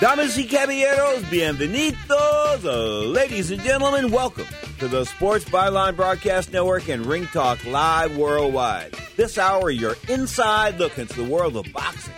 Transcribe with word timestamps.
Damas 0.00 0.38
y 0.38 0.46
caballeros, 0.46 1.22
bienvenidos. 1.28 2.64
Uh, 2.64 3.04
ladies 3.04 3.50
and 3.50 3.60
gentlemen, 3.60 4.10
welcome 4.10 4.46
to 4.78 4.88
the 4.88 5.04
Sports 5.04 5.44
Byline 5.44 5.94
Broadcast 5.94 6.54
Network 6.54 6.88
and 6.88 7.04
Ring 7.04 7.26
Talk 7.26 7.62
Live 7.66 8.16
Worldwide. 8.16 8.94
This 9.16 9.36
hour, 9.36 9.68
your 9.68 9.96
inside 10.08 10.78
look 10.78 10.96
into 10.96 11.22
the 11.22 11.28
world 11.28 11.54
of 11.54 11.70
boxing. 11.74 12.14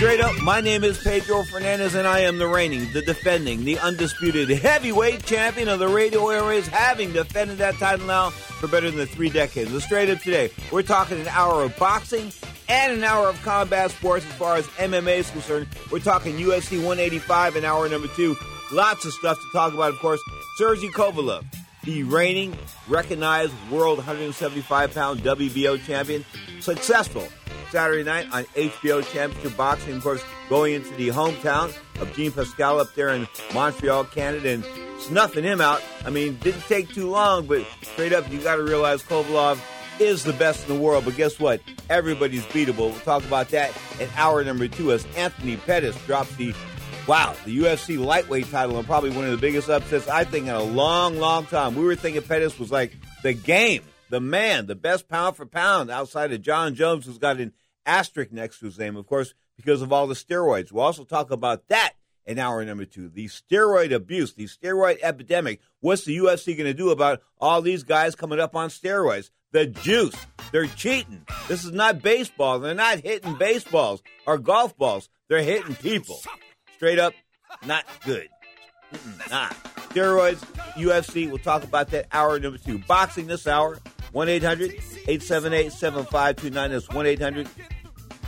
Straight 0.00 0.22
up, 0.22 0.34
my 0.40 0.62
name 0.62 0.82
is 0.82 0.96
Pedro 0.96 1.42
Fernandez, 1.42 1.94
and 1.94 2.08
I 2.08 2.20
am 2.20 2.38
the 2.38 2.48
reigning, 2.48 2.90
the 2.94 3.02
defending, 3.02 3.64
the 3.66 3.78
undisputed 3.80 4.48
heavyweight 4.48 5.26
champion 5.26 5.68
of 5.68 5.78
the 5.78 5.88
radio 5.88 6.30
airways, 6.30 6.66
having 6.66 7.12
defended 7.12 7.58
that 7.58 7.74
title 7.74 8.06
now 8.06 8.30
for 8.30 8.66
better 8.66 8.90
than 8.90 9.06
three 9.08 9.28
decades. 9.28 9.70
So 9.70 9.78
straight 9.78 10.08
up 10.08 10.20
today, 10.20 10.52
we're 10.72 10.84
talking 10.84 11.20
an 11.20 11.28
hour 11.28 11.64
of 11.64 11.76
boxing 11.76 12.32
and 12.66 12.94
an 12.94 13.04
hour 13.04 13.28
of 13.28 13.42
combat 13.42 13.90
sports 13.90 14.24
as 14.24 14.32
far 14.32 14.56
as 14.56 14.66
MMA 14.78 15.18
is 15.18 15.30
concerned. 15.32 15.68
We're 15.92 15.98
talking 15.98 16.38
UFC 16.38 16.78
185 16.78 17.56
in 17.56 17.66
hour 17.66 17.86
number 17.86 18.08
two. 18.08 18.38
Lots 18.72 19.04
of 19.04 19.12
stuff 19.12 19.36
to 19.36 19.48
talk 19.52 19.74
about, 19.74 19.92
of 19.92 19.98
course. 19.98 20.22
Sergey 20.56 20.88
Kovalev, 20.88 21.44
the 21.90 22.04
reigning, 22.04 22.56
recognized 22.86 23.52
world 23.68 23.98
175 23.98 24.94
pound 24.94 25.20
WBO 25.20 25.82
champion, 25.84 26.24
successful 26.60 27.26
Saturday 27.70 28.04
night 28.04 28.28
on 28.32 28.44
HBO 28.44 29.02
Championship 29.12 29.56
Boxing, 29.56 29.96
of 29.96 30.02
course, 30.02 30.22
going 30.48 30.74
into 30.74 30.94
the 30.94 31.08
hometown 31.08 31.76
of 32.00 32.12
Jean 32.14 32.30
Pascal 32.30 32.78
up 32.78 32.94
there 32.94 33.08
in 33.08 33.26
Montreal, 33.52 34.04
Canada, 34.04 34.50
and 34.50 34.64
snuffing 35.00 35.42
him 35.42 35.60
out. 35.60 35.82
I 36.04 36.10
mean, 36.10 36.36
didn't 36.36 36.62
take 36.62 36.88
too 36.90 37.10
long, 37.10 37.46
but 37.46 37.66
straight 37.82 38.12
up, 38.12 38.30
you 38.30 38.40
got 38.40 38.56
to 38.56 38.62
realize 38.62 39.02
Kovalev 39.02 39.60
is 39.98 40.22
the 40.22 40.32
best 40.32 40.68
in 40.68 40.76
the 40.76 40.80
world. 40.80 41.04
But 41.04 41.16
guess 41.16 41.40
what? 41.40 41.60
Everybody's 41.88 42.44
beatable. 42.46 42.90
We'll 42.90 43.00
talk 43.00 43.24
about 43.24 43.48
that 43.48 43.76
in 43.98 44.08
hour 44.16 44.44
number 44.44 44.68
two 44.68 44.92
as 44.92 45.04
Anthony 45.16 45.56
Pettis 45.56 45.96
drops 46.06 46.34
the 46.36 46.54
wow, 47.10 47.34
the 47.44 47.58
UFC 47.58 47.98
lightweight 47.98 48.48
title 48.52 48.78
and 48.78 48.86
probably 48.86 49.10
one 49.10 49.24
of 49.24 49.32
the 49.32 49.36
biggest 49.36 49.68
upsets 49.68 50.06
I 50.06 50.22
think 50.22 50.46
in 50.46 50.54
a 50.54 50.62
long, 50.62 51.18
long 51.18 51.44
time. 51.44 51.74
We 51.74 51.84
were 51.84 51.96
thinking 51.96 52.22
Pettis 52.22 52.56
was 52.56 52.70
like 52.70 52.92
the 53.24 53.32
game, 53.32 53.82
the 54.10 54.20
man, 54.20 54.66
the 54.66 54.76
best 54.76 55.08
pound 55.08 55.34
for 55.34 55.44
pound 55.44 55.90
outside 55.90 56.32
of 56.32 56.40
Jon 56.40 56.76
Jones, 56.76 57.06
who's 57.06 57.18
got 57.18 57.40
an 57.40 57.52
asterisk 57.84 58.30
next 58.30 58.60
to 58.60 58.66
his 58.66 58.78
name, 58.78 58.94
of 58.94 59.08
course, 59.08 59.34
because 59.56 59.82
of 59.82 59.92
all 59.92 60.06
the 60.06 60.14
steroids. 60.14 60.70
We'll 60.70 60.84
also 60.84 61.02
talk 61.02 61.32
about 61.32 61.66
that 61.66 61.94
in 62.26 62.38
hour 62.38 62.64
number 62.64 62.84
two. 62.84 63.08
The 63.08 63.26
steroid 63.26 63.92
abuse, 63.92 64.34
the 64.34 64.46
steroid 64.46 65.00
epidemic. 65.02 65.58
What's 65.80 66.04
the 66.04 66.16
UFC 66.16 66.56
going 66.56 66.70
to 66.70 66.74
do 66.74 66.90
about 66.90 67.22
all 67.40 67.60
these 67.60 67.82
guys 67.82 68.14
coming 68.14 68.38
up 68.38 68.54
on 68.54 68.68
steroids? 68.68 69.30
The 69.50 69.66
juice. 69.66 70.14
They're 70.52 70.66
cheating. 70.66 71.26
This 71.48 71.64
is 71.64 71.72
not 71.72 72.02
baseball. 72.02 72.60
They're 72.60 72.72
not 72.72 73.00
hitting 73.00 73.34
baseballs 73.34 74.00
or 74.28 74.38
golf 74.38 74.78
balls. 74.78 75.08
They're 75.28 75.42
hitting 75.42 75.74
people. 75.74 76.20
Straight 76.80 76.98
up, 76.98 77.12
not 77.66 77.84
good. 78.06 78.26
Mm-mm, 78.90 79.30
nah. 79.30 79.50
Steroids, 79.90 80.38
UFC, 80.76 81.28
we'll 81.28 81.36
talk 81.36 81.62
about 81.62 81.90
that 81.90 82.06
hour 82.10 82.40
number 82.40 82.56
two. 82.56 82.78
Boxing 82.78 83.26
this 83.26 83.46
hour, 83.46 83.78
1 84.12 84.30
800 84.30 84.70
878 84.70 85.72
7529. 85.72 86.70
That's 86.70 86.88
1 86.88 87.04
800 87.06 87.48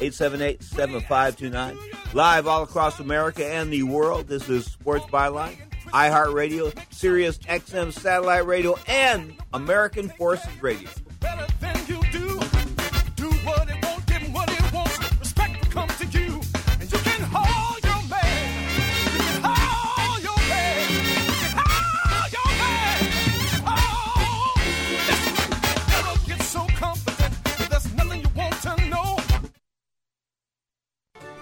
878 0.03 0.63
7529. 0.63 1.79
Live 2.13 2.47
all 2.47 2.63
across 2.65 3.01
America 3.01 3.47
and 3.47 3.73
the 3.73 3.85
world. 3.85 4.29
This 4.29 4.51
is 4.51 4.67
Sports 4.67 5.07
Byline, 5.07 5.57
iHeartRadio, 5.87 6.79
Sirius 6.93 7.39
XM 7.39 7.91
Satellite 7.91 8.45
Radio, 8.45 8.79
and 8.87 9.33
American 9.55 10.11
Forces 10.11 10.61
Radio. 10.61 10.91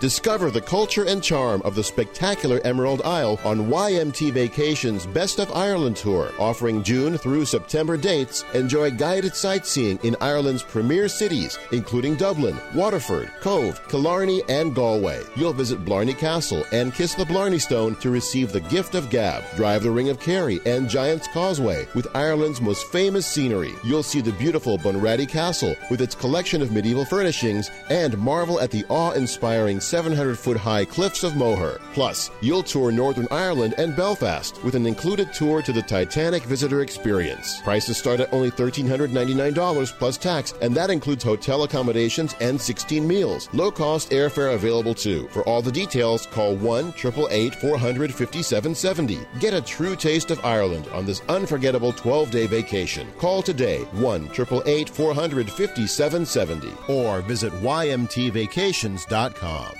Discover 0.00 0.50
the 0.50 0.62
culture 0.62 1.05
and 1.05 1.22
charm 1.22 1.61
of 1.62 1.75
the 1.75 1.84
spectacular 1.84 2.59
Emerald 2.65 3.03
Isle 3.03 3.38
on 3.44 3.66
YMT 3.66 4.33
Vacations 4.33 5.05
Best 5.05 5.38
of 5.38 5.55
Ireland 5.55 5.97
Tour, 5.97 6.33
offering 6.38 6.83
June 6.83 7.19
through 7.19 7.44
September 7.44 7.99
dates. 7.99 8.43
Enjoy 8.55 8.91
guided 8.91 9.37
sightseeing 9.37 10.00
in 10.03 10.16
Ireland's 10.22 10.62
premier 10.62 11.06
cities, 11.06 11.59
including 11.72 12.16
Dublin, 12.16 12.59
Waterford, 12.75 13.31
Cobh, 13.43 13.87
Killarney, 13.88 14.43
and 14.49 14.75
Galway. 14.75 15.21
You'll 15.37 15.53
visit 15.53 15.84
Blarney 15.84 16.15
Castle 16.15 16.65
and 16.72 16.94
kiss 16.94 17.15
the 17.15 17.27
Blarney 17.27 17.59
Stone 17.59 17.97
to 17.97 18.09
receive 18.09 18.53
the 18.53 18.62
gift 18.62 18.94
of 18.94 19.11
gab. 19.11 19.44
Drive 19.55 19.82
the 19.82 19.91
Ring 19.91 20.09
of 20.09 20.19
Kerry 20.19 20.61
and 20.65 20.88
Giant's 20.88 21.28
Causeway 21.28 21.87
with 21.94 22.09
Ireland's 22.17 22.62
most 22.62 22.87
famous 22.87 23.27
scenery. 23.27 23.75
You'll 23.84 24.03
see 24.03 24.22
the 24.22 24.32
beautiful 24.32 24.78
Bunratty 24.78 25.28
Castle 25.28 25.77
with 25.91 26.00
its 26.00 26.15
collection 26.15 26.62
of 26.62 26.72
medieval 26.72 27.05
furnishings 27.05 27.71
and 27.91 28.17
marvel 28.17 28.61
at 28.61 28.71
the 28.71 28.87
awe-inspiring 28.88 29.81
700 29.91 30.39
foot 30.39 30.56
high 30.56 30.84
cliffs 30.84 31.25
of 31.25 31.34
Moher. 31.34 31.81
Plus, 31.93 32.31
you'll 32.41 32.62
tour 32.62 32.93
Northern 32.93 33.27
Ireland 33.31 33.75
and 33.77 33.97
Belfast 33.97 34.62
with 34.62 34.77
an 34.77 34.87
included 34.87 35.33
tour 35.33 35.62
to 35.62 35.73
the 35.73 35.83
Titanic 35.83 36.45
Visitor 36.45 36.83
Experience. 36.83 37.61
Prices 37.62 37.99
start 37.99 38.21
at 38.21 38.33
only 38.33 38.53
$1,399 38.53 39.99
plus 39.99 40.17
tax, 40.17 40.55
and 40.62 40.77
that 40.77 40.91
includes 40.91 41.25
hotel 41.25 41.65
accommodations 41.65 42.37
and 42.41 42.61
16 42.61 43.05
meals. 43.06 43.49
Low 43.53 43.73
cost 43.73 44.11
airfare 44.11 44.55
available 44.55 44.95
too. 44.95 45.27
For 45.29 45.43
all 45.49 45.61
the 45.61 45.73
details, 45.73 46.27
call 46.27 46.55
1 46.56 46.89
888 46.91 47.56
400 47.56 48.15
5770. 48.15 49.19
Get 49.41 49.55
a 49.55 49.61
true 49.61 49.97
taste 49.97 50.31
of 50.31 50.45
Ireland 50.45 50.87
on 50.93 51.05
this 51.05 51.23
unforgettable 51.29 51.93
12 51.93 52.31
day 52.31 52.47
vacation. 52.47 53.11
Call 53.19 53.43
today 53.43 53.81
1 53.93 54.27
888 54.27 54.89
400 54.89 55.50
5770 55.50 56.73
or 56.89 57.23
visit 57.23 57.53
ymtvacations.com. 57.55 59.80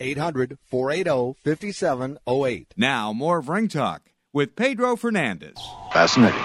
800 0.00 0.58
480 0.64 1.38
5708. 1.44 2.74
Now, 2.76 3.12
more 3.12 3.38
of 3.38 3.48
Ring 3.48 3.68
Talk 3.68 4.02
with 4.32 4.56
Pedro 4.56 4.96
Fernandez. 4.96 5.56
Fascinating. 5.92 6.40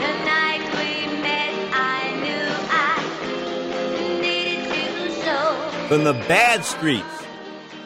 The 0.00 0.14
night 0.24 0.62
we 0.74 1.06
met, 1.22 1.54
I 1.72 2.12
knew 2.20 2.48
I 2.70 4.20
needed 4.20 5.14
to 5.14 5.22
show. 5.22 5.88
From 5.88 6.04
the 6.04 6.14
bad 6.26 6.64
streets, 6.64 7.06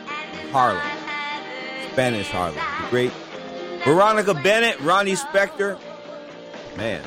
of 0.04 0.50
Harlem, 0.50 0.82
Spanish 1.92 2.28
Harlem, 2.28 2.54
the 2.82 2.88
great 2.88 3.12
Veronica 3.84 4.32
Bennett, 4.32 4.80
Ronnie 4.80 5.16
Spector. 5.16 5.78
Man, 6.76 7.02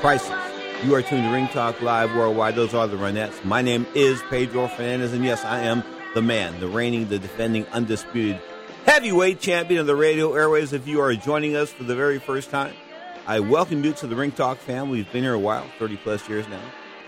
priceless. 0.00 0.53
You 0.82 0.94
are 0.94 1.00
tuned 1.02 1.24
to 1.24 1.30
Ring 1.30 1.48
Talk 1.48 1.80
Live 1.80 2.14
Worldwide. 2.14 2.56
Those 2.56 2.74
are 2.74 2.86
the 2.86 2.96
Ronettes. 2.96 3.42
My 3.42 3.62
name 3.62 3.86
is 3.94 4.20
Pedro 4.28 4.68
Fernandez, 4.68 5.14
and 5.14 5.24
yes, 5.24 5.42
I 5.42 5.60
am 5.60 5.82
the 6.14 6.20
man, 6.20 6.60
the 6.60 6.68
reigning, 6.68 7.08
the 7.08 7.18
defending, 7.18 7.66
undisputed 7.68 8.38
heavyweight 8.84 9.40
champion 9.40 9.80
of 9.80 9.86
the 9.86 9.96
radio 9.96 10.34
airways. 10.34 10.74
If 10.74 10.86
you 10.86 11.00
are 11.00 11.14
joining 11.14 11.56
us 11.56 11.72
for 11.72 11.84
the 11.84 11.94
very 11.94 12.18
first 12.18 12.50
time, 12.50 12.74
I 13.26 13.40
welcome 13.40 13.82
you 13.82 13.94
to 13.94 14.06
the 14.06 14.14
Ring 14.14 14.30
Talk 14.30 14.58
family. 14.58 14.98
We've 14.98 15.12
been 15.12 15.22
here 15.22 15.32
a 15.32 15.38
while, 15.38 15.66
30 15.78 15.96
plus 15.98 16.28
years 16.28 16.46
now. 16.48 16.60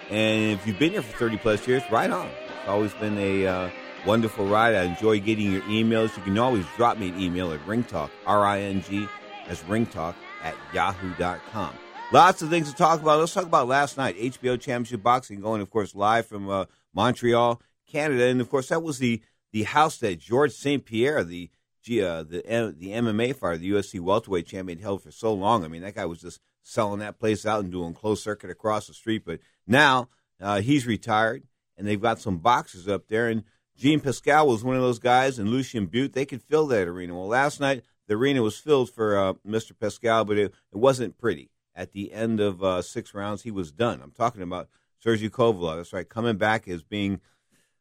And 0.09 0.53
if 0.53 0.67
you've 0.67 0.79
been 0.79 0.93
here 0.93 1.03
for 1.03 1.17
30 1.19 1.37
plus 1.37 1.69
years, 1.69 1.83
right 1.91 2.11
on. 2.11 2.29
It's 2.29 2.69
always 2.69 2.95
been 2.95 3.19
a 3.19 3.47
uh, 3.47 3.71
wonderful 4.07 4.47
ride. 4.47 4.75
I 4.75 4.85
enjoy 4.85 5.21
getting 5.21 5.53
your 5.53 5.63
emails. 5.63 6.17
You 6.17 6.23
can 6.23 6.39
always 6.39 6.65
drop 6.79 6.97
me 6.97 7.11
an 7.11 7.21
email 7.21 7.53
at 7.53 7.61
ringtalk, 7.67 8.09
R-I-N-G, 8.27 9.07
as 9.49 9.61
ringtalk 9.65 10.15
at 10.43 10.55
yahoo.com. 10.73 11.75
Lots 12.13 12.41
of 12.41 12.51
things 12.51 12.71
to 12.71 12.77
talk 12.77 13.03
about. 13.03 13.19
Let's 13.19 13.35
talk 13.35 13.47
about 13.47 13.67
last 13.67 13.97
night. 13.97 14.17
HBO 14.17 14.61
Championship 14.61 15.03
Boxing 15.03 15.41
going, 15.41 15.61
of 15.61 15.71
course, 15.71 15.93
live 15.93 16.27
from 16.27 16.49
uh, 16.49 16.67
Montreal, 16.95 17.61
Canada. 17.91 18.27
And, 18.27 18.41
of 18.41 18.49
course, 18.49 18.69
that 18.69 18.83
was 18.83 19.01
the, 19.01 19.21
the 19.53 19.65
house 19.65 19.99
that 19.99 20.21
George 20.21 20.53
St. 20.53 20.85
Pierre, 20.85 21.25
the 21.25 21.51
uh, 21.89 22.25
the 22.25 22.75
the 22.77 22.89
MMA 22.89 23.37
fighter, 23.37 23.59
the 23.59 23.71
UFC 23.71 24.01
welterweight 24.01 24.47
champion, 24.47 24.81
held 24.81 25.03
for 25.03 25.13
so 25.13 25.33
long. 25.33 25.65
I 25.65 25.69
mean, 25.69 25.83
that 25.83 25.95
guy 25.95 26.05
was 26.05 26.21
just 26.21 26.41
selling 26.63 26.99
that 26.99 27.19
place 27.19 27.47
out 27.47 27.63
and 27.63 27.71
doing 27.71 27.95
closed 27.95 28.25
circuit 28.25 28.51
across 28.51 28.89
the 28.89 28.95
street. 28.95 29.23
But 29.25 29.39
now 29.69 30.09
uh, 30.41 30.61
he's 30.61 30.85
retired, 30.85 31.45
and 31.77 31.87
they've 31.87 32.01
got 32.01 32.21
some 32.21 32.39
boxers 32.39 32.89
up 32.89 33.07
there. 33.07 33.29
And 33.29 33.45
Jean 33.77 34.01
Pascal 34.01 34.49
was 34.49 34.65
one 34.65 34.75
of 34.75 34.83
those 34.83 34.99
guys, 34.99 35.39
and 35.39 35.49
Lucian 35.49 35.87
Bute. 35.87 36.13
They 36.13 36.27
could 36.27 36.43
fill 36.43 36.67
that 36.69 36.89
arena. 36.89 37.15
Well, 37.15 37.29
last 37.29 37.61
night 37.61 37.85
the 38.09 38.15
arena 38.15 38.43
was 38.43 38.59
filled 38.59 38.91
for 38.91 39.17
uh, 39.17 39.33
Mr. 39.47 39.73
Pascal, 39.79 40.25
but 40.25 40.39
it, 40.39 40.55
it 40.73 40.79
wasn't 40.79 41.19
pretty. 41.19 41.51
At 41.77 41.93
the 41.93 42.13
end 42.13 42.41
of 42.41 42.65
uh, 42.65 42.83
six 42.83 43.15
rounds, 43.15 43.43
he 43.43 43.51
was 43.51 43.71
done. 43.71 44.01
I'm 44.03 44.11
talking 44.11 44.43
about 44.43 44.69
Sergey 44.99 45.29
Kovalev. 45.29 45.77
That's 45.77 45.93
right, 45.93 46.09
coming 46.09 46.37
back 46.37 46.67
as 46.67 46.83
being 46.83 47.21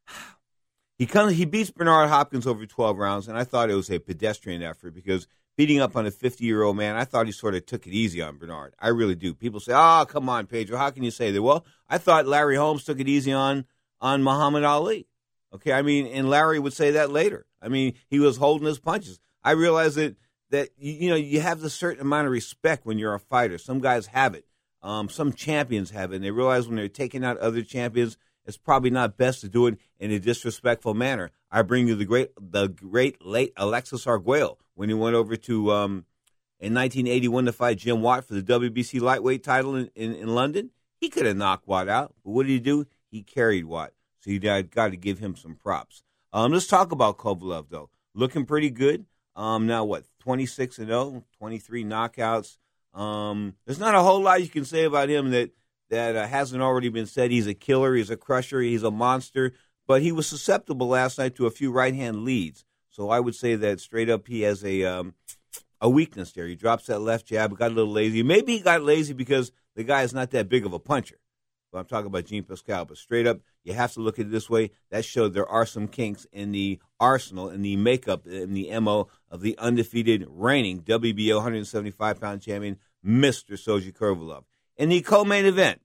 he 0.97 1.06
comes, 1.06 1.33
he 1.33 1.45
beats 1.45 1.71
Bernard 1.71 2.09
Hopkins 2.09 2.45
over 2.45 2.65
12 2.65 2.97
rounds, 2.97 3.27
and 3.27 3.38
I 3.38 3.45
thought 3.45 3.69
it 3.69 3.75
was 3.75 3.89
a 3.89 4.00
pedestrian 4.00 4.62
effort 4.62 4.94
because 4.94 5.27
beating 5.57 5.80
up 5.80 5.95
on 5.95 6.06
a 6.06 6.12
50 6.12 6.44
year 6.44 6.63
old 6.63 6.77
man, 6.77 6.95
I 6.95 7.06
thought 7.06 7.25
he 7.25 7.31
sort 7.31 7.56
of 7.56 7.65
took 7.65 7.88
it 7.88 7.94
easy 7.94 8.21
on 8.21 8.38
Bernard. 8.38 8.74
I 8.80 8.89
really 8.89 9.15
do. 9.15 9.33
People 9.33 9.59
say, 9.59 9.74
"Oh, 9.74 10.06
come 10.07 10.30
on, 10.30 10.48
Pedro, 10.48 10.77
how 10.77 10.89
can 10.89 11.03
you 11.03 11.12
say 11.12 11.31
that?" 11.31 11.41
Well, 11.41 11.65
I 11.89 11.98
thought 11.98 12.27
Larry 12.27 12.57
Holmes 12.57 12.83
took 12.83 13.00
it 13.00 13.07
easy 13.07 13.31
on 13.31 13.65
on 14.01 14.24
Muhammad 14.24 14.63
Ali. 14.63 15.07
Okay, 15.53 15.71
I 15.71 15.81
mean, 15.81 16.06
and 16.07 16.30
Larry 16.30 16.59
would 16.59 16.74
say 16.74 16.91
that 16.91 17.12
later. 17.12 17.45
I 17.62 17.69
mean, 17.69 17.94
he 18.07 18.19
was 18.19 18.38
holding 18.38 18.68
his 18.68 18.80
punches. 18.80 19.19
I 19.44 19.51
realized 19.51 19.95
that 19.95 20.18
that 20.56 20.69
you, 20.78 20.94
you 20.94 21.10
know 21.10 21.16
you 21.16 21.42
have 21.42 21.63
a 21.63 21.69
certain 21.69 22.02
amount 22.02 22.28
of 22.28 22.31
respect 22.31 22.86
when 22.86 22.98
you're 22.98 23.13
a 23.13 23.19
fighter. 23.19 23.57
Some 23.57 23.80
guys 23.80 24.07
have 24.07 24.34
it. 24.34 24.46
Um, 24.81 25.10
some 25.10 25.34
champions 25.34 25.92
have 25.92 26.12
it. 26.12 26.18
And 26.18 26.24
they 26.24 26.31
realize 26.31 26.68
when 26.68 26.78
they're 26.78 26.88
taking 26.88 27.25
out 27.25 27.38
other 27.40 27.63
champions, 27.63 28.18
it's 28.46 28.57
probably 28.57 28.92
not 28.92 29.18
best 29.18 29.42
to 29.42 29.50
do 29.50 29.66
it 29.68 29.78
in 30.00 30.12
a 30.12 30.19
disrespectful 30.19 30.94
manner. 30.94 31.31
I 31.52 31.63
bring 31.63 31.88
you 31.88 31.96
the 31.96 32.06
great, 32.06 32.30
the 32.40 32.68
great 32.68 33.25
late 33.25 33.52
Alexis 33.57 34.06
Arguello 34.06 34.60
when 34.75 34.90
he 34.90 34.96
went 34.96 35.16
over 35.16 35.36
to 35.36 35.72
um, 35.72 36.06
in 36.60 36.74
1981 36.74 37.46
to 37.46 37.51
fight 37.51 37.80
Jim 37.80 38.01
Watt 38.01 38.25
for 38.25 38.36
the 38.36 38.44
WBC 38.44 39.01
lightweight 39.01 39.44
title 39.44 39.75
in, 39.75 39.90
in, 39.96 40.13
in 40.13 40.36
London. 40.36 40.69
He 41.00 41.10
could 41.10 41.25
have 41.25 41.38
knocked 41.38 41.68
Watt 41.68 41.90
out, 41.90 42.13
but 42.24 42.31
what 42.31 42.46
did 42.46 42.54
he 42.54 42.60
do? 42.60 42.86
He 43.10 43.24
carried 43.24 43.66
Watt, 43.66 43.92
so 44.19 44.30
you 44.30 44.40
got 44.40 44.92
to 44.92 44.98
give 44.98 45.19
him 45.19 45.36
some 45.36 45.56
props. 45.56 46.04
Um, 46.31 46.51
let's 46.51 46.68
talk 46.68 46.92
about 46.92 47.18
Kovalev 47.18 47.69
though, 47.69 47.90
looking 48.13 48.46
pretty 48.46 48.69
good. 48.69 49.06
Um, 49.36 49.66
now 49.68 49.84
what? 49.84 50.06
26 50.25 50.80
and 50.80 50.88
0, 50.88 51.24
23 51.38 51.83
knockouts. 51.86 52.57
Um, 52.94 53.56
there's 53.66 53.80
not 53.80 53.94
a 53.94 54.01
whole 54.01 54.22
lot 54.22 54.42
you 54.42 54.50
can 54.50 54.66
say 54.66 54.83
about 54.83 55.07
him 55.07 55.31
that 55.31 55.51
that 55.92 56.16
uh, 56.16 56.25
hasn't 56.25 56.63
already 56.63 56.89
been 56.89 57.06
said. 57.06 57.30
He's 57.30 57.45
a 57.45 57.54
killer, 57.54 57.94
he's 57.94 58.10
a 58.10 58.18
crusher, 58.18 58.60
he's 58.60 58.81
a 58.81 58.89
monster, 58.89 59.54
but 59.88 60.01
he 60.01 60.12
was 60.12 60.25
susceptible 60.25 60.88
last 60.88 61.19
night 61.19 61.36
to 61.36 61.45
a 61.45 61.51
few 61.51 61.72
right 61.72 61.94
hand 61.94 62.24
leads. 62.25 62.66
So 62.89 63.10
I 63.10 63.19
would 63.19 63.36
say 63.36 63.56
that 63.56 63.80
straight 63.80 64.10
up 64.10 64.27
he 64.27 64.42
has 64.42 64.66
a 64.66 64.83
um, 64.83 65.13
a 65.80 65.89
weakness 65.89 66.31
there. 66.31 66.48
He 66.48 66.56
drops 66.56 66.88
that 66.88 67.00
left 67.00 67.27
jab, 67.27 67.56
got 67.56 67.72
a 67.72 67.75
little 67.75 67.94
lazy. 67.94 68.24
Maybe 68.24 68.58
he 68.58 68.63
got 68.63 68.82
lazy 68.82 69.13
because 69.13 69.51
the 69.75 69.84
guy 69.84 70.01
is 70.01 70.13
not 70.13 70.32
that 70.32 70.50
big 70.50 70.65
of 70.65 70.74
a 70.74 70.79
puncher. 70.79 71.17
I'm 71.77 71.86
talking 71.86 72.08
about 72.08 72.25
Jean 72.25 72.44
Pascal. 72.44 72.86
But 72.86 72.98
straight 72.98 73.27
up, 73.27 73.39
you 73.63 73.74
have 73.74 73.94
to 73.94 74.01
look 74.01 74.20
at 74.20 74.27
it 74.27 74.32
this 74.32 74.50
way. 74.50 74.72
That 74.91 75.05
showed 75.05 75.34
there 75.34 75.48
are 75.48 75.65
some 75.65 75.88
kinks 75.88 76.25
in 76.32 76.51
the 76.51 76.79
arsenal, 77.00 77.50
in 77.50 77.62
the 77.62 77.75
makeup, 77.75 78.27
in 78.27 78.53
the 78.53 78.77
MO 78.79 79.08
of 79.29 79.41
the 79.41 79.58
undefeated, 79.58 80.25
reigning 80.29 80.82
WBO 80.82 81.36
175 81.36 82.20
pound 82.20 82.41
champion, 82.41 82.77
Mr. 83.05 83.58
Sergey 83.58 83.91
Kovalev. 83.91 84.44
In 84.77 84.89
the 84.89 85.01
co 85.01 85.24
main 85.24 85.46
event, 85.46 85.82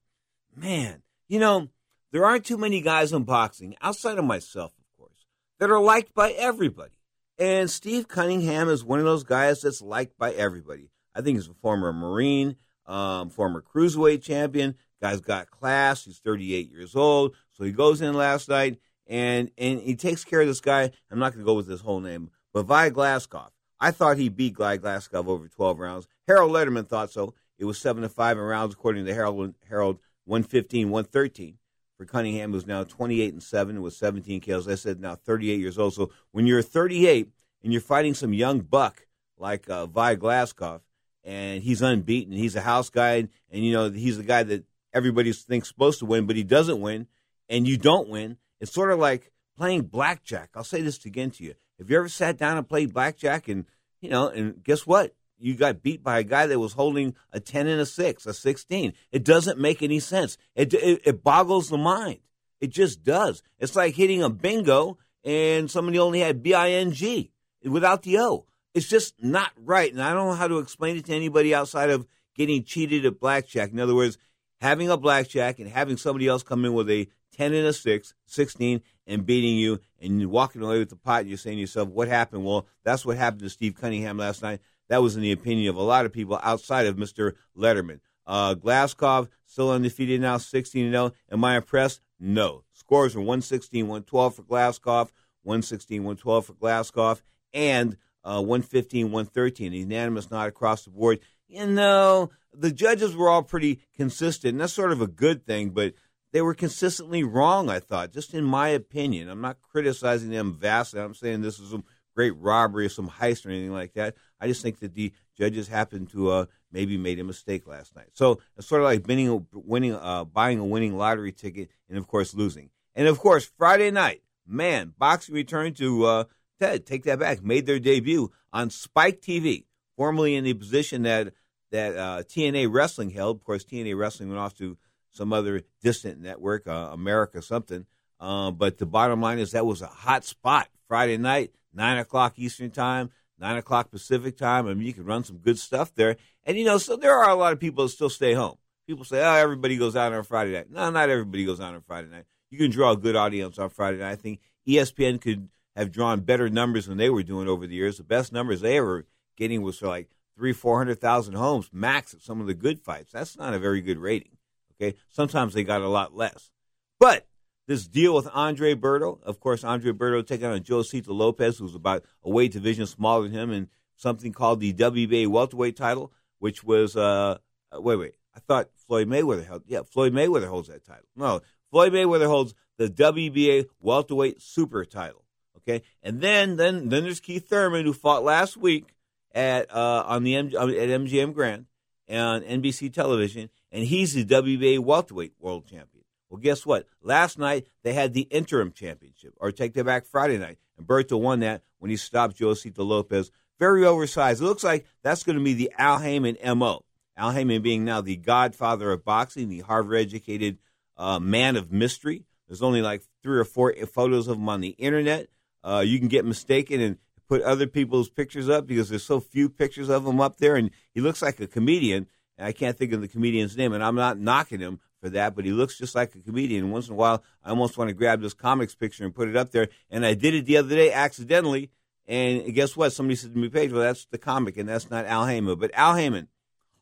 man, 0.54 1.02
you 1.28 1.38
know, 1.38 1.68
there 2.12 2.25
aren't 2.25 2.44
too 2.44 2.59
many 2.59 2.80
guys 2.80 3.12
in 3.12 3.23
boxing, 3.25 3.76
outside 3.80 4.18
of 4.18 4.25
myself, 4.25 4.73
of 4.78 4.99
course, 4.99 5.26
that 5.59 5.70
are 5.70 5.80
liked 5.80 6.14
by 6.14 6.30
everybody. 6.32 6.92
And 7.38 7.70
Steve 7.70 8.09
Cunningham 8.09 8.68
is 8.68 8.85
one 8.85 8.99
of 8.99 9.04
those 9.04 9.25
guys 9.25 9.62
that's 9.62 9.80
liked 9.80 10.18
by 10.18 10.32
everybody. 10.32 10.90
I 11.14 11.23
think 11.23 11.38
he's 11.38 11.49
a 11.49 11.54
former 11.54 11.92
Marine, 11.92 12.56
um, 12.87 13.30
former 13.30 13.62
cruiserweight 13.62 14.23
champion. 14.23 14.75
Guy's 15.00 15.21
got 15.21 15.50
class. 15.50 16.04
He's 16.04 16.19
38 16.19 16.71
years 16.71 16.95
old. 16.95 17.35
So 17.52 17.64
he 17.64 17.73
goes 17.73 18.00
in 18.00 18.14
last 18.14 18.49
night 18.49 18.78
and 19.07 19.50
and 19.59 19.80
he 19.80 19.97
takes 19.97 20.25
care 20.25 20.40
of 20.40 20.47
this 20.47 20.61
guy. 20.61 20.90
I'm 21.11 21.19
not 21.19 21.33
going 21.33 21.45
to 21.45 21.47
go 21.47 21.54
with 21.54 21.69
his 21.69 21.80
whole 21.80 22.00
name, 22.00 22.30
but 22.52 22.62
Vi 22.62 22.90
Glazkov. 22.90 23.50
I 23.80 23.90
thought 23.90 24.19
he 24.19 24.28
beat 24.28 24.54
Guy 24.54 24.78
Glazkov 24.78 25.26
over 25.26 25.49
12 25.49 25.78
rounds. 25.78 26.07
Harold 26.28 26.52
Lederman 26.52 26.87
thought 26.87 27.11
so. 27.11 27.35
It 27.59 27.64
was 27.64 27.78
7 27.78 28.02
to 28.02 28.09
5 28.09 28.37
in 28.37 28.42
rounds, 28.42 28.75
according 28.75 29.07
to 29.07 29.14
Harold, 29.14 29.54
Harold 29.69 29.99
115, 30.26 30.90
113. 30.90 31.57
For 31.97 32.07
Cunningham, 32.07 32.52
who's 32.52 32.66
now 32.66 32.83
28 32.83 33.35
and 33.35 33.42
7 33.42 33.83
with 33.83 33.92
17 33.92 34.40
kills. 34.40 34.66
I 34.66 34.75
said 34.75 35.00
now 35.00 35.16
38 35.16 35.61
years 35.61 35.78
old. 35.78 35.92
So 35.92 36.11
when 36.30 36.47
you're 36.47 36.62
38 36.62 37.28
and 37.62 37.73
you're 37.73 37.83
fighting 37.83 38.14
some 38.14 38.33
young 38.33 38.61
buck 38.61 39.07
like 39.37 39.69
uh, 39.69 39.85
Vi 39.85 40.16
Glazkov, 40.16 40.80
and 41.25 41.62
he's 41.62 41.83
unbeaten, 41.83 42.33
he's 42.33 42.57
a 42.57 42.62
house 42.62 42.88
guy, 42.88 43.28
and 43.50 43.64
you 43.64 43.73
know 43.73 43.90
he's 43.90 44.16
the 44.16 44.25
guy 44.25 44.42
that 44.42 44.64
everybody 44.92 45.32
thinks 45.32 45.68
supposed 45.68 45.99
to 46.00 46.06
win, 46.06 46.26
but 46.26 46.37
he 46.37 46.42
doesn't 46.42 46.80
win, 46.80 47.06
and 47.49 47.66
you 47.66 47.76
don't 47.76 48.09
win. 48.09 48.37
It's 48.61 48.73
sort 48.73 48.92
of 48.92 48.99
like 48.99 49.32
playing 49.56 49.82
blackjack. 49.82 50.50
I'll 50.54 50.64
say 50.64 50.82
this 50.82 51.04
again 51.04 51.30
to 51.32 51.44
you. 51.44 51.54
Have 51.78 51.90
you 51.90 51.97
ever 51.97 52.09
sat 52.09 52.37
down 52.37 52.59
and 52.59 52.68
played 52.68 52.92
blackjack 52.92 53.49
and 53.49 53.64
you 54.00 54.11
know, 54.11 54.28
and 54.28 54.62
guess 54.64 54.87
what? 54.87 55.14
You 55.38 55.54
got 55.54 55.82
beat 55.82 56.02
by 56.02 56.18
a 56.18 56.25
guy 56.25 56.47
that 56.47 56.59
was 56.59 56.75
holding 56.75 57.14
a 57.32 57.40
10 57.40 57.66
and 57.66 57.80
a 57.80 57.87
6, 57.87 58.26
a 58.26 58.35
16. 58.35 58.92
It 59.11 59.25
doesn't 59.25 59.59
make 59.59 59.82
any 59.82 60.00
sense. 60.00 60.37
It, 60.54 60.75
it, 60.75 61.00
it 61.04 61.25
boggles 61.25 61.70
the 61.70 61.78
mind. 61.78 62.18
It 62.61 62.68
just 62.68 63.02
does. 63.02 63.42
It's 63.59 63.75
like 63.75 63.94
hitting 63.94 64.23
a 64.23 64.28
bingo 64.28 64.99
and 65.25 65.70
somebody 65.70 65.99
only 65.99 66.20
had 66.20 66.42
B 66.42 66.52
I 66.54 66.70
N 66.70 66.92
G 66.92 67.32
without 67.64 68.02
the 68.02 68.18
O. 68.18 68.47
It's 68.75 68.88
just 68.88 69.14
not 69.23 69.50
right, 69.56 69.92
and 69.92 70.00
I 70.00 70.12
don't 70.12 70.28
know 70.28 70.35
how 70.35 70.47
to 70.47 70.59
explain 70.59 70.97
it 70.97 71.06
to 71.06 71.14
anybody 71.14 71.54
outside 71.54 71.90
of 71.90 72.06
getting 72.37 72.62
cheated 72.62 73.04
at 73.04 73.18
blackjack. 73.18 73.73
In 73.73 73.80
other 73.80 73.94
words, 73.94 74.16
having 74.61 74.90
a 74.90 74.97
blackjack 74.97 75.59
and 75.59 75.69
having 75.69 75.97
somebody 75.97 76.29
else 76.29 76.43
come 76.43 76.64
in 76.64 76.73
with 76.73 76.90
a 76.90 77.09
10 77.37 77.55
and 77.55 77.67
a 77.67 77.73
6, 77.73 78.14
16, 78.26 78.83
and 79.07 79.26
beating 79.26 79.57
you, 79.57 79.81
and 80.00 80.21
you're 80.21 80.29
walking 80.29 80.62
away 80.62 80.79
with 80.79 80.90
the 80.90 80.97
pot, 80.97 81.21
and 81.21 81.29
you're 81.29 81.38
saying 81.38 81.57
to 81.57 81.61
yourself, 81.61 81.88
what 81.88 82.09
happened? 82.09 82.45
Well, 82.45 82.67
that's 82.85 83.05
what 83.05 83.17
happened 83.17 83.43
to 83.43 83.50
Steve 83.50 83.75
Cunningham 83.75 84.19
last 84.19 84.43
night. 84.43 84.61
That 84.88 85.02
was 85.02 85.17
in 85.17 85.23
the 85.23 85.33
opinion 85.33 85.71
of 85.71 85.76
a 85.76 85.83
lot 85.83 86.05
of 86.05 86.12
people 86.12 86.38
outside 86.43 86.87
of 86.87 86.97
Mr. 86.97 87.35
Lederman. 87.57 88.00
Uh, 88.26 88.55
Glazkov 88.55 89.29
still 89.47 89.71
undefeated 89.71 90.21
now, 90.21 90.37
16 90.38 90.90
0. 90.90 91.12
Am 91.31 91.45
I 91.45 91.57
impressed? 91.57 92.00
No. 92.19 92.64
Scores 92.73 93.14
are 93.17 93.21
116, 93.21 93.87
112 93.87 94.35
for 94.35 94.43
Glazkov, 94.43 95.11
116, 95.43 96.02
112 96.02 96.47
for 96.47 96.52
Glazkov, 96.55 97.23
and 97.52 97.97
uh, 98.25 98.43
115, 98.43 99.07
113. 99.07 99.73
Unanimous 99.73 100.31
nod 100.31 100.49
across 100.49 100.85
the 100.85 100.90
board. 100.90 101.21
You 101.49 101.67
know, 101.67 102.31
the 102.52 102.73
judges 102.73 103.16
were 103.16 103.28
all 103.28 103.42
pretty 103.42 103.80
consistent. 103.97 104.52
And 104.52 104.61
that's 104.61 104.73
sort 104.73 104.92
of 104.92 105.00
a 105.00 105.07
good 105.07 105.47
thing, 105.47 105.71
but 105.71 105.95
they 106.33 106.42
were 106.42 106.54
consistently 106.54 107.25
wrong, 107.25 107.69
I 107.69 107.80
thought, 107.80 108.12
just 108.12 108.35
in 108.35 108.45
my 108.45 108.69
opinion. 108.69 109.28
I'm 109.28 109.40
not 109.40 109.61
criticizing 109.61 110.30
them 110.30 110.57
vastly. 110.59 111.00
I'm 111.00 111.14
saying 111.14 111.42
this 111.42 111.59
is 111.59 111.71
some 111.71 111.85
great 112.14 112.37
robbery 112.37 112.87
or 112.87 112.90
some 112.90 113.09
heist 113.09 113.47
or 113.47 113.50
anything 113.50 113.73
like 113.73 113.95
that. 113.95 114.14
I 114.40 114.47
just 114.47 114.62
think 114.62 114.80
that 114.80 114.95
the 114.95 115.12
judges 115.37 115.69
happened 115.69 116.11
to 116.11 116.30
uh, 116.30 116.45
maybe 116.71 116.97
made 116.97 117.19
a 117.19 117.25
mistake 117.25 117.66
last 117.66 117.97
night. 117.97 118.11
So 118.14 118.40
it's 118.57 118.66
sort 118.66 118.83
of 118.83 118.87
like 118.87 119.07
winning, 119.07 119.47
winning, 119.52 119.95
uh, 119.95 120.25
buying 120.25 120.59
a 120.59 120.64
winning 120.64 120.97
lottery 120.97 121.33
ticket 121.33 121.71
and, 121.88 121.99
of 121.99 122.07
course, 122.07 122.35
losing. 122.35 122.71
And, 122.95 123.09
of 123.09 123.19
course, 123.19 123.50
Friday 123.57 123.90
night, 123.90 124.23
man, 124.47 124.95
boxing 124.99 125.35
returned 125.35 125.76
to 125.78 126.04
uh, 126.04 126.25
Ted, 126.61 126.85
take 126.85 127.04
that 127.04 127.19
back, 127.19 127.42
made 127.42 127.66
their 127.66 127.78
debut 127.78 128.30
on 128.52 128.71
Spike 128.71 129.21
TV, 129.21 129.64
formerly 129.97 130.35
in 130.35 130.45
the 130.45 130.54
position 130.54 131.02
that 131.02 131.33
that 131.70 131.96
uh, 131.96 132.22
TNA 132.22 132.72
Wrestling 132.72 133.10
held. 133.10 133.36
Of 133.36 133.44
course, 133.44 133.64
TNA 133.64 133.96
Wrestling 133.98 134.28
went 134.28 134.40
off 134.40 134.54
to 134.58 134.76
some 135.10 135.32
other 135.32 135.62
distant 135.82 136.20
network, 136.20 136.66
uh, 136.66 136.90
America 136.92 137.42
something. 137.42 137.86
Uh, 138.18 138.50
but 138.50 138.78
the 138.78 138.86
bottom 138.86 139.20
line 139.20 139.38
is 139.38 139.52
that 139.52 139.66
was 139.66 139.82
a 139.82 139.86
hot 139.86 140.24
spot 140.24 140.68
Friday 140.88 141.16
night, 141.16 141.52
nine 141.72 141.98
o'clock 141.98 142.38
Eastern 142.38 142.70
time, 142.70 143.10
nine 143.38 143.56
o'clock 143.56 143.90
Pacific 143.90 144.36
time. 144.36 144.66
I 144.66 144.74
mean, 144.74 144.86
you 144.86 144.92
can 144.92 145.04
run 145.04 145.24
some 145.24 145.38
good 145.38 145.58
stuff 145.58 145.94
there. 145.94 146.16
And 146.44 146.58
you 146.58 146.64
know, 146.64 146.78
so 146.78 146.96
there 146.96 147.14
are 147.14 147.30
a 147.30 147.34
lot 147.34 147.52
of 147.52 147.60
people 147.60 147.84
that 147.84 147.90
still 147.90 148.10
stay 148.10 148.34
home. 148.34 148.56
People 148.86 149.04
say, 149.04 149.22
"Oh, 149.24 149.34
everybody 149.34 149.76
goes 149.76 149.96
out 149.96 150.12
on 150.12 150.24
Friday 150.24 150.52
night." 150.52 150.70
No, 150.70 150.90
not 150.90 151.08
everybody 151.08 151.44
goes 151.44 151.60
out 151.60 151.74
on 151.74 151.82
Friday 151.82 152.08
night. 152.08 152.24
You 152.50 152.58
can 152.58 152.70
draw 152.70 152.92
a 152.92 152.96
good 152.96 153.16
audience 153.16 153.58
on 153.58 153.70
Friday 153.70 153.98
night. 153.98 154.10
I 154.10 154.16
think 154.16 154.40
ESPN 154.66 155.20
could 155.20 155.48
have 155.76 155.92
drawn 155.92 156.20
better 156.20 156.50
numbers 156.50 156.86
than 156.86 156.98
they 156.98 157.08
were 157.08 157.22
doing 157.22 157.48
over 157.48 157.66
the 157.66 157.74
years. 157.74 157.98
The 157.98 158.04
best 158.04 158.32
numbers 158.32 158.60
they 158.60 158.78
ever 158.78 159.06
getting 159.36 159.62
was 159.62 159.78
for 159.78 159.86
like 159.86 160.10
three, 160.40 160.54
four 160.54 160.78
hundred 160.78 160.99
thousand 160.99 161.35
homes 161.35 161.68
max 161.70 162.14
at 162.14 162.23
some 162.23 162.40
of 162.40 162.47
the 162.47 162.54
good 162.54 162.80
fights. 162.80 163.12
That's 163.12 163.37
not 163.37 163.52
a 163.52 163.59
very 163.59 163.82
good 163.82 163.99
rating. 163.99 164.38
Okay, 164.75 164.97
sometimes 165.11 165.52
they 165.52 165.64
got 165.64 165.82
a 165.82 165.88
lot 165.88 166.16
less. 166.16 166.50
But 166.99 167.26
this 167.68 167.87
deal 167.87 168.14
with 168.14 168.26
Andre 168.32 168.75
Berto, 168.75 169.23
of 169.23 169.38
course, 169.38 169.64
Andre 169.64 169.92
Berto 169.92 170.26
taking 170.26 170.47
on 170.47 170.61
Josesito 170.61 171.09
Lopez, 171.09 171.59
who's 171.59 171.75
about 171.75 172.04
a 172.25 172.30
weight 172.30 172.52
division 172.52 172.87
smaller 172.87 173.25
than 173.25 173.32
him, 173.32 173.50
and 173.50 173.68
something 173.97 174.32
called 174.32 174.61
the 174.61 174.73
WBA 174.73 175.26
welterweight 175.26 175.76
title, 175.76 176.11
which 176.38 176.64
was 176.64 176.97
uh, 176.97 177.37
wait, 177.75 177.97
wait, 177.97 178.14
I 178.35 178.40
thought 178.40 178.70
Floyd 178.87 179.09
Mayweather 179.09 179.47
held. 179.47 179.64
Yeah, 179.66 179.82
Floyd 179.82 180.14
Mayweather 180.14 180.49
holds 180.49 180.68
that 180.68 180.87
title. 180.87 181.04
No, 181.14 181.42
Floyd 181.70 181.92
Mayweather 181.92 182.28
holds 182.28 182.54
the 182.78 182.88
WBA 182.88 183.66
welterweight 183.78 184.40
super 184.40 184.87
title. 184.87 185.26
Okay, 185.59 185.82
and 186.02 186.23
then 186.23 186.56
then 186.56 186.88
then 186.88 187.02
there's 187.02 187.20
Keith 187.20 187.47
Thurman 187.47 187.85
who 187.85 187.92
fought 187.92 188.25
last 188.25 188.56
week 188.56 188.87
at 189.32 189.72
uh, 189.75 190.04
on 190.06 190.22
the 190.25 190.37
M- 190.37 190.46
at 190.49 190.52
MGM 190.54 191.32
Grand 191.34 191.66
on 192.08 192.42
NBC 192.42 192.92
television, 192.92 193.50
and 193.70 193.84
he's 193.84 194.14
the 194.14 194.25
WBA 194.25 194.80
welterweight 194.80 195.34
world 195.38 195.66
champion. 195.66 196.04
Well, 196.28 196.40
guess 196.40 196.64
what? 196.64 196.87
Last 197.02 197.38
night 197.38 197.66
they 197.82 197.92
had 197.92 198.14
the 198.14 198.22
interim 198.22 198.72
championship, 198.72 199.34
or 199.38 199.52
take 199.52 199.75
that 199.75 199.84
back, 199.84 200.06
Friday 200.06 200.38
night, 200.38 200.58
and 200.78 200.87
Berto 200.87 201.20
won 201.20 201.40
that 201.40 201.62
when 201.78 201.90
he 201.90 201.96
stopped 201.96 202.38
Josesito 202.38 202.87
Lopez. 202.87 203.30
Very 203.58 203.84
oversized. 203.84 204.40
It 204.40 204.46
looks 204.46 204.64
like 204.64 204.87
that's 205.02 205.22
going 205.22 205.37
to 205.37 205.44
be 205.44 205.52
the 205.52 205.70
Al 205.76 205.99
Haymon 205.99 206.38
mo. 206.56 206.84
Al 207.16 207.32
Haymon 207.32 207.60
being 207.60 207.84
now 207.84 208.00
the 208.00 208.16
godfather 208.16 208.90
of 208.90 209.04
boxing, 209.04 209.50
the 209.50 209.60
Harvard-educated 209.60 210.58
uh, 210.96 211.18
man 211.18 211.56
of 211.56 211.70
mystery. 211.70 212.25
There's 212.49 212.62
only 212.62 212.80
like 212.80 213.02
three 213.22 213.38
or 213.38 213.44
four 213.44 213.75
photos 213.92 214.28
of 214.28 214.38
him 214.38 214.49
on 214.49 214.62
the 214.62 214.70
internet. 214.70 215.28
Uh, 215.62 215.84
you 215.87 215.99
can 215.99 216.08
get 216.08 216.25
mistaken 216.25 216.80
and 216.80 216.96
put 217.30 217.42
other 217.42 217.68
people's 217.68 218.08
pictures 218.08 218.49
up 218.49 218.66
because 218.66 218.88
there's 218.88 219.04
so 219.04 219.20
few 219.20 219.49
pictures 219.49 219.88
of 219.88 220.04
him 220.04 220.20
up 220.20 220.38
there, 220.38 220.56
and 220.56 220.68
he 220.92 221.00
looks 221.00 221.22
like 221.22 221.38
a 221.38 221.46
comedian. 221.46 222.08
And 222.37 222.49
I 222.49 222.50
can't 222.50 222.76
think 222.76 222.92
of 222.92 223.00
the 223.00 223.06
comedian's 223.06 223.56
name, 223.56 223.72
and 223.72 223.84
I'm 223.84 223.94
not 223.94 224.18
knocking 224.18 224.58
him 224.58 224.80
for 225.00 225.08
that, 225.10 225.37
but 225.37 225.44
he 225.44 225.52
looks 225.52 225.78
just 225.78 225.94
like 225.94 226.12
a 226.16 226.18
comedian. 226.18 226.72
Once 226.72 226.88
in 226.88 226.94
a 226.94 226.96
while, 226.96 227.22
I 227.44 227.50
almost 227.50 227.78
want 227.78 227.87
to 227.87 227.94
grab 227.94 228.20
this 228.20 228.34
comics 228.34 228.75
picture 228.75 229.04
and 229.04 229.14
put 229.14 229.28
it 229.28 229.37
up 229.37 229.52
there, 229.52 229.68
and 229.88 230.04
I 230.04 230.14
did 230.14 230.34
it 230.34 230.46
the 230.46 230.56
other 230.56 230.75
day 230.75 230.92
accidentally. 230.92 231.70
And 232.08 232.52
guess 232.52 232.76
what? 232.76 232.92
Somebody 232.92 233.14
said 233.14 233.32
to 233.32 233.38
me, 233.38 233.49
Page, 233.49 233.70
well, 233.70 233.82
that's 233.82 234.06
the 234.06 234.18
comic, 234.18 234.56
and 234.56 234.68
that's 234.68 234.90
not 234.90 235.06
Al 235.06 235.26
Haymon. 235.26 235.56
But 235.56 235.70
Al 235.75 235.94
Haymon, 235.94 236.26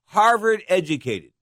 Harvard 0.07 0.63
educated, 0.67 1.33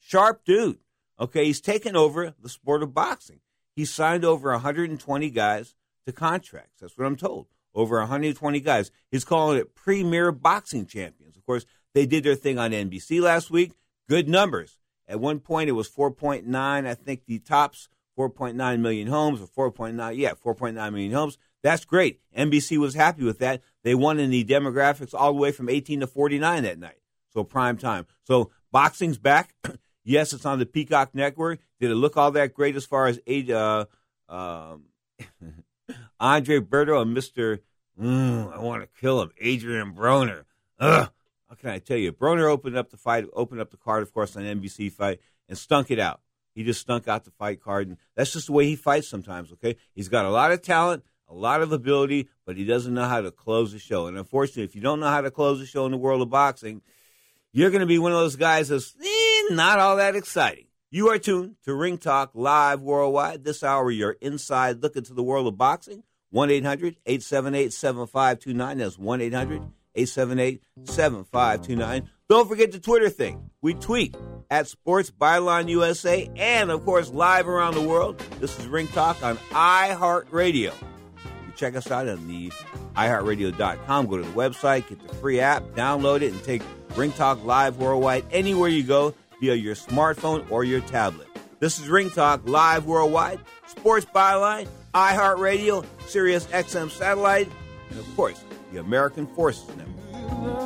sharp 0.00 0.44
dude. 0.44 0.80
Okay, 1.20 1.44
he's 1.44 1.60
taken 1.60 1.94
over 1.94 2.34
the 2.42 2.48
sport 2.48 2.82
of 2.82 2.92
boxing. 2.92 3.38
He 3.76 3.84
signed 3.84 4.24
over 4.24 4.50
120 4.50 5.30
guys 5.30 5.76
to 6.04 6.12
contracts. 6.12 6.80
That's 6.80 6.98
what 6.98 7.06
I'm 7.06 7.14
told. 7.14 7.46
Over 7.76 7.98
120 7.98 8.58
guys. 8.60 8.90
He's 9.10 9.24
calling 9.24 9.58
it 9.58 9.74
premier 9.74 10.32
boxing 10.32 10.86
champions. 10.86 11.36
Of 11.36 11.44
course, 11.44 11.66
they 11.94 12.06
did 12.06 12.24
their 12.24 12.34
thing 12.34 12.58
on 12.58 12.72
NBC 12.72 13.20
last 13.20 13.50
week. 13.50 13.72
Good 14.08 14.28
numbers. 14.28 14.78
At 15.06 15.20
one 15.20 15.40
point, 15.40 15.68
it 15.68 15.72
was 15.72 15.88
4.9. 15.88 16.46
I 16.54 16.94
think 16.94 17.26
the 17.26 17.38
tops 17.38 17.88
4.9 18.18 18.80
million 18.80 19.08
homes 19.08 19.40
or 19.40 19.70
4.9. 19.72 20.16
Yeah, 20.16 20.32
4.9 20.32 20.74
million 20.74 21.12
homes. 21.12 21.38
That's 21.62 21.84
great. 21.84 22.20
NBC 22.36 22.78
was 22.78 22.94
happy 22.94 23.24
with 23.24 23.40
that. 23.40 23.60
They 23.84 23.94
won 23.94 24.18
in 24.18 24.30
the 24.30 24.44
demographics 24.44 25.12
all 25.12 25.34
the 25.34 25.38
way 25.38 25.52
from 25.52 25.68
18 25.68 26.00
to 26.00 26.06
49 26.06 26.62
that 26.62 26.78
night. 26.78 26.98
So 27.32 27.44
prime 27.44 27.76
time. 27.76 28.06
So 28.24 28.50
boxing's 28.72 29.18
back. 29.18 29.54
yes, 30.04 30.32
it's 30.32 30.46
on 30.46 30.58
the 30.58 30.66
Peacock 30.66 31.14
Network. 31.14 31.60
Did 31.78 31.90
it 31.90 31.96
look 31.96 32.16
all 32.16 32.30
that 32.30 32.54
great 32.54 32.76
as 32.76 32.86
far 32.86 33.06
as 33.06 33.20
age? 33.26 33.50
Uh, 33.50 33.84
um, 34.28 34.84
Andre 36.20 36.60
Berto 36.60 37.00
and 37.00 37.14
Mister. 37.14 37.60
Mm, 38.00 38.54
I 38.54 38.58
want 38.58 38.82
to 38.82 39.00
kill 39.00 39.22
him, 39.22 39.30
Adrian 39.40 39.94
Broner. 39.94 40.44
Ugh. 40.78 41.10
How 41.48 41.54
can 41.54 41.70
I 41.70 41.78
tell 41.78 41.96
you? 41.96 42.12
Broner 42.12 42.50
opened 42.50 42.76
up 42.76 42.90
the 42.90 42.96
fight, 42.96 43.24
opened 43.32 43.60
up 43.60 43.70
the 43.70 43.76
card, 43.76 44.02
of 44.02 44.12
course, 44.12 44.36
on 44.36 44.42
NBC 44.42 44.92
fight, 44.92 45.20
and 45.48 45.56
stunk 45.56 45.90
it 45.90 45.98
out. 45.98 46.20
He 46.54 46.64
just 46.64 46.80
stunk 46.80 47.06
out 47.06 47.24
the 47.24 47.30
fight 47.30 47.60
card, 47.60 47.88
and 47.88 47.96
that's 48.14 48.32
just 48.32 48.46
the 48.46 48.52
way 48.52 48.66
he 48.66 48.76
fights 48.76 49.08
sometimes. 49.08 49.52
Okay, 49.52 49.76
he's 49.94 50.08
got 50.08 50.24
a 50.24 50.30
lot 50.30 50.52
of 50.52 50.62
talent, 50.62 51.04
a 51.28 51.34
lot 51.34 51.62
of 51.62 51.72
ability, 51.72 52.28
but 52.44 52.56
he 52.56 52.64
doesn't 52.64 52.94
know 52.94 53.06
how 53.06 53.20
to 53.20 53.30
close 53.30 53.72
the 53.72 53.78
show. 53.78 54.06
And 54.06 54.16
unfortunately, 54.16 54.64
if 54.64 54.74
you 54.74 54.80
don't 54.80 55.00
know 55.00 55.08
how 55.08 55.20
to 55.20 55.30
close 55.30 55.58
the 55.58 55.66
show 55.66 55.86
in 55.86 55.92
the 55.92 55.98
world 55.98 56.22
of 56.22 56.30
boxing, 56.30 56.82
you're 57.52 57.70
going 57.70 57.80
to 57.80 57.86
be 57.86 57.98
one 57.98 58.12
of 58.12 58.18
those 58.18 58.36
guys 58.36 58.68
that's 58.68 58.94
eh, 59.02 59.54
not 59.54 59.78
all 59.78 59.96
that 59.96 60.16
exciting. 60.16 60.65
You 60.96 61.10
are 61.10 61.18
tuned 61.18 61.56
to 61.66 61.74
Ring 61.74 61.98
Talk 61.98 62.30
Live 62.32 62.80
Worldwide. 62.80 63.44
This 63.44 63.62
hour, 63.62 63.90
you're 63.90 64.16
inside 64.22 64.82
look 64.82 64.96
into 64.96 65.12
the 65.12 65.22
world 65.22 65.46
of 65.46 65.58
boxing. 65.58 66.04
1 66.30 66.50
800 66.50 66.96
878 67.04 67.70
7529. 67.74 68.78
That's 68.78 68.98
1 68.98 69.20
800 69.20 69.56
878 69.94 70.62
7529. 70.84 72.10
Don't 72.30 72.48
forget 72.48 72.72
the 72.72 72.80
Twitter 72.80 73.10
thing. 73.10 73.50
We 73.60 73.74
tweet 73.74 74.16
at 74.50 74.68
Sports 74.68 75.10
Byline 75.10 75.68
USA 75.68 76.30
and, 76.34 76.70
of 76.70 76.82
course, 76.86 77.10
live 77.10 77.46
around 77.46 77.74
the 77.74 77.82
world. 77.82 78.18
This 78.40 78.58
is 78.58 78.66
Ring 78.66 78.88
Talk 78.88 79.22
on 79.22 79.36
iHeartRadio. 79.50 80.72
You 80.72 81.52
check 81.56 81.76
us 81.76 81.90
out 81.90 82.08
on 82.08 82.26
the 82.26 82.50
iHeartRadio.com. 82.94 84.06
Go 84.06 84.16
to 84.16 84.22
the 84.22 84.32
website, 84.32 84.88
get 84.88 85.06
the 85.06 85.14
free 85.16 85.40
app, 85.40 85.62
download 85.74 86.22
it, 86.22 86.32
and 86.32 86.42
take 86.42 86.62
Ring 86.96 87.12
Talk 87.12 87.44
Live 87.44 87.76
Worldwide 87.76 88.24
anywhere 88.30 88.70
you 88.70 88.82
go 88.82 89.14
via 89.40 89.54
your 89.54 89.74
smartphone 89.74 90.50
or 90.50 90.64
your 90.64 90.80
tablet. 90.82 91.28
This 91.60 91.78
is 91.78 91.88
Ring 91.88 92.10
Talk 92.10 92.42
Live 92.44 92.86
Worldwide, 92.86 93.40
Sports 93.66 94.06
Byline, 94.06 94.68
iHeartRadio, 94.94 95.84
Sirius 96.06 96.46
XM 96.46 96.90
Satellite, 96.90 97.48
and 97.90 97.98
of 97.98 98.16
course, 98.16 98.42
the 98.72 98.80
American 98.80 99.26
Forces 99.26 99.68
Network. 99.76 100.65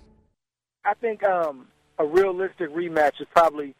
I 0.83 0.93
think 0.95 1.23
um, 1.23 1.67
a 1.99 2.05
realistic 2.05 2.69
rematch 2.73 3.21
is 3.21 3.27
probably 3.33 3.75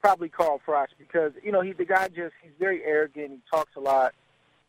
probably 0.00 0.28
Carl 0.28 0.60
Froch 0.66 0.88
because 0.98 1.32
you 1.42 1.50
know 1.50 1.60
he's 1.62 1.76
the 1.76 1.84
guy 1.84 2.08
just 2.08 2.34
he's 2.42 2.52
very 2.58 2.84
arrogant. 2.84 3.30
He 3.30 3.38
talks 3.50 3.74
a 3.76 3.80
lot, 3.80 4.14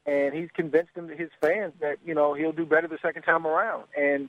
and 0.06 0.34
he's 0.34 0.50
convinced 0.54 0.92
him 0.96 1.10
his 1.10 1.30
fans 1.42 1.74
that 1.82 1.98
you 2.06 2.14
know 2.14 2.34
he'll 2.34 2.54
do 2.54 2.66
better 2.66 2.88
the 2.88 3.00
second 3.02 3.24
time 3.24 3.46
around. 3.46 3.84
And 3.98 4.24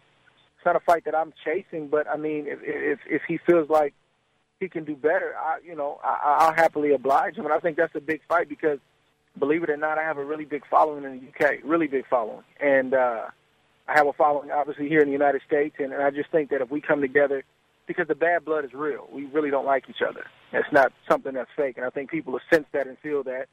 it's 0.57 0.67
not 0.67 0.77
a 0.77 0.81
fight 0.81 1.05
that 1.05 1.15
I'm 1.15 1.33
chasing, 1.45 1.89
but 1.89 2.09
I 2.09 2.17
mean 2.17 2.47
if 2.47 2.59
if, 2.63 2.99
if 3.09 3.23
he 3.29 3.39
feels 3.39 3.71
like 3.71 3.95
he 4.61 4.69
can 4.69 4.85
do 4.85 4.97
better, 4.97 5.35
I 5.39 5.59
you 5.65 5.77
know 5.77 6.01
I, 6.03 6.39
I'll 6.41 6.55
happily 6.55 6.93
oblige 6.93 7.37
him. 7.37 7.45
And 7.45 7.55
I 7.55 7.59
think 7.59 7.77
that's 7.77 7.95
a 7.95 8.01
big 8.01 8.21
fight 8.29 8.49
because 8.49 8.79
believe 9.39 9.63
it 9.63 9.71
or 9.71 9.77
not, 9.77 9.99
I 9.99 10.03
have 10.03 10.19
a 10.19 10.25
really 10.25 10.45
big 10.45 10.65
following 10.69 11.05
in 11.05 11.21
the 11.21 11.47
UK, 11.47 11.59
really 11.65 11.87
big 11.87 12.07
following, 12.09 12.45
and. 12.61 12.95
uh 12.95 13.27
I 13.89 13.97
have 13.97 14.07
a 14.07 14.13
following, 14.13 14.51
obviously, 14.51 14.89
here 14.89 15.01
in 15.01 15.07
the 15.07 15.13
United 15.13 15.41
States, 15.47 15.77
and, 15.79 15.93
and 15.93 16.03
I 16.03 16.11
just 16.11 16.31
think 16.31 16.51
that 16.51 16.61
if 16.61 16.71
we 16.71 16.81
come 16.81 17.01
together, 17.01 17.43
because 17.87 18.07
the 18.07 18.15
bad 18.15 18.45
blood 18.45 18.67
is 18.67 18.75
real, 18.75 19.09
we 19.11 19.25
really 19.25 19.51
don't 19.51 19.65
like 19.65 19.85
each 19.89 20.03
other. 20.07 20.27
It's 20.53 20.71
not 20.71 20.93
something 21.11 21.33
that's 21.33 21.51
fake, 21.57 21.79
and 21.79 21.87
I 21.87 21.91
think 21.91 22.11
people 22.11 22.35
will 22.35 22.41
sense 22.53 22.67
that 22.73 22.87
and 22.87 22.99
feel 22.99 23.23
that. 23.25 23.47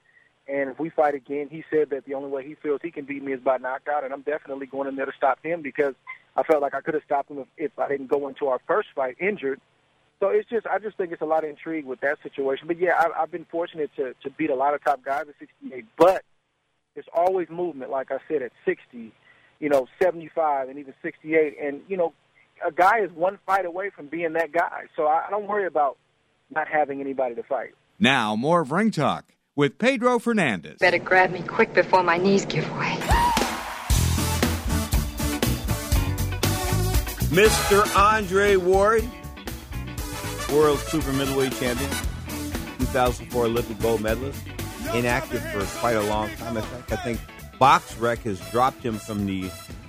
And 0.47 0.69
if 0.69 0.77
we 0.77 0.89
fight 0.89 1.15
again, 1.15 1.47
he 1.49 1.63
said 1.71 1.89
that 1.91 2.05
the 2.05 2.13
only 2.13 2.29
way 2.29 2.45
he 2.45 2.55
feels 2.55 2.81
he 2.83 2.91
can 2.91 3.05
beat 3.05 3.23
me 3.23 3.31
is 3.31 3.39
by 3.39 3.57
knockout, 3.57 4.03
and 4.03 4.13
I'm 4.13 4.21
definitely 4.21 4.67
going 4.67 4.89
in 4.89 4.97
there 4.97 5.05
to 5.05 5.13
stop 5.17 5.39
him 5.41 5.61
because 5.61 5.95
I 6.35 6.43
felt 6.43 6.61
like 6.61 6.75
I 6.75 6.81
could 6.81 6.93
have 6.95 7.03
stopped 7.03 7.31
him 7.31 7.39
if, 7.39 7.47
if 7.57 7.79
I 7.79 7.87
didn't 7.87 8.07
go 8.07 8.27
into 8.27 8.47
our 8.47 8.59
first 8.67 8.89
fight 8.93 9.15
injured. 9.21 9.61
So 10.19 10.29
it's 10.29 10.49
just, 10.49 10.67
I 10.67 10.79
just 10.79 10.97
think 10.97 11.13
it's 11.13 11.21
a 11.21 11.25
lot 11.25 11.45
of 11.45 11.49
intrigue 11.49 11.85
with 11.85 12.01
that 12.01 12.17
situation. 12.21 12.67
But 12.67 12.77
yeah, 12.77 12.93
I, 12.99 13.23
I've 13.23 13.31
been 13.31 13.45
fortunate 13.49 13.89
to 13.95 14.13
to 14.23 14.29
beat 14.29 14.49
a 14.49 14.55
lot 14.55 14.73
of 14.73 14.83
top 14.83 15.03
guys 15.03 15.25
at 15.29 15.35
68, 15.39 15.85
but 15.97 16.23
there's 16.93 17.07
always 17.13 17.49
movement, 17.49 17.89
like 17.89 18.11
I 18.11 18.17
said, 18.27 18.41
at 18.41 18.51
60 18.65 19.11
you 19.59 19.69
know, 19.69 19.87
75 20.01 20.69
and 20.69 20.79
even 20.79 20.93
68. 21.01 21.57
And, 21.61 21.81
you 21.87 21.97
know, 21.97 22.13
a 22.65 22.71
guy 22.71 22.99
is 22.99 23.11
one 23.11 23.39
fight 23.45 23.65
away 23.65 23.89
from 23.89 24.07
being 24.07 24.33
that 24.33 24.51
guy. 24.51 24.83
So 24.95 25.05
I, 25.05 25.25
I 25.27 25.29
don't 25.29 25.47
worry 25.47 25.67
about 25.67 25.97
not 26.53 26.67
having 26.67 27.01
anybody 27.01 27.35
to 27.35 27.43
fight. 27.43 27.73
Now, 27.99 28.35
more 28.35 28.61
of 28.61 28.71
Ring 28.71 28.91
Talk 28.91 29.25
with 29.55 29.77
Pedro 29.77 30.19
Fernandez. 30.19 30.77
Better 30.79 30.99
grab 30.99 31.31
me 31.31 31.41
quick 31.41 31.73
before 31.73 32.03
my 32.03 32.17
knees 32.17 32.45
give 32.45 32.69
way. 32.77 32.97
Mr. 37.31 37.93
Andre 37.97 38.55
Ward, 38.55 39.03
world 40.53 40.79
super 40.79 41.11
middleweight 41.11 41.51
champion, 41.53 41.89
2004 42.79 43.45
Olympic 43.45 43.79
gold 43.79 44.01
medalist, 44.01 44.41
inactive 44.93 45.41
for 45.51 45.65
quite 45.79 45.95
a 45.95 46.03
long 46.03 46.29
time. 46.35 46.55
I 46.57 46.61
think, 46.61 46.91
I 46.91 46.95
think 46.95 47.19
BoxRec 47.59 48.19
has 48.19 48.39
dropped 48.51 48.83
him 48.83 48.97
from 48.97 49.25
the 49.25 49.43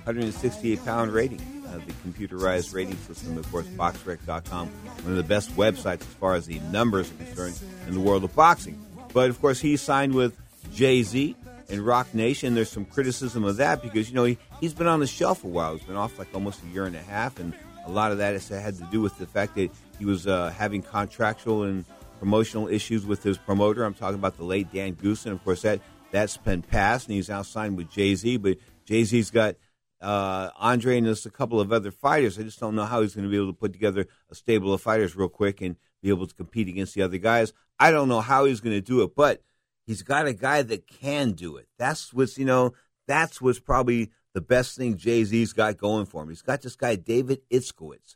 168 0.05 0.83
pound 0.85 1.11
rating. 1.11 1.41
Uh, 1.67 1.79
the 1.85 1.93
computerized 2.09 2.73
rating 2.73 2.95
system, 2.95 3.37
of 3.37 3.51
course, 3.51 3.67
boxrec.com, 3.67 4.67
one 4.69 5.11
of 5.11 5.17
the 5.17 5.23
best 5.23 5.53
websites 5.57 5.99
as 5.99 6.05
far 6.05 6.33
as 6.35 6.45
the 6.45 6.59
numbers 6.71 7.11
are 7.11 7.15
concerned 7.15 7.59
in 7.87 7.93
the 7.93 7.99
world 7.99 8.23
of 8.23 8.33
boxing. 8.33 8.81
But 9.13 9.29
of 9.29 9.41
course, 9.41 9.59
he 9.59 9.75
signed 9.75 10.13
with 10.13 10.37
Jay 10.73 11.03
Z 11.03 11.35
and 11.69 11.81
Roc 11.85 12.13
Nation. 12.13 12.55
There's 12.55 12.71
some 12.71 12.85
criticism 12.85 13.43
of 13.43 13.57
that 13.57 13.81
because, 13.81 14.09
you 14.09 14.15
know, 14.15 14.23
he, 14.23 14.37
he's 14.61 14.73
been 14.73 14.87
on 14.87 15.01
the 15.01 15.07
shelf 15.07 15.43
a 15.43 15.47
while. 15.47 15.75
He's 15.75 15.85
been 15.85 15.97
off 15.97 16.17
like 16.17 16.33
almost 16.33 16.63
a 16.63 16.67
year 16.67 16.85
and 16.85 16.95
a 16.95 17.01
half, 17.01 17.37
and 17.37 17.53
a 17.85 17.91
lot 17.91 18.13
of 18.13 18.17
that 18.19 18.33
has 18.33 18.47
had 18.47 18.77
to 18.77 18.87
do 18.91 19.01
with 19.01 19.17
the 19.17 19.25
fact 19.25 19.55
that 19.55 19.69
he 19.99 20.05
was 20.05 20.25
uh, 20.25 20.49
having 20.51 20.81
contractual 20.81 21.63
and 21.63 21.83
promotional 22.19 22.67
issues 22.67 23.05
with 23.05 23.23
his 23.23 23.37
promoter. 23.37 23.83
I'm 23.83 23.93
talking 23.93 24.15
about 24.15 24.37
the 24.37 24.43
late 24.43 24.71
Dan 24.71 24.95
Goossen. 24.95 25.31
Of 25.31 25.43
course, 25.43 25.61
that 25.63 25.81
that's 26.11 26.37
been 26.37 26.61
passed, 26.61 27.07
and 27.07 27.15
he's 27.15 27.29
now 27.29 27.41
signed 27.41 27.77
with 27.77 27.89
Jay 27.89 28.15
Z. 28.15 28.37
But 28.37 28.57
Jay 28.85 29.03
Z's 29.03 29.31
got 29.31 29.55
uh, 30.01 30.49
Andre 30.57 30.97
and 30.97 31.07
just 31.07 31.25
a 31.25 31.31
couple 31.31 31.59
of 31.59 31.71
other 31.71 31.91
fighters. 31.91 32.37
I 32.37 32.43
just 32.43 32.59
don't 32.59 32.75
know 32.75 32.85
how 32.85 33.01
he's 33.01 33.15
going 33.15 33.25
to 33.25 33.31
be 33.31 33.37
able 33.37 33.47
to 33.47 33.57
put 33.57 33.73
together 33.73 34.07
a 34.29 34.35
stable 34.35 34.73
of 34.73 34.81
fighters 34.81 35.15
real 35.15 35.29
quick 35.29 35.61
and 35.61 35.75
be 36.01 36.09
able 36.09 36.27
to 36.27 36.35
compete 36.35 36.67
against 36.67 36.93
the 36.93 37.01
other 37.01 37.17
guys. 37.17 37.53
I 37.79 37.91
don't 37.91 38.09
know 38.09 38.21
how 38.21 38.45
he's 38.45 38.61
going 38.61 38.75
to 38.75 38.81
do 38.81 39.01
it, 39.03 39.15
but 39.15 39.41
he's 39.85 40.03
got 40.03 40.27
a 40.27 40.33
guy 40.33 40.61
that 40.61 40.87
can 40.87 41.31
do 41.31 41.57
it. 41.57 41.67
That's 41.77 42.13
what's 42.13 42.37
you 42.37 42.45
know 42.45 42.73
that's 43.07 43.41
what's 43.41 43.59
probably 43.59 44.11
the 44.33 44.41
best 44.41 44.77
thing 44.77 44.97
Jay 44.97 45.23
Z's 45.23 45.53
got 45.53 45.77
going 45.77 46.05
for 46.05 46.23
him. 46.23 46.29
He's 46.29 46.41
got 46.41 46.61
this 46.61 46.75
guy 46.75 46.95
David 46.95 47.41
Itzkowitz, 47.49 48.15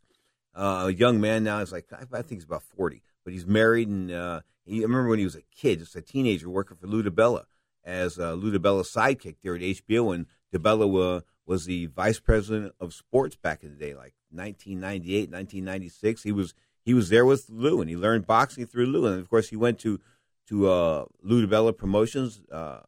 uh, 0.56 0.86
a 0.88 0.94
young 0.94 1.20
man 1.20 1.44
now. 1.44 1.60
He's 1.60 1.72
like 1.72 1.88
I 1.94 2.22
think 2.22 2.42
he's 2.42 2.46
about 2.46 2.64
forty, 2.64 3.02
but 3.24 3.34
he's 3.34 3.46
married 3.46 3.88
and 3.88 4.12
uh, 4.12 4.42
I 4.68 4.72
remember 4.72 5.10
when 5.10 5.20
he 5.20 5.26
was 5.26 5.36
a 5.36 5.42
kid, 5.56 5.80
just 5.80 5.96
a 5.96 6.02
teenager, 6.02 6.50
working 6.50 6.78
for 6.78 6.88
Lou 6.88 7.04
DiBella 7.04 7.46
as 7.84 8.20
uh, 8.20 8.34
Lou 8.34 8.58
DiBella's 8.58 8.91
sidekick 8.91 9.38
there 9.41 9.56
at 9.56 9.62
HBO 9.62 10.08
when 10.08 10.28
DiBella 10.54 11.17
uh, 11.17 11.22
was 11.46 11.65
the 11.65 11.88
vice 11.88 12.20
president 12.20 12.74
of 12.80 12.94
sports 12.94 13.36
back 13.36 13.63
in 13.63 13.72
the 13.72 13.78
day, 13.78 13.94
like 13.94 14.13
1998, 14.32 15.32
1996. 15.32 16.24
He 16.24 16.32
was 16.32 16.54
he 16.84 16.94
was 16.94 17.10
there 17.10 17.26
with 17.26 17.50
Lou, 17.50 17.80
and 17.82 17.89
he 17.89 17.96
learned 17.96 18.26
boxing 18.26 18.65
through 18.65 18.88
Lou, 18.88 19.06
and 19.06 19.20
of 19.20 19.30
course 19.30 19.50
he 19.50 19.56
went 19.56 19.80
to 19.80 20.00
to 20.48 20.70
uh, 20.70 21.06
Lou 21.22 21.46
DiBella 21.46 21.78
Promotions, 21.78 22.41
uh, 22.52 22.82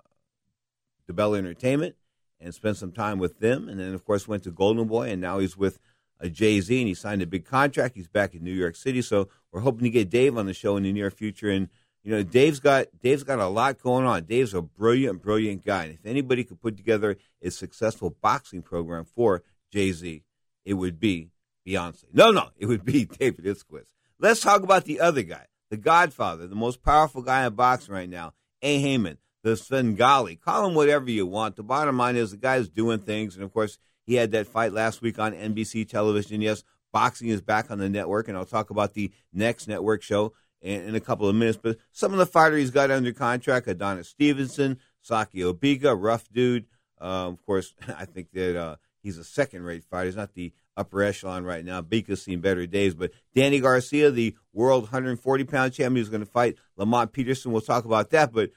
DiBella 1.10 1.38
Entertainment, 1.38 1.96
and 2.40 2.54
spent 2.54 2.78
some 2.78 2.92
time 2.92 3.20
with 3.20 3.40
them, 3.40 3.70
and 3.70 3.80
then 3.80 3.94
of 3.94 4.04
course 4.06 4.28
went 4.28 4.44
to 4.44 4.52
Golden 4.52 4.88
Boy, 4.88 5.10
and 5.10 5.22
now 5.22 5.40
he's 5.40 5.56
with 5.58 5.80
uh, 6.24 6.28
Jay 6.28 6.60
Z, 6.60 6.78
and 6.78 6.88
he 6.88 6.94
signed 6.94 7.22
a 7.22 7.28
big 7.28 7.46
contract. 7.46 7.96
He's 7.96 8.08
back 8.08 8.34
in 8.34 8.44
New 8.44 8.54
York 8.54 8.76
City, 8.76 9.02
so 9.02 9.30
we're 9.52 9.62
hoping 9.62 9.84
to 9.84 9.90
get 9.90 10.10
Dave 10.10 10.38
on 10.38 10.46
the 10.46 10.54
show 10.54 10.78
in 10.78 10.84
the 10.84 10.92
near 10.92 11.12
future, 11.12 11.50
and 11.50 11.70
you 12.04 12.12
know, 12.12 12.24
Dave's 12.24 12.60
got 12.60 12.88
Dave's 13.02 13.24
got 13.24 13.40
a 13.40 13.48
lot 13.48 13.82
going 13.82 14.06
on. 14.06 14.26
Dave's 14.26 14.54
a 14.54 14.62
brilliant, 14.62 15.22
brilliant 15.22 15.66
guy. 15.66 15.86
And 15.86 15.94
if 15.94 16.06
anybody 16.06 16.44
could 16.44 16.62
put 16.62 16.76
together 16.76 17.18
a 17.42 17.50
successful 17.50 18.16
boxing 18.22 18.62
program 18.62 19.06
for 19.06 19.44
Jay 19.72 19.92
Z, 19.92 20.24
it 20.66 20.74
would 20.74 21.00
be 21.00 21.30
Beyonce. 21.66 22.06
No, 22.14 22.32
no, 22.32 22.50
it 22.58 22.66
would 22.66 22.84
be 22.84 23.06
David 23.20 23.46
Itzquist. 23.46 23.86
Let's 24.20 24.42
talk 24.42 24.64
about 24.64 24.86
the 24.86 25.00
other 25.00 25.24
guy, 25.24 25.48
the 25.70 25.78
Godfather, 25.78 26.48
the 26.48 26.56
most 26.56 26.84
powerful 26.84 27.22
guy 27.22 27.46
in 27.46 27.54
boxing 27.54 27.94
right 27.94 28.10
now, 28.10 28.34
A. 28.62 28.80
Haymon, 28.80 29.18
the 29.44 29.56
Svengali. 29.56 30.36
Call 30.36 30.68
him 30.68 30.76
whatever 30.76 31.10
you 31.10 31.26
want. 31.26 31.56
The 31.56 31.64
bottom 31.64 31.98
line 31.98 32.16
is 32.16 32.32
the 32.32 32.38
guy's 32.38 32.68
doing 32.68 33.00
things, 33.00 33.36
and 33.36 33.44
of 33.44 33.54
course, 33.54 33.78
he 34.06 34.16
had 34.16 34.32
that 34.32 34.48
fight 34.48 34.74
last 34.74 35.02
week 35.02 35.20
on 35.20 35.34
NBC 35.34 35.88
television. 35.88 36.42
Yes, 36.42 36.64
boxing 36.92 37.30
is 37.30 37.42
back 37.42 37.72
on 37.72 37.80
the 37.80 37.90
network, 37.90 38.28
and 38.28 38.38
I'll 38.38 38.46
talk 38.46 38.70
about 38.70 38.94
the 38.94 39.12
next 39.34 39.68
network 39.68 40.02
show 40.02 40.34
in, 40.64 40.82
in 40.86 40.96
a 40.96 41.00
couple 41.00 41.30
of 41.30 41.36
minutes. 41.36 41.60
But 41.62 41.78
some 41.92 42.12
of 42.12 42.18
the 42.18 42.26
fighters 42.26 42.60
he's 42.62 42.72
got 42.72 42.90
under 42.90 43.14
contract: 43.14 43.68
Adonis 43.68 44.10
Stevenson, 44.10 44.80
Sakio 45.08 45.54
Bika, 45.54 45.96
rough 45.96 46.28
dude. 46.32 46.66
Uh, 47.00 47.28
of 47.28 47.46
course, 47.46 47.74
I 47.98 48.06
think 48.06 48.32
that 48.34 48.60
uh, 48.60 48.76
he's 49.02 49.18
a 49.18 49.24
second-rate 49.24 49.84
fighter. 49.84 50.06
He's 50.06 50.16
not 50.16 50.34
the 50.34 50.54
upper 50.76 51.04
echelon 51.04 51.44
right 51.44 51.64
now. 51.64 51.82
Bika's 51.82 52.24
seen 52.24 52.40
better 52.40 52.66
days. 52.66 52.96
But 52.96 53.12
Danny 53.36 53.60
Garcia, 53.60 54.10
the 54.10 54.36
world 54.54 54.90
140-pound 54.90 55.74
champion, 55.74 56.02
is 56.02 56.10
going 56.10 56.26
to 56.26 56.32
fight 56.32 56.58
Lamont 56.78 57.12
Peterson. 57.12 57.52
We'll 57.52 57.62
talk 57.62 57.86
about 57.86 58.10
that. 58.12 58.32
But 58.32 58.52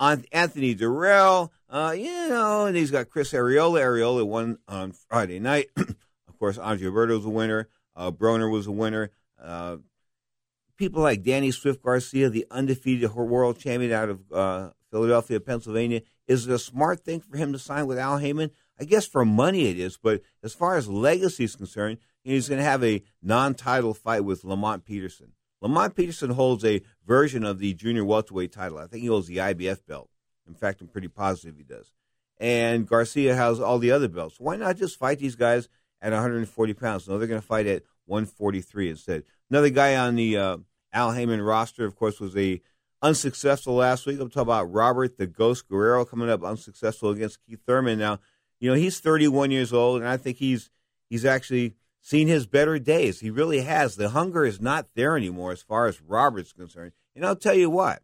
on 0.00 0.24
Anthony 0.32 0.74
Dirrell, 0.74 1.50
uh, 1.68 1.94
you 1.96 2.28
know, 2.28 2.66
and 2.66 2.76
he's 2.76 2.90
got 2.90 3.10
Chris 3.10 3.32
Arreola. 3.32 3.80
Arreola 3.80 4.26
won 4.26 4.58
on 4.68 4.92
Friday 4.92 5.40
night. 5.40 5.66
of 5.76 6.38
course, 6.38 6.56
Andre 6.56 6.86
Roberto 6.86 7.16
was 7.16 7.26
a 7.26 7.30
winner. 7.30 7.68
Uh, 7.96 8.10
Broner 8.10 8.50
was 8.50 8.66
a 8.66 8.72
winner. 8.72 9.10
Uh, 9.42 9.78
people 10.78 11.02
like 11.02 11.22
Danny 11.22 11.50
Swift 11.50 11.82
Garcia, 11.82 12.30
the 12.30 12.46
undefeated 12.50 13.12
world 13.12 13.58
champion 13.58 13.92
out 13.92 14.08
of 14.08 14.32
uh, 14.32 14.70
Philadelphia, 14.90 15.40
Pennsylvania. 15.40 16.00
Is 16.26 16.46
it 16.46 16.52
a 16.52 16.58
smart 16.58 17.04
thing 17.04 17.20
for 17.20 17.36
him 17.36 17.52
to 17.52 17.58
sign 17.58 17.86
with 17.86 17.98
Al 17.98 18.18
Haymon? 18.18 18.50
I 18.80 18.84
guess 18.84 19.06
for 19.06 19.24
money 19.24 19.68
it 19.68 19.78
is, 19.78 19.98
but 19.98 20.22
as 20.42 20.54
far 20.54 20.76
as 20.76 20.88
legacy 20.88 21.44
is 21.44 21.56
concerned, 21.56 21.98
he's 22.22 22.48
going 22.48 22.60
to 22.60 22.64
have 22.64 22.84
a 22.84 23.02
non-title 23.20 23.92
fight 23.92 24.24
with 24.24 24.44
Lamont 24.44 24.84
Peterson. 24.84 25.32
Lamont 25.60 25.96
Peterson 25.96 26.30
holds 26.30 26.64
a 26.64 26.82
version 27.04 27.44
of 27.44 27.58
the 27.58 27.74
junior 27.74 28.04
welterweight 28.04 28.52
title. 28.52 28.78
I 28.78 28.86
think 28.86 29.02
he 29.02 29.08
holds 29.08 29.26
the 29.26 29.38
IBF 29.38 29.84
belt. 29.86 30.08
In 30.46 30.54
fact, 30.54 30.80
I'm 30.80 30.88
pretty 30.88 31.08
positive 31.08 31.56
he 31.56 31.64
does. 31.64 31.92
And 32.38 32.86
Garcia 32.86 33.34
has 33.34 33.58
all 33.58 33.80
the 33.80 33.90
other 33.90 34.06
belts. 34.06 34.38
Why 34.38 34.54
not 34.54 34.76
just 34.76 34.98
fight 34.98 35.18
these 35.18 35.34
guys 35.34 35.68
at 36.00 36.12
140 36.12 36.74
pounds? 36.74 37.08
No, 37.08 37.18
they're 37.18 37.26
going 37.26 37.40
to 37.40 37.46
fight 37.46 37.66
at 37.66 37.82
143 38.08 38.90
instead. 38.90 39.22
Another 39.50 39.70
guy 39.70 39.96
on 39.96 40.16
the 40.16 40.36
uh, 40.36 40.58
Al 40.92 41.12
Haymon 41.12 41.42
roster, 41.42 41.84
of 41.84 41.96
course, 41.96 42.20
was 42.20 42.36
a 42.36 42.60
unsuccessful 43.02 43.74
last 43.74 44.06
week. 44.06 44.20
I'm 44.20 44.28
talking 44.28 44.42
about 44.42 44.72
Robert 44.72 45.18
the 45.18 45.26
Ghost 45.26 45.68
Guerrero 45.68 46.04
coming 46.04 46.30
up 46.30 46.42
unsuccessful 46.42 47.10
against 47.10 47.44
Keith 47.46 47.60
Thurman. 47.66 47.98
Now, 47.98 48.18
you 48.60 48.68
know 48.68 48.76
he's 48.76 49.00
31 49.00 49.50
years 49.50 49.72
old, 49.72 50.00
and 50.00 50.08
I 50.08 50.16
think 50.16 50.38
he's 50.38 50.70
he's 51.08 51.24
actually 51.24 51.74
seen 52.00 52.28
his 52.28 52.46
better 52.46 52.78
days. 52.78 53.20
He 53.20 53.30
really 53.30 53.60
has. 53.60 53.96
The 53.96 54.10
hunger 54.10 54.44
is 54.44 54.60
not 54.60 54.88
there 54.94 55.16
anymore 55.16 55.52
as 55.52 55.62
far 55.62 55.86
as 55.86 56.00
Robert's 56.02 56.52
concerned. 56.52 56.92
And 57.14 57.24
I'll 57.24 57.36
tell 57.36 57.54
you 57.54 57.70
what, 57.70 58.02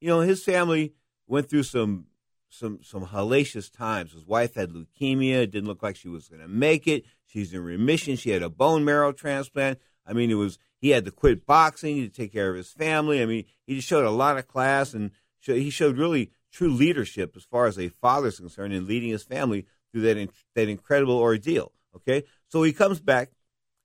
you 0.00 0.08
know, 0.08 0.20
his 0.20 0.44
family 0.44 0.94
went 1.26 1.48
through 1.48 1.64
some 1.64 2.06
some 2.50 2.80
some 2.82 3.06
hellacious 3.06 3.70
times. 3.72 4.12
His 4.12 4.26
wife 4.26 4.54
had 4.54 4.70
leukemia. 4.70 5.42
It 5.42 5.50
didn't 5.50 5.68
look 5.68 5.82
like 5.82 5.96
she 5.96 6.08
was 6.08 6.28
going 6.28 6.42
to 6.42 6.48
make 6.48 6.86
it. 6.86 7.04
She's 7.28 7.52
in 7.52 7.62
remission. 7.62 8.16
She 8.16 8.30
had 8.30 8.42
a 8.42 8.48
bone 8.48 8.84
marrow 8.84 9.12
transplant. 9.12 9.78
I 10.06 10.14
mean, 10.14 10.30
it 10.30 10.34
was 10.34 10.58
he 10.80 10.90
had 10.90 11.04
to 11.04 11.10
quit 11.10 11.44
boxing 11.44 11.96
to 11.96 12.08
take 12.08 12.32
care 12.32 12.50
of 12.50 12.56
his 12.56 12.70
family. 12.70 13.22
I 13.22 13.26
mean, 13.26 13.44
he 13.66 13.76
just 13.76 13.88
showed 13.88 14.06
a 14.06 14.10
lot 14.10 14.38
of 14.38 14.48
class 14.48 14.94
and 14.94 15.10
show, 15.40 15.54
he 15.54 15.70
showed 15.70 15.98
really 15.98 16.30
true 16.50 16.70
leadership 16.70 17.36
as 17.36 17.44
far 17.44 17.66
as 17.66 17.78
a 17.78 17.88
father's 17.88 18.40
concerned 18.40 18.72
in 18.72 18.86
leading 18.86 19.10
his 19.10 19.22
family 19.22 19.66
through 19.92 20.02
that 20.02 20.16
in, 20.16 20.30
that 20.54 20.68
incredible 20.68 21.18
ordeal. 21.18 21.72
Okay, 21.94 22.24
so 22.48 22.62
he 22.62 22.72
comes 22.72 23.00
back. 23.00 23.30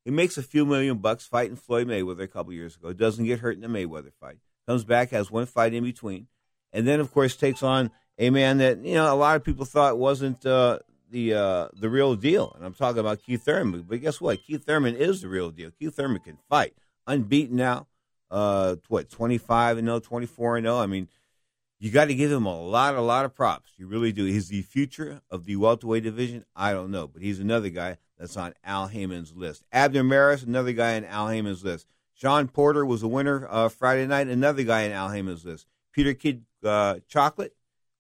He 0.06 0.12
makes 0.12 0.38
a 0.38 0.44
few 0.44 0.66
million 0.66 0.98
bucks 0.98 1.26
fighting 1.26 1.56
Floyd 1.56 1.88
Mayweather 1.88 2.24
a 2.24 2.28
couple 2.28 2.54
years 2.54 2.76
ago. 2.76 2.94
Doesn't 2.94 3.26
get 3.26 3.40
hurt 3.40 3.56
in 3.56 3.62
the 3.62 3.68
Mayweather 3.68 4.12
fight. 4.20 4.38
Comes 4.68 4.84
back, 4.84 5.10
has 5.12 5.32
one 5.32 5.46
fight 5.46 5.74
in 5.74 5.84
between, 5.84 6.28
and 6.72 6.88
then 6.88 7.02
of 7.02 7.12
course 7.12 7.36
takes 7.36 7.64
on 7.64 7.92
a 8.18 8.30
man 8.30 8.60
that 8.60 8.86
you 8.86 8.96
know 8.96 9.14
a 9.14 9.16
lot 9.16 9.36
of 9.36 9.44
people 9.44 9.66
thought 9.66 9.98
wasn't 9.98 10.46
uh, 10.46 10.80
the 11.14 11.34
uh, 11.34 11.68
the 11.74 11.90
real 11.90 12.16
deal. 12.16 12.52
And 12.56 12.66
I'm 12.66 12.74
talking 12.74 13.00
about 13.00 13.22
Keith 13.24 13.44
Thurman. 13.44 13.86
But 13.88 14.02
guess 14.02 14.20
what? 14.20 14.44
Keith 14.44 14.66
Thurman 14.66 14.96
is 14.96 15.22
the 15.22 15.30
real 15.30 15.52
deal. 15.52 15.72
Keith 15.72 15.96
Thurman 15.96 16.20
can 16.20 16.38
fight, 16.50 16.74
unbeaten 17.08 17.56
now. 17.56 17.88
Uh, 18.30 18.78
what 18.88 19.12
25 19.12 19.78
and 19.78 19.88
0, 19.88 20.00
24 20.00 20.58
and 20.58 20.66
0. 20.66 20.80
I 20.80 20.88
mean, 20.88 21.08
you 21.80 21.92
got 21.92 22.06
to 22.06 22.16
give 22.16 22.32
him 22.32 22.48
a 22.48 22.62
lot, 22.62 22.96
a 22.96 23.02
lot 23.02 23.26
of 23.26 23.36
props. 23.36 23.72
You 23.78 23.86
really 23.86 24.12
do. 24.12 24.26
He's 24.26 24.50
the 24.50 24.64
future 24.64 25.22
of 25.30 25.46
the 25.46 25.56
welterweight 25.56 26.04
division. 26.04 26.44
I 26.56 26.74
don't 26.74 26.90
know, 26.90 27.08
but 27.08 27.22
he's 27.22 27.40
another 27.40 27.70
guy 27.70 27.98
that's 28.18 28.36
on 28.36 28.56
Al 28.64 28.88
Haymon's 28.88 29.36
list. 29.36 29.64
Abner 29.72 30.04
Mares, 30.04 30.42
another 30.44 30.74
guy 30.74 30.98
on 30.98 31.06
Al 31.06 31.30
Haymon's 31.30 31.64
list. 31.64 31.88
Shawn 32.16 32.48
Porter 32.48 32.86
was 32.86 33.04
a 33.04 33.08
winner 33.08 33.48
uh, 33.50 33.70
Friday 33.70 34.08
night, 34.08 34.28
another 34.28 34.64
guy 34.64 34.86
on 34.86 34.92
Al 34.92 35.10
Haymon's 35.10 35.46
list. 35.46 35.68
Peter 35.92 36.14
Kidd 36.16 36.44
uh, 36.64 37.00
Chocolate 37.08 37.56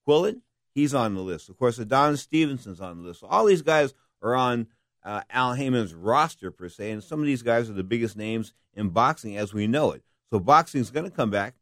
Quillin, 0.07 0.41
he's 0.73 0.93
on 0.93 1.13
the 1.13 1.21
list. 1.21 1.49
Of 1.49 1.57
course, 1.57 1.79
Adonis 1.79 2.21
Stevenson's 2.21 2.81
on 2.81 3.01
the 3.01 3.07
list. 3.07 3.21
So 3.21 3.27
all 3.27 3.45
these 3.45 3.61
guys 3.61 3.93
are 4.21 4.35
on 4.35 4.67
uh, 5.03 5.21
Al 5.29 5.53
Haymon's 5.53 5.93
roster 5.93 6.51
per 6.51 6.69
se, 6.69 6.91
and 6.91 7.03
some 7.03 7.19
of 7.19 7.25
these 7.25 7.41
guys 7.41 7.69
are 7.69 7.73
the 7.73 7.83
biggest 7.83 8.15
names 8.15 8.53
in 8.73 8.89
boxing 8.89 9.37
as 9.37 9.53
we 9.53 9.67
know 9.67 9.91
it. 9.91 10.03
So 10.29 10.39
boxing 10.39 10.81
is 10.81 10.91
going 10.91 11.09
to 11.09 11.15
come 11.15 11.29
back 11.29 11.55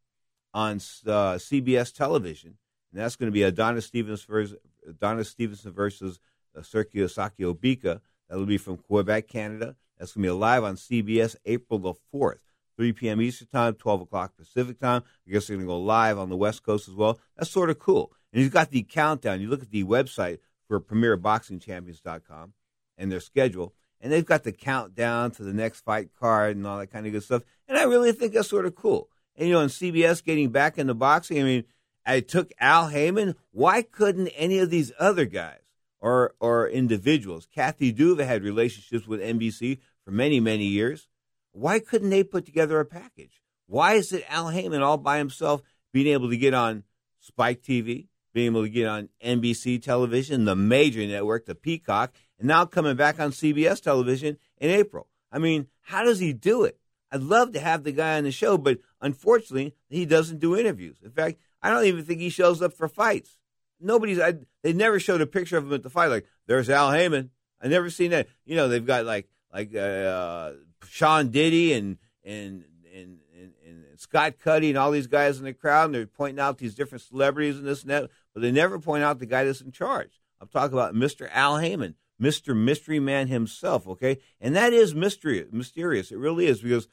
on 0.53 0.75
uh, 0.75 1.37
CBS 1.37 1.93
television, 1.93 2.57
and 2.91 3.01
that's 3.01 3.15
going 3.15 3.27
to 3.27 3.33
be 3.33 3.43
Adonis 3.43 3.85
Stevens 3.85 4.23
versus 4.23 4.57
Adonis 4.87 5.29
Stevenson 5.29 5.71
versus 5.71 6.19
uh, 6.55 6.61
Sergio 6.61 7.05
Sakio 7.05 7.53
Bika. 7.53 8.01
That'll 8.29 8.45
be 8.45 8.57
from 8.57 8.77
Quebec, 8.77 9.27
Canada. 9.27 9.75
That's 9.97 10.13
going 10.13 10.23
to 10.23 10.29
be 10.29 10.39
live 10.39 10.63
on 10.63 10.75
CBS 10.75 11.35
April 11.45 11.79
the 11.79 11.93
fourth. 12.11 12.41
3 12.77 12.93
p.m. 12.93 13.21
Eastern 13.21 13.47
Time, 13.49 13.73
12 13.75 14.01
o'clock 14.01 14.35
Pacific 14.37 14.79
Time. 14.79 15.03
I 15.27 15.31
guess 15.31 15.45
they're 15.45 15.57
going 15.57 15.67
to 15.67 15.71
go 15.71 15.79
live 15.79 16.17
on 16.17 16.29
the 16.29 16.37
West 16.37 16.63
Coast 16.63 16.87
as 16.87 16.95
well. 16.95 17.19
That's 17.37 17.51
sort 17.51 17.69
of 17.69 17.77
cool. 17.77 18.11
And 18.31 18.41
he's 18.41 18.51
got 18.51 18.71
the 18.71 18.83
countdown. 18.83 19.41
You 19.41 19.49
look 19.49 19.61
at 19.61 19.71
the 19.71 19.83
website 19.83 20.39
for 20.67 20.79
PremierBoxingChampions.com 20.79 22.53
and 22.97 23.11
their 23.11 23.19
schedule, 23.19 23.73
and 23.99 24.11
they've 24.11 24.25
got 24.25 24.43
the 24.43 24.51
countdown 24.51 25.31
to 25.31 25.43
the 25.43 25.53
next 25.53 25.81
fight 25.81 26.09
card 26.19 26.55
and 26.55 26.65
all 26.65 26.79
that 26.79 26.91
kind 26.91 27.05
of 27.05 27.11
good 27.11 27.23
stuff. 27.23 27.43
And 27.67 27.77
I 27.77 27.83
really 27.83 28.11
think 28.11 28.33
that's 28.33 28.49
sort 28.49 28.65
of 28.65 28.75
cool. 28.75 29.09
And, 29.35 29.47
you 29.47 29.53
know, 29.53 29.61
in 29.61 29.69
CBS 29.69 30.23
getting 30.23 30.49
back 30.49 30.77
into 30.77 30.93
boxing, 30.93 31.39
I 31.39 31.43
mean, 31.43 31.63
I 32.05 32.19
took 32.19 32.51
Al 32.59 32.87
Haymon. 32.87 33.35
Why 33.51 33.81
couldn't 33.81 34.29
any 34.29 34.59
of 34.59 34.69
these 34.69 34.91
other 34.99 35.25
guys 35.25 35.61
or, 35.99 36.33
or 36.39 36.67
individuals? 36.67 37.47
Kathy 37.53 37.93
Duva 37.93 38.25
had 38.25 38.43
relationships 38.43 39.07
with 39.07 39.21
NBC 39.21 39.79
for 40.03 40.11
many, 40.11 40.39
many 40.39 40.65
years. 40.65 41.07
Why 41.51 41.79
couldn't 41.79 42.09
they 42.09 42.23
put 42.23 42.45
together 42.45 42.79
a 42.79 42.85
package? 42.85 43.41
Why 43.67 43.93
is 43.93 44.11
it 44.11 44.25
Al 44.29 44.49
Haymon 44.49 44.81
all 44.81 44.97
by 44.97 45.17
himself 45.17 45.61
being 45.93 46.07
able 46.07 46.29
to 46.29 46.37
get 46.37 46.53
on 46.53 46.83
Spike 47.19 47.61
TV, 47.61 48.07
being 48.33 48.47
able 48.47 48.63
to 48.63 48.69
get 48.69 48.87
on 48.87 49.09
NBC 49.23 49.81
television, 49.81 50.45
the 50.45 50.55
major 50.55 51.05
network, 51.05 51.45
the 51.45 51.55
Peacock, 51.55 52.13
and 52.39 52.47
now 52.47 52.65
coming 52.65 52.95
back 52.95 53.19
on 53.19 53.31
CBS 53.31 53.81
television 53.81 54.37
in 54.57 54.69
April? 54.69 55.07
I 55.31 55.39
mean, 55.39 55.67
how 55.81 56.03
does 56.03 56.19
he 56.19 56.33
do 56.33 56.63
it? 56.63 56.77
I'd 57.11 57.21
love 57.21 57.51
to 57.53 57.59
have 57.59 57.83
the 57.83 57.91
guy 57.91 58.17
on 58.17 58.23
the 58.23 58.31
show, 58.31 58.57
but 58.57 58.79
unfortunately, 59.01 59.75
he 59.89 60.05
doesn't 60.05 60.39
do 60.39 60.57
interviews. 60.57 60.97
In 61.03 61.11
fact, 61.11 61.39
I 61.61 61.69
don't 61.69 61.85
even 61.85 62.05
think 62.05 62.21
he 62.21 62.29
shows 62.29 62.61
up 62.61 62.73
for 62.73 62.87
fights. 62.87 63.37
Nobody's, 63.79 64.19
I, 64.19 64.35
they 64.63 64.73
never 64.73 64.99
showed 64.99 65.21
a 65.21 65.27
picture 65.27 65.57
of 65.57 65.65
him 65.65 65.73
at 65.73 65.83
the 65.83 65.89
fight. 65.89 66.07
Like, 66.07 66.25
there's 66.47 66.69
Al 66.69 66.91
Haymon. 66.91 67.31
I 67.61 67.67
never 67.67 67.89
seen 67.89 68.11
that. 68.11 68.27
You 68.45 68.55
know, 68.55 68.67
they've 68.67 68.85
got 68.85 69.05
like 69.05 69.27
like 69.53 69.75
uh, 69.75 70.53
Sean 70.87 71.29
Diddy 71.29 71.73
and 71.73 71.97
and 72.23 72.63
and 72.93 73.19
and, 73.37 73.53
and 73.65 73.83
Scott 73.97 74.35
Cuddy 74.43 74.69
and 74.69 74.77
all 74.77 74.91
these 74.91 75.07
guys 75.07 75.37
in 75.39 75.45
the 75.45 75.53
crowd, 75.53 75.85
and 75.85 75.95
they're 75.95 76.07
pointing 76.07 76.39
out 76.39 76.57
these 76.57 76.75
different 76.75 77.03
celebrities 77.03 77.57
and 77.57 77.67
this 77.67 77.81
and 77.81 77.91
that, 77.91 78.09
but 78.33 78.41
they 78.41 78.51
never 78.51 78.79
point 78.79 79.03
out 79.03 79.19
the 79.19 79.25
guy 79.25 79.43
that's 79.43 79.61
in 79.61 79.71
charge. 79.71 80.21
I'm 80.39 80.47
talking 80.47 80.73
about 80.73 80.95
Mr. 80.95 81.29
Al 81.31 81.57
Haymon, 81.57 81.95
Mr. 82.21 82.55
Mystery 82.55 82.99
Man 82.99 83.27
himself. 83.27 83.87
Okay, 83.87 84.19
and 84.39 84.55
that 84.55 84.73
is 84.73 84.95
mystery 84.95 85.45
mysterious. 85.51 86.11
It 86.11 86.17
really 86.17 86.47
is 86.47 86.61
because 86.61 86.87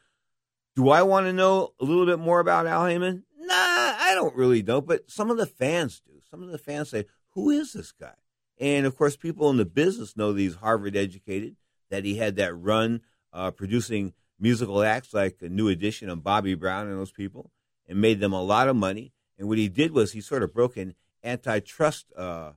do 0.77 0.91
I 0.91 1.03
want 1.03 1.27
to 1.27 1.33
know 1.33 1.73
a 1.81 1.85
little 1.85 2.07
bit 2.07 2.19
more 2.19 2.41
about 2.41 2.67
Al 2.67 2.87
Haymon? 2.87 3.25
Nah, 3.39 3.55
I 3.55 4.13
don't 4.15 4.37
really 4.37 4.63
know, 4.63 4.81
but 4.81 5.11
some 5.11 5.31
of 5.31 5.37
the 5.37 5.47
fans 5.47 6.01
do. 6.07 6.13
Some 6.31 6.43
of 6.43 6.51
the 6.51 6.59
fans 6.59 6.91
say, 6.91 7.07
"Who 7.31 7.51
is 7.51 7.73
this 7.73 7.93
guy?" 7.93 8.15
And 8.61 8.87
of 8.87 8.97
course, 8.97 9.17
people 9.17 9.51
in 9.51 9.57
the 9.57 9.65
business 9.65 10.17
know 10.17 10.33
that 10.33 10.41
he's 10.41 10.57
Harvard 10.57 10.97
educated, 10.97 11.57
that 11.91 12.05
he 12.05 12.17
had 12.17 12.37
that 12.37 12.55
run 12.55 13.01
uh, 13.33 13.51
producing 13.51 14.13
musical 14.39 14.83
acts 14.83 15.15
like 15.15 15.39
a 15.41 15.49
New 15.49 15.69
Edition 15.69 16.11
and 16.11 16.23
Bobby 16.23 16.55
Brown 16.55 16.87
and 16.87 16.99
those 16.99 17.13
people, 17.13 17.51
and 17.87 18.01
made 18.01 18.21
them 18.21 18.33
a 18.33 18.43
lot 18.43 18.69
of 18.69 18.77
money. 18.77 19.13
And 19.39 19.49
what 19.49 19.59
he 19.59 19.69
did 19.69 19.93
was 19.93 20.13
he 20.13 20.21
sort 20.21 20.43
of 20.43 20.53
broke 20.53 20.77
an 20.77 20.95
antitrust, 21.23 22.07
uh, 22.17 22.53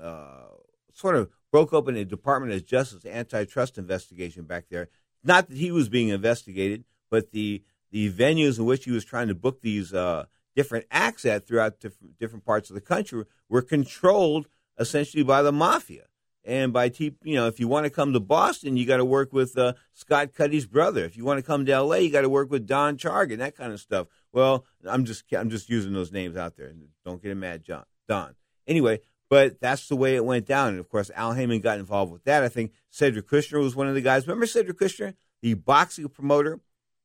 uh, 0.00 0.48
sort 0.94 1.16
of 1.16 1.30
broke 1.50 1.72
open 1.72 1.96
a 1.96 2.04
Department 2.04 2.52
of 2.52 2.66
Justice 2.66 3.04
antitrust 3.04 3.78
investigation 3.78 4.44
back 4.44 4.66
there. 4.70 4.88
Not 5.22 5.48
that 5.48 5.56
he 5.56 5.70
was 5.70 5.88
being 5.88 6.08
investigated, 6.08 6.84
but 7.10 7.32
the 7.32 7.62
the 7.90 8.10
venues 8.12 8.58
in 8.58 8.64
which 8.64 8.84
he 8.84 8.92
was 8.92 9.04
trying 9.04 9.28
to 9.28 9.34
book 9.34 9.62
these 9.62 9.92
uh, 9.92 10.26
different 10.54 10.86
acts 10.90 11.24
at 11.24 11.46
throughout 11.46 11.80
different, 11.80 12.18
different 12.18 12.44
parts 12.44 12.70
of 12.70 12.74
the 12.74 12.80
country 12.80 13.24
were 13.48 13.62
controlled 13.62 14.46
essentially 14.78 15.22
by 15.22 15.42
the 15.42 15.52
mafia. 15.52 16.04
And 16.44 16.72
by 16.72 16.88
te- 16.88 17.16
you 17.22 17.34
know, 17.34 17.48
if 17.48 17.60
you 17.60 17.68
want 17.68 17.84
to 17.84 17.90
come 17.90 18.12
to 18.14 18.20
Boston, 18.20 18.76
you 18.76 18.86
got 18.86 18.96
to 18.96 19.04
work 19.04 19.32
with 19.32 19.58
uh, 19.58 19.74
Scott 19.92 20.32
Cuddy's 20.32 20.66
brother. 20.66 21.04
If 21.04 21.16
you 21.16 21.24
want 21.24 21.38
to 21.38 21.42
come 21.42 21.66
to 21.66 21.72
L.A., 21.72 22.00
you 22.00 22.10
got 22.10 22.22
to 22.22 22.30
work 22.30 22.50
with 22.50 22.66
Don 22.66 22.96
Chargan, 22.96 23.38
that 23.38 23.56
kind 23.56 23.72
of 23.72 23.80
stuff. 23.80 24.06
Well, 24.32 24.64
I'm 24.86 25.04
just 25.04 25.24
I'm 25.32 25.50
just 25.50 25.68
using 25.68 25.92
those 25.92 26.12
names 26.12 26.36
out 26.36 26.56
there. 26.56 26.72
Don't 27.04 27.22
get 27.22 27.32
him 27.32 27.40
mad, 27.40 27.64
John 27.64 27.84
Don. 28.08 28.34
Anyway, 28.66 29.00
but 29.28 29.60
that's 29.60 29.88
the 29.88 29.96
way 29.96 30.16
it 30.16 30.24
went 30.24 30.46
down. 30.46 30.70
And 30.70 30.80
of 30.80 30.88
course, 30.88 31.10
Al 31.14 31.32
Haymon 31.32 31.60
got 31.60 31.78
involved 31.78 32.12
with 32.12 32.24
that. 32.24 32.42
I 32.42 32.48
think 32.48 32.72
Cedric 32.90 33.28
Kushner 33.28 33.60
was 33.60 33.74
one 33.74 33.88
of 33.88 33.94
the 33.94 34.00
guys. 34.00 34.26
Remember 34.26 34.46
Cedric 34.46 34.78
Kushner, 34.78 35.14
the 35.42 35.54
boxing 35.54 36.08
promoter 36.08 36.60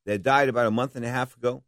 that 0.05 0.23
died 0.23 0.49
about 0.49 0.67
a 0.67 0.71
month 0.71 0.95
and 0.95 1.05
a 1.05 1.09
half 1.09 1.35
ago 1.35 1.63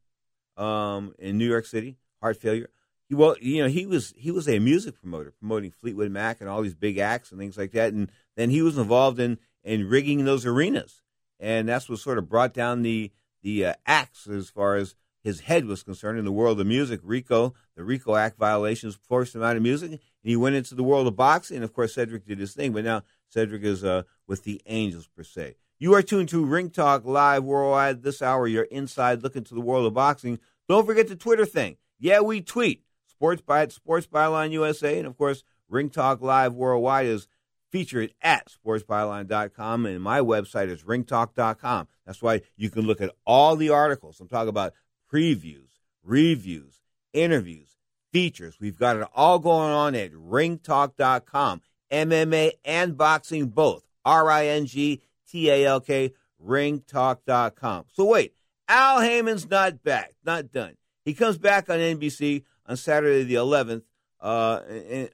um, 0.57 1.13
in 1.19 1.37
New 1.37 1.47
York 1.47 1.65
City, 1.65 1.97
heart 2.21 2.37
failure. 2.37 2.69
Well, 3.09 3.35
you 3.39 3.63
know, 3.63 3.69
he 3.69 3.85
was 3.85 4.13
he 4.17 4.31
was 4.31 4.49
a 4.49 4.59
music 4.59 4.99
promoter, 4.99 5.31
promoting 5.31 5.71
Fleetwood 5.71 6.11
Mac 6.11 6.41
and 6.41 6.49
all 6.49 6.61
these 6.61 6.75
big 6.75 6.97
acts 6.97 7.31
and 7.31 7.39
things 7.39 7.57
like 7.57 7.71
that. 7.71 7.93
And 7.93 8.11
then 8.35 8.49
he 8.49 8.61
was 8.61 8.77
involved 8.77 9.19
in 9.19 9.37
in 9.63 9.87
rigging 9.87 10.25
those 10.25 10.45
arenas, 10.45 11.01
and 11.39 11.69
that's 11.69 11.87
what 11.87 11.99
sort 11.99 12.17
of 12.17 12.27
brought 12.27 12.53
down 12.53 12.81
the 12.81 13.11
the 13.43 13.65
uh, 13.65 13.73
acts 13.85 14.27
as 14.27 14.49
far 14.49 14.75
as 14.75 14.95
his 15.27 15.41
head 15.41 15.65
was 15.65 15.83
concerned 15.83 16.17
in 16.17 16.23
the 16.23 16.31
world 16.31 16.57
of 16.57 16.65
music. 16.65 17.01
RICO, 17.03 17.53
the 17.75 17.83
RICO 17.83 18.15
Act 18.15 18.37
violations 18.37 18.95
forced 18.95 19.35
him 19.35 19.43
out 19.43 19.57
of 19.57 19.61
music, 19.61 19.91
and 19.91 19.99
he 20.23 20.37
went 20.37 20.55
into 20.55 20.73
the 20.73 20.83
world 20.83 21.05
of 21.05 21.17
boxing. 21.17 21.57
And 21.57 21.65
of 21.65 21.73
course, 21.73 21.93
Cedric 21.93 22.25
did 22.25 22.39
his 22.39 22.53
thing, 22.53 22.71
but 22.71 22.85
now 22.85 23.03
Cedric 23.27 23.61
is 23.63 23.83
uh, 23.83 24.03
with 24.25 24.45
the 24.45 24.61
Angels 24.67 25.05
per 25.05 25.23
se. 25.23 25.55
You 25.79 25.93
are 25.95 26.01
tuned 26.01 26.29
to 26.29 26.45
Ring 26.45 26.69
Talk 26.69 27.03
Live 27.03 27.43
Worldwide. 27.43 28.03
This 28.03 28.21
hour, 28.21 28.47
you're 28.47 28.63
inside 28.63 29.21
looking 29.21 29.43
to 29.43 29.53
the 29.53 29.59
world 29.59 29.85
of 29.85 29.93
boxing. 29.93 30.39
Don't 30.69 30.85
forget 30.85 31.09
the 31.09 31.17
Twitter 31.17 31.45
thing. 31.45 31.75
Yeah, 31.99 32.21
we 32.21 32.39
tweet. 32.39 32.83
Sports 33.05 33.41
by 33.41 33.67
Sports 33.67 34.07
Byline 34.07 34.51
USA, 34.51 34.97
and 34.97 35.07
of 35.07 35.17
course, 35.17 35.43
Ring 35.67 35.89
Talk 35.89 36.21
Live 36.21 36.53
Worldwide 36.53 37.07
is 37.07 37.27
featured 37.69 38.13
at 38.21 38.47
sportsbyline.com, 38.47 39.85
and 39.85 40.01
my 40.01 40.21
website 40.21 40.69
is 40.69 40.83
ringtalk.com. 40.83 41.89
That's 42.05 42.21
why 42.21 42.43
you 42.55 42.69
can 42.69 42.83
look 42.83 43.01
at 43.01 43.13
all 43.25 43.57
the 43.57 43.71
articles. 43.71 44.21
I'm 44.21 44.29
talking 44.29 44.47
about 44.47 44.73
previews, 45.11 45.69
reviews, 46.03 46.81
interviews, 47.13 47.77
features. 48.11 48.57
We've 48.59 48.77
got 48.77 48.97
it 48.97 49.07
all 49.13 49.39
going 49.39 49.71
on 49.71 49.95
at 49.95 50.11
ringtalk.com. 50.13 51.61
MMA 51.91 52.51
and 52.65 52.97
boxing 52.97 53.47
both. 53.47 53.83
R 54.03 54.29
I 54.29 54.47
N 54.47 54.65
G 54.65 55.01
T 55.29 55.49
A 55.49 55.65
L 55.65 55.81
K, 55.81 56.13
ringtalk.com. 56.43 57.85
So 57.93 58.05
wait, 58.05 58.33
Al 58.67 59.01
Haymon's 59.01 59.49
not 59.49 59.83
back, 59.83 60.13
not 60.25 60.51
done. 60.51 60.75
He 61.05 61.13
comes 61.13 61.37
back 61.37 61.69
on 61.69 61.79
NBC 61.79 62.43
on 62.65 62.75
Saturday 62.75 63.23
the 63.23 63.35
11th, 63.35 63.83
uh, 64.19 64.61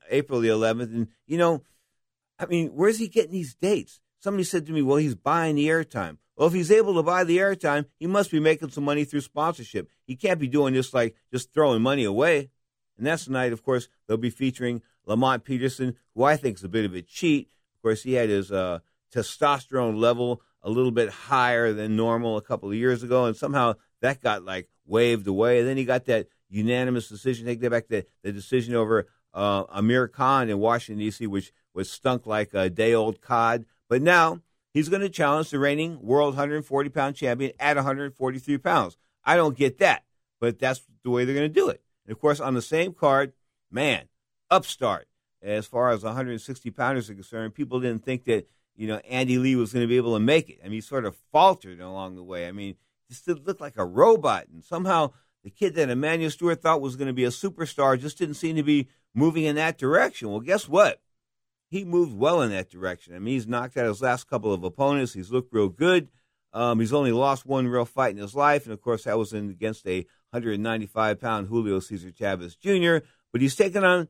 April 0.10 0.40
the 0.40 0.48
11th. 0.50 0.94
And, 0.94 1.08
you 1.28 1.38
know, 1.38 1.64
I 2.40 2.48
mean, 2.48 2.70
where's 2.70 2.98
he 2.98 3.08
getting 3.08 3.32
these 3.32 3.54
dates? 3.56 4.00
Somebody 4.20 4.44
said 4.44 4.66
to 4.66 4.72
me, 4.72 4.82
well, 4.82 4.98
he's 4.98 5.16
buying 5.16 5.56
the 5.56 5.68
airtime. 5.68 6.18
Well, 6.36 6.48
if 6.48 6.54
he's 6.54 6.72
able 6.72 6.96
to 6.96 7.04
buy 7.04 7.24
the 7.24 7.38
airtime, 7.38 7.86
he 8.00 8.08
must 8.08 8.32
be 8.32 8.40
making 8.40 8.72
some 8.72 8.84
money 8.84 9.06
through 9.06 9.22
sponsorship. 9.22 9.88
He 10.06 10.16
can't 10.16 10.40
be 10.40 10.48
doing 10.48 10.74
this 10.74 10.94
like 10.94 11.16
just 11.32 11.54
throwing 11.54 11.82
money 11.82 12.04
away. 12.04 12.50
And 12.98 13.06
that's 13.06 13.26
the 13.26 13.32
night, 13.32 13.54
of 13.54 13.64
course, 13.64 13.88
they'll 14.08 14.18
be 14.18 14.30
featuring 14.30 14.82
Lamont 15.06 15.44
Peterson, 15.44 15.96
who 16.16 16.24
I 16.24 16.36
think 16.38 16.58
is 16.58 16.64
a 16.64 16.70
bit 16.70 16.86
of 16.86 16.96
a 16.96 17.02
cheat. 17.02 17.50
Of 17.76 17.82
course, 17.82 18.04
he 18.04 18.14
had 18.14 18.30
his 18.30 18.52
uh, 18.52 18.80
testosterone 19.14 19.98
level 19.98 20.42
a 20.62 20.70
little 20.70 20.92
bit 20.92 21.10
higher 21.10 21.74
than 21.74 21.96
normal 21.96 22.38
a 22.38 22.42
couple 22.42 22.70
of 22.70 22.76
years 22.76 23.04
ago, 23.04 23.26
and 23.26 23.36
somehow 23.36 23.74
that 24.02 24.22
got 24.22 24.44
like 24.44 24.70
waved 24.86 25.28
away. 25.28 25.60
And 25.60 25.68
then 25.68 25.78
he 25.78 25.86
got 25.86 26.06
that 26.06 26.28
unanimous 26.50 27.10
decision. 27.10 27.46
Take 27.46 27.62
that 27.62 27.72
back 27.72 27.88
the, 27.88 28.06
the 28.24 28.32
decision 28.32 28.76
over 28.76 29.08
uh, 29.34 29.66
Amir 29.70 30.08
Khan 30.08 30.50
in 30.50 30.60
Washington 30.60 31.04
D.C., 31.04 31.28
which 31.28 31.52
was 31.74 31.92
stunk 31.92 32.26
like 32.26 32.54
a 32.54 32.70
day 32.70 32.94
old 32.94 33.22
cod. 33.22 33.66
But 33.90 34.02
now 34.02 34.42
he's 34.74 34.90
going 34.90 35.02
to 35.02 35.10
challenge 35.10 35.50
the 35.50 35.60
reigning 35.60 36.02
world 36.02 36.36
140 36.36 36.90
pound 36.90 37.16
champion 37.16 37.52
at 37.60 37.76
143 37.76 38.58
pounds. 38.58 38.98
I 39.24 39.36
don't 39.36 39.58
get 39.58 39.78
that, 39.80 40.04
but 40.40 40.60
that's 40.60 40.82
the 41.04 41.10
way 41.10 41.26
they're 41.26 41.36
going 41.36 41.52
to 41.52 41.60
do 41.60 41.70
it. 41.70 41.82
And 42.06 42.14
of 42.14 42.20
course, 42.20 42.40
on 42.40 42.54
the 42.54 42.62
same 42.62 42.94
card, 42.94 43.34
man, 43.72 44.06
upstart. 44.50 45.08
As 45.42 45.66
far 45.66 45.90
as 45.90 46.04
160 46.04 46.72
pounders 46.72 47.10
are 47.10 47.16
concerned, 47.16 47.54
people 47.54 47.82
didn't 47.82 48.06
think 48.06 48.24
that 48.26 48.48
you 48.76 48.88
know 48.88 49.02
Andy 49.10 49.38
Lee 49.38 49.58
was 49.58 49.74
going 49.74 49.84
to 49.84 49.90
be 49.90 49.98
able 49.98 50.14
to 50.14 50.20
make 50.20 50.50
it. 50.50 50.60
I 50.62 50.66
mean, 50.66 50.74
he 50.74 50.82
sort 50.82 51.06
of 51.06 51.18
faltered 51.34 51.82
along 51.82 52.16
the 52.16 52.24
way. 52.24 52.48
I 52.48 52.54
mean, 52.54 52.76
just 53.10 53.28
looked 53.28 53.60
like 53.60 53.78
a 53.78 53.86
robot, 53.86 54.48
and 54.48 54.64
somehow 54.64 55.12
the 55.44 55.50
kid 55.50 55.76
that 55.76 55.90
Emanuel 55.90 56.32
Steward 56.32 56.62
thought 56.62 56.80
was 56.80 56.96
going 56.96 57.10
to 57.10 57.14
be 57.14 57.26
a 57.26 57.30
superstar 57.30 58.00
just 58.00 58.18
didn't 58.18 58.36
seem 58.36 58.56
to 58.56 58.64
be 58.64 58.88
moving 59.14 59.44
in 59.44 59.56
that 59.58 59.78
direction. 59.78 60.30
Well, 60.30 60.40
guess 60.40 60.70
what? 60.70 61.02
He 61.74 61.86
moved 61.86 62.16
well 62.16 62.44
in 62.44 62.52
that 62.52 62.70
direction. 62.70 63.16
I 63.16 63.20
mean, 63.20 63.34
he's 63.34 63.48
knocked 63.48 63.78
out 63.78 63.88
his 63.88 64.00
last 64.00 64.30
couple 64.30 64.54
of 64.54 64.64
opponents. 64.64 65.12
He's 65.12 65.32
looked 65.32 65.52
real 65.52 65.70
good. 65.70 66.08
Um, 66.54 66.80
he's 66.80 66.94
only 66.94 67.12
lost 67.12 67.48
one 67.48 67.68
real 67.68 67.84
fight 67.84 68.12
in 68.12 68.22
his 68.22 68.36
life, 68.36 68.66
and 68.66 68.74
of 68.74 68.80
course, 68.80 69.06
that 69.06 69.18
was 69.18 69.34
in, 69.34 69.50
against 69.50 69.88
a 69.88 70.06
195 70.30 71.20
pound 71.20 71.48
Julio 71.48 71.80
Cesar 71.80 72.12
Chavez 72.12 72.56
Jr. 72.56 72.98
But 73.32 73.42
he's 73.42 73.56
taken 73.56 73.84
on 73.84 74.08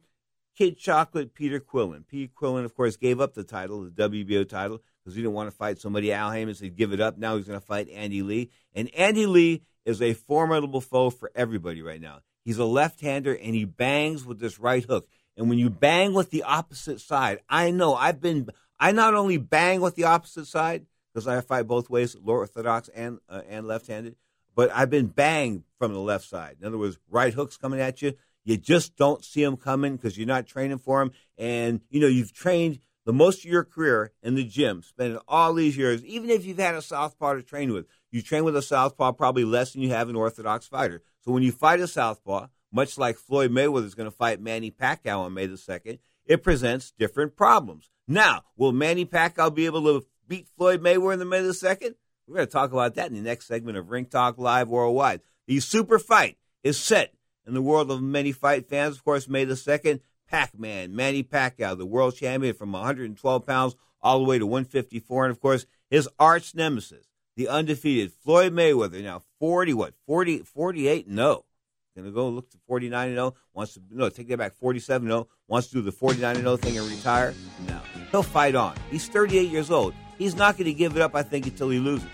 Kid 0.58 0.78
Chocolate 0.78 1.34
Peter 1.34 1.62
Quillin. 1.62 2.06
Peter 2.06 2.34
Quillin, 2.38 2.66
of 2.66 2.76
course, 2.76 2.98
gave 2.98 3.22
up 3.22 3.34
the 3.34 3.46
title, 3.46 3.90
the 3.90 4.10
WBO 4.10 4.46
title, 4.46 4.82
because 5.02 5.16
he 5.16 5.22
didn't 5.22 5.34
want 5.34 5.50
to 5.50 5.56
fight 5.56 5.80
somebody. 5.80 6.12
Al 6.12 6.32
Haymon 6.32 6.56
said, 6.56 6.76
give 6.76 6.92
it 6.92 7.00
up. 7.00 7.18
Now 7.18 7.38
he's 7.38 7.48
going 7.48 7.62
to 7.62 7.66
fight 7.66 7.88
Andy 7.88 8.24
Lee. 8.24 8.52
And 8.74 8.94
Andy 8.94 9.26
Lee 9.26 9.64
is 9.86 10.02
a 10.02 10.14
formidable 10.14 10.82
foe 10.82 11.12
for 11.12 11.32
everybody 11.34 11.82
right 11.82 12.02
now. 12.02 12.20
He's 12.44 12.58
a 12.58 12.66
left 12.66 13.00
hander 13.00 13.34
and 13.34 13.56
he 13.56 13.64
bangs 13.64 14.26
with 14.26 14.42
this 14.42 14.60
right 14.60 14.84
hook. 14.84 15.08
And 15.36 15.50
when 15.50 15.58
you 15.58 15.70
bang 15.70 16.14
with 16.14 16.30
the 16.30 16.44
opposite 16.44 17.02
side, 17.02 17.40
I 17.50 17.72
know 17.72 17.96
I've 17.96 18.22
been, 18.22 18.50
I 18.80 18.92
not 18.92 19.16
only 19.16 19.38
bang 19.38 19.82
with 19.82 19.96
the 19.96 20.04
opposite 20.04 20.46
side, 20.46 20.86
because 21.14 21.28
I 21.28 21.42
fight 21.42 21.68
both 21.68 21.90
ways, 21.90 22.16
orthodox 22.26 22.90
and, 22.90 23.20
uh, 23.30 23.42
and 23.48 23.68
left 23.68 23.88
handed, 23.88 24.16
but 24.56 24.72
I've 24.72 24.90
been 24.90 25.08
banged 25.08 25.64
from 25.78 25.94
the 25.94 26.00
left 26.00 26.26
side. 26.26 26.58
In 26.60 26.68
other 26.68 26.78
words, 26.78 26.98
right 27.10 27.34
hooks 27.34 27.58
coming 27.58 27.80
at 27.80 28.02
you. 28.02 28.14
You 28.46 28.58
just 28.58 28.96
don't 28.96 29.24
see 29.24 29.44
them 29.44 29.58
coming 29.58 29.96
because 29.96 30.18
you're 30.18 30.28
not 30.28 30.48
training 30.48 30.80
for 30.80 31.00
them. 31.00 31.12
And, 31.38 31.82
you 31.90 32.02
know, 32.02 32.08
you've 32.08 32.34
trained 32.34 32.80
the 33.06 33.14
most 33.14 33.40
of 33.40 33.46
your 33.46 33.64
career 33.64 34.12
in 34.22 34.36
the 34.36 34.44
gym, 34.44 34.82
spending 34.82 35.20
all 35.28 35.54
these 35.54 35.78
years, 35.78 36.04
even 36.06 36.30
if 36.30 36.46
you've 36.46 36.58
had 36.58 36.76
a 36.76 36.82
southpaw 36.82 37.34
to 37.34 37.44
train 37.44 37.74
with, 37.74 37.86
you 38.12 38.22
train 38.22 38.44
with 38.44 38.56
a 38.56 38.62
southpaw 38.62 39.12
probably 39.12 39.44
less 39.44 39.74
than 39.74 39.82
you 39.82 39.90
have 39.90 40.10
an 40.10 40.16
orthodox 40.16 40.68
fighter. 40.68 41.02
So 41.22 41.32
when 41.32 41.44
you 41.44 41.52
fight 41.52 41.80
a 41.80 41.88
southpaw, 41.88 42.48
much 42.74 42.98
like 42.98 43.18
Floyd 43.18 43.52
Mayweather 43.52 43.86
is 43.86 43.96
going 43.96 44.10
to 44.10 44.16
fight 44.16 44.42
Manny 44.42 44.72
Pacquiao 44.72 45.20
on 45.20 45.34
May 45.34 45.46
the 45.46 45.56
2nd, 45.56 46.00
it 46.26 46.44
presents 46.44 46.92
different 46.98 47.36
problems. 47.36 47.92
Now, 48.08 48.44
will 48.58 48.72
Manny 48.72 49.06
Pacquiao 49.06 49.54
be 49.54 49.68
able 49.68 49.84
to 49.84 50.06
beat 50.28 50.48
Floyd 50.58 50.82
Mayweather 50.82 51.14
in 51.14 51.20
the 51.20 51.26
May 51.26 51.42
the 51.42 51.50
2nd? 51.50 51.94
We're 52.28 52.36
going 52.36 52.48
to 52.48 52.52
talk 52.52 52.72
about 52.72 52.96
that 52.96 53.10
in 53.10 53.14
the 53.14 53.22
next 53.22 53.48
segment 53.48 53.78
of 53.78 53.92
Ring 53.92 54.06
Talk 54.06 54.38
Live 54.38 54.70
Worldwide. 54.70 55.22
The 55.46 55.60
super 55.60 56.00
fight 56.00 56.38
is 56.64 56.80
set 56.80 57.14
in 57.46 57.54
the 57.54 57.62
world 57.62 57.92
of 57.92 58.02
many 58.02 58.32
fight 58.32 58.68
fans. 58.68 58.96
Of 58.96 59.04
course, 59.04 59.28
May 59.28 59.46
the 59.46 59.54
2nd, 59.54 60.00
Pac 60.28 60.58
Man, 60.58 60.96
Manny 60.96 61.22
Pacquiao, 61.22 61.78
the 61.78 61.86
world 61.86 62.16
champion 62.16 62.56
from 62.56 62.72
112 62.72 63.46
pounds 63.46 63.76
all 64.02 64.20
the 64.20 64.26
way 64.26 64.40
to 64.40 64.48
154. 64.48 65.26
And 65.26 65.32
of 65.32 65.40
course, 65.40 65.66
his 65.90 66.10
arch 66.18 66.56
nemesis, 66.56 67.06
the 67.36 67.48
undefeated 67.48 68.14
Floyd 68.14 68.54
Mayweather, 68.54 69.04
now 69.04 69.22
40, 69.40 69.74
what, 69.76 69.94
40, 70.08 70.40
48? 70.40 71.08
No. 71.08 71.46
Going 71.96 72.06
to 72.06 72.12
go 72.12 72.28
look 72.30 72.50
to 72.50 72.58
49 72.68 73.08
and 73.10 73.16
0. 73.16 73.36
Wants 73.54 73.76
to 73.76 73.82
no 73.92 74.10
take 74.10 74.28
that 74.30 74.38
back 74.38 74.56
47 74.56 75.08
0. 75.08 75.28
Wants 75.48 75.68
to 75.68 75.76
do 75.76 75.82
the 75.82 75.92
49 75.92 76.36
and 76.38 76.44
0 76.44 76.58
thing 76.58 76.78
and 76.78 76.88
retire. 76.90 77.36
No, 77.68 77.80
he'll 78.10 78.24
fight 78.24 78.56
on. 78.56 78.76
He's 78.90 79.08
38 79.08 79.50
years 79.50 79.70
old. 79.70 79.94
He's 80.18 80.36
not 80.36 80.58
going 80.58 80.66
to 80.66 80.74
give 80.74 80.96
it 80.96 81.02
up. 81.02 81.14
I 81.14 81.22
think 81.22 81.46
until 81.46 81.70
he 81.70 81.78
loses. 81.78 82.08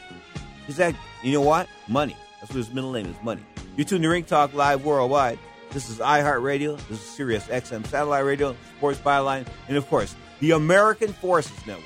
Is 0.67 0.75
that 0.77 0.95
you 1.23 1.31
know 1.31 1.41
what? 1.41 1.67
Money. 1.87 2.17
That's 2.41 2.51
what 2.51 2.57
his 2.57 2.73
middle 2.73 2.91
name 2.91 3.05
is. 3.05 3.15
Money. 3.23 3.41
You 3.77 3.85
tune 3.85 4.01
to 4.01 4.09
Ring 4.09 4.25
Talk 4.25 4.53
Live 4.53 4.83
worldwide. 4.83 5.39
This 5.71 5.89
is 5.89 5.99
iHeartRadio. 5.99 6.77
This 6.89 6.99
is 6.99 7.05
Sirius 7.05 7.47
XM 7.47 7.85
Satellite 7.87 8.25
Radio, 8.25 8.55
Sports 8.77 8.99
Byline, 8.99 9.47
and 9.67 9.77
of 9.77 9.87
course 9.87 10.15
the 10.41 10.51
American 10.51 11.13
Forces 11.13 11.65
Network. 11.65 11.85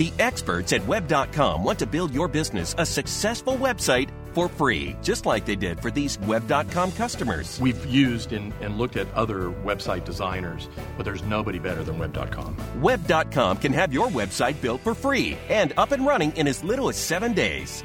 The 0.00 0.14
experts 0.18 0.72
at 0.72 0.86
Web.com 0.86 1.62
want 1.62 1.78
to 1.80 1.86
build 1.86 2.14
your 2.14 2.26
business 2.26 2.74
a 2.78 2.86
successful 2.86 3.58
website 3.58 4.08
for 4.32 4.48
free, 4.48 4.96
just 5.02 5.26
like 5.26 5.44
they 5.44 5.56
did 5.56 5.78
for 5.78 5.90
these 5.90 6.18
Web.com 6.20 6.92
customers. 6.92 7.60
We've 7.60 7.84
used 7.84 8.32
and, 8.32 8.54
and 8.62 8.78
looked 8.78 8.96
at 8.96 9.12
other 9.12 9.50
website 9.50 10.06
designers, 10.06 10.70
but 10.96 11.04
there's 11.04 11.22
nobody 11.24 11.58
better 11.58 11.84
than 11.84 11.98
Web.com. 11.98 12.56
Web.com 12.80 13.58
can 13.58 13.74
have 13.74 13.92
your 13.92 14.08
website 14.08 14.58
built 14.62 14.80
for 14.80 14.94
free 14.94 15.36
and 15.50 15.74
up 15.76 15.92
and 15.92 16.06
running 16.06 16.32
in 16.32 16.48
as 16.48 16.64
little 16.64 16.88
as 16.88 16.96
seven 16.96 17.34
days. 17.34 17.84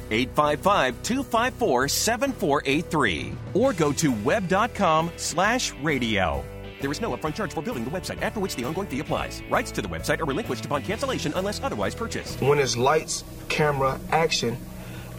855 0.11 1.01
254 1.03 1.87
7483 1.87 3.33
or 3.53 3.73
go 3.73 3.91
to 3.93 4.11
web.com 4.23 5.11
slash 5.15 5.73
radio. 5.81 6.43
There 6.81 6.91
is 6.91 6.99
no 6.99 7.15
upfront 7.15 7.35
charge 7.35 7.53
for 7.53 7.61
building 7.61 7.85
the 7.85 7.91
website, 7.91 8.21
after 8.21 8.39
which 8.39 8.55
the 8.55 8.63
ongoing 8.63 8.87
fee 8.87 8.99
applies. 8.99 9.41
Rights 9.49 9.71
to 9.71 9.81
the 9.81 9.87
website 9.87 10.19
are 10.19 10.25
relinquished 10.25 10.65
upon 10.65 10.81
cancellation 10.81 11.31
unless 11.35 11.61
otherwise 11.61 11.93
purchased. 11.93 12.41
When 12.41 12.57
it's 12.57 12.75
lights, 12.75 13.23
camera, 13.49 13.99
action, 14.11 14.57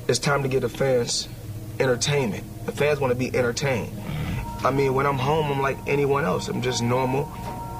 it's 0.08 0.18
time 0.18 0.42
to 0.42 0.48
get 0.48 0.60
the 0.60 0.68
fans 0.68 1.28
entertainment. 1.78 2.44
The 2.66 2.72
fans 2.72 2.98
want 2.98 3.12
to 3.12 3.18
be 3.18 3.34
entertained. 3.36 3.92
I 4.64 4.70
mean, 4.72 4.94
when 4.94 5.06
I'm 5.06 5.18
home, 5.18 5.50
I'm 5.52 5.60
like 5.60 5.78
anyone 5.86 6.24
else. 6.24 6.48
I'm 6.48 6.62
just 6.62 6.82
normal. 6.82 7.30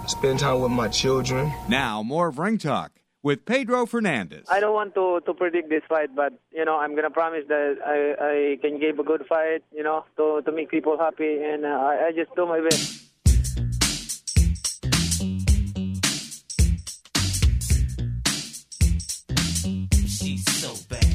Spend 0.07 0.39
time 0.39 0.61
with 0.61 0.73
my 0.73 0.89
children. 0.89 1.53
Now, 1.69 2.03
more 2.03 2.29
of 2.29 2.39
Ring 2.39 2.59
Talk 2.59 2.93
with 3.23 3.45
Pedro 3.45 3.87
Fernandez. 3.87 4.47
I 4.51 4.61
don't 4.61 4.75
want 4.75 4.95
to, 4.95 5.21
to 5.25 5.35
predict 5.35 5.69
this 5.69 5.83
fight, 5.89 6.15
but 6.15 6.33
you 6.53 6.65
know 6.65 6.77
I'm 6.79 6.95
gonna 6.95 7.11
promise 7.11 7.45
that 7.49 7.77
I, 7.85 8.25
I 8.25 8.57
can 8.61 8.79
give 8.81 8.99
a 8.99 9.05
good 9.05 9.25
fight. 9.27 9.63
You 9.73 9.83
know 9.83 10.05
to, 10.17 10.43
to 10.45 10.53
make 10.53 10.71
people 10.71 10.99
happy, 10.99 11.39
and 11.43 11.65
uh, 11.65 11.69
I, 11.69 12.07
I 12.09 12.13
just 12.13 12.35
do 12.35 12.47
my 12.47 12.61
best. 12.61 12.99
She's 20.09 20.45
so 20.61 20.75
bad. 20.89 21.09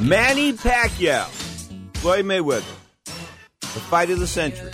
Manny 0.00 0.52
Pacquiao, 0.52 1.24
Floyd 1.96 2.26
Mayweather, 2.26 2.62
the 3.04 3.80
fight 3.80 4.10
of 4.10 4.20
the 4.20 4.26
century. 4.26 4.70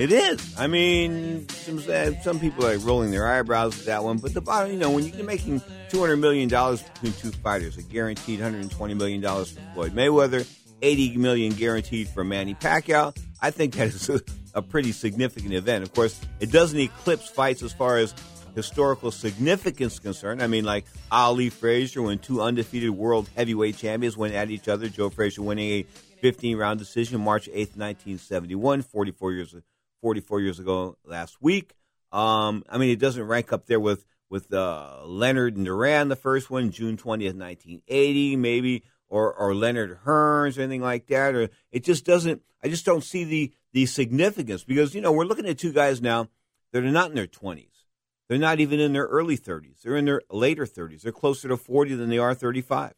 It 0.00 0.12
is. 0.12 0.58
I 0.58 0.66
mean, 0.66 1.46
some, 1.50 1.76
uh, 1.86 2.12
some 2.22 2.40
people 2.40 2.66
are 2.66 2.78
rolling 2.78 3.10
their 3.10 3.28
eyebrows 3.28 3.78
at 3.80 3.84
that 3.84 4.02
one, 4.02 4.16
but 4.16 4.32
the 4.32 4.40
bottom, 4.40 4.72
you 4.72 4.78
know, 4.78 4.90
when 4.90 5.04
you're 5.04 5.26
making 5.26 5.60
two 5.90 6.00
hundred 6.00 6.16
million 6.16 6.48
dollars 6.48 6.82
between 6.82 7.12
two 7.12 7.30
fighters, 7.30 7.76
a 7.76 7.82
guaranteed 7.82 8.40
hundred 8.40 8.62
and 8.62 8.70
twenty 8.70 8.94
million 8.94 9.20
dollars 9.20 9.50
for 9.50 9.60
Floyd 9.74 9.92
Mayweather, 9.92 10.48
eighty 10.80 11.18
million 11.18 11.52
guaranteed 11.52 12.08
for 12.08 12.24
Manny 12.24 12.54
Pacquiao, 12.54 13.14
I 13.42 13.50
think 13.50 13.74
that 13.74 13.88
is 13.88 14.08
a, 14.08 14.22
a 14.54 14.62
pretty 14.62 14.92
significant 14.92 15.52
event. 15.52 15.84
Of 15.84 15.92
course, 15.92 16.18
it 16.40 16.50
doesn't 16.50 16.80
eclipse 16.80 17.28
fights 17.28 17.62
as 17.62 17.74
far 17.74 17.98
as 17.98 18.14
historical 18.54 19.10
significance 19.10 19.98
concerned. 19.98 20.42
I 20.42 20.46
mean, 20.46 20.64
like 20.64 20.86
Ali 21.12 21.50
Frazier, 21.50 22.00
when 22.00 22.18
two 22.20 22.40
undefeated 22.40 22.88
world 22.88 23.28
heavyweight 23.36 23.76
champions 23.76 24.16
went 24.16 24.32
at 24.32 24.50
each 24.50 24.66
other. 24.66 24.88
Joe 24.88 25.10
Frazier 25.10 25.42
winning 25.42 25.68
a 25.68 25.82
15 26.22 26.56
round 26.56 26.78
decision 26.78 27.20
March 27.20 27.48
8th, 27.48 27.76
1971, 27.76 28.80
44 28.80 29.32
years 29.32 29.54
44 30.00 30.40
years 30.40 30.58
ago 30.58 30.96
last 31.04 31.40
week. 31.40 31.74
Um, 32.12 32.64
I 32.68 32.78
mean, 32.78 32.90
it 32.90 32.98
doesn't 32.98 33.22
rank 33.22 33.52
up 33.52 33.66
there 33.66 33.80
with 33.80 34.04
with 34.28 34.52
uh, 34.52 35.00
Leonard 35.04 35.56
and 35.56 35.66
Duran, 35.66 36.08
the 36.08 36.16
first 36.16 36.50
one, 36.50 36.70
June 36.70 36.96
20th, 36.96 37.34
1980, 37.34 38.36
maybe, 38.36 38.84
or 39.08 39.32
or 39.32 39.54
Leonard 39.54 39.98
Hearns 40.04 40.56
or 40.56 40.62
anything 40.62 40.82
like 40.82 41.06
that. 41.08 41.34
Or 41.34 41.48
it 41.72 41.84
just 41.84 42.04
doesn't. 42.04 42.42
I 42.62 42.68
just 42.68 42.84
don't 42.84 43.04
see 43.04 43.24
the 43.24 43.52
the 43.72 43.86
significance 43.86 44.64
because 44.64 44.94
you 44.94 45.00
know 45.00 45.12
we're 45.12 45.24
looking 45.24 45.46
at 45.46 45.58
two 45.58 45.72
guys 45.72 46.00
now 46.00 46.28
that 46.72 46.84
are 46.84 46.90
not 46.90 47.10
in 47.10 47.16
their 47.16 47.26
20s. 47.26 47.66
They're 48.28 48.38
not 48.38 48.60
even 48.60 48.78
in 48.78 48.92
their 48.92 49.06
early 49.06 49.36
30s. 49.36 49.82
They're 49.82 49.96
in 49.96 50.04
their 50.04 50.22
later 50.30 50.64
30s. 50.64 51.02
They're 51.02 51.10
closer 51.10 51.48
to 51.48 51.56
40 51.56 51.96
than 51.96 52.10
they 52.10 52.18
are 52.18 52.32
35. 52.32 52.94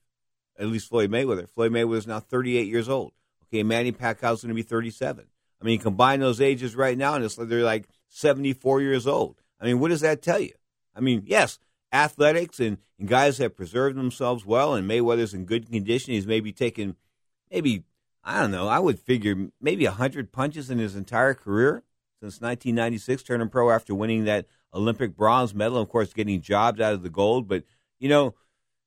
At 0.58 0.66
least 0.66 0.90
Floyd 0.90 1.10
Mayweather. 1.10 1.48
Floyd 1.48 1.72
Mayweather 1.72 1.96
is 1.96 2.06
now 2.06 2.20
38 2.20 2.66
years 2.66 2.88
old. 2.88 3.12
Okay, 3.44 3.62
Manny 3.62 3.92
Pacquiao 3.92 4.34
is 4.34 4.42
going 4.42 4.48
to 4.48 4.54
be 4.54 4.62
37. 4.62 5.24
I 5.62 5.64
mean, 5.64 5.78
combine 5.78 6.20
those 6.20 6.40
ages 6.40 6.74
right 6.74 6.98
now, 6.98 7.14
and 7.14 7.24
it's 7.24 7.38
like 7.38 7.48
they're 7.48 7.62
like 7.62 7.88
74 8.08 8.80
years 8.82 9.06
old. 9.06 9.40
I 9.60 9.66
mean, 9.66 9.78
what 9.78 9.88
does 9.88 10.00
that 10.00 10.20
tell 10.20 10.40
you? 10.40 10.52
I 10.94 11.00
mean, 11.00 11.22
yes, 11.24 11.58
athletics 11.92 12.58
and, 12.58 12.78
and 12.98 13.08
guys 13.08 13.38
have 13.38 13.56
preserved 13.56 13.96
themselves 13.96 14.44
well, 14.44 14.74
and 14.74 14.90
Mayweather's 14.90 15.34
in 15.34 15.44
good 15.44 15.70
condition. 15.70 16.14
He's 16.14 16.26
maybe 16.26 16.52
taken, 16.52 16.96
maybe, 17.50 17.84
I 18.24 18.40
don't 18.40 18.50
know, 18.50 18.66
I 18.66 18.80
would 18.80 18.98
figure 18.98 19.50
maybe 19.60 19.86
100 19.86 20.32
punches 20.32 20.68
in 20.68 20.78
his 20.78 20.96
entire 20.96 21.34
career 21.34 21.84
since 22.20 22.40
1996, 22.40 23.22
turning 23.22 23.48
pro 23.48 23.70
after 23.70 23.94
winning 23.94 24.24
that 24.24 24.46
Olympic 24.74 25.16
bronze 25.16 25.54
medal. 25.54 25.78
Of 25.78 25.88
course, 25.88 26.12
getting 26.12 26.40
jobs 26.40 26.80
out 26.80 26.94
of 26.94 27.02
the 27.02 27.10
gold. 27.10 27.46
But, 27.46 27.64
you 28.00 28.08
know, 28.08 28.34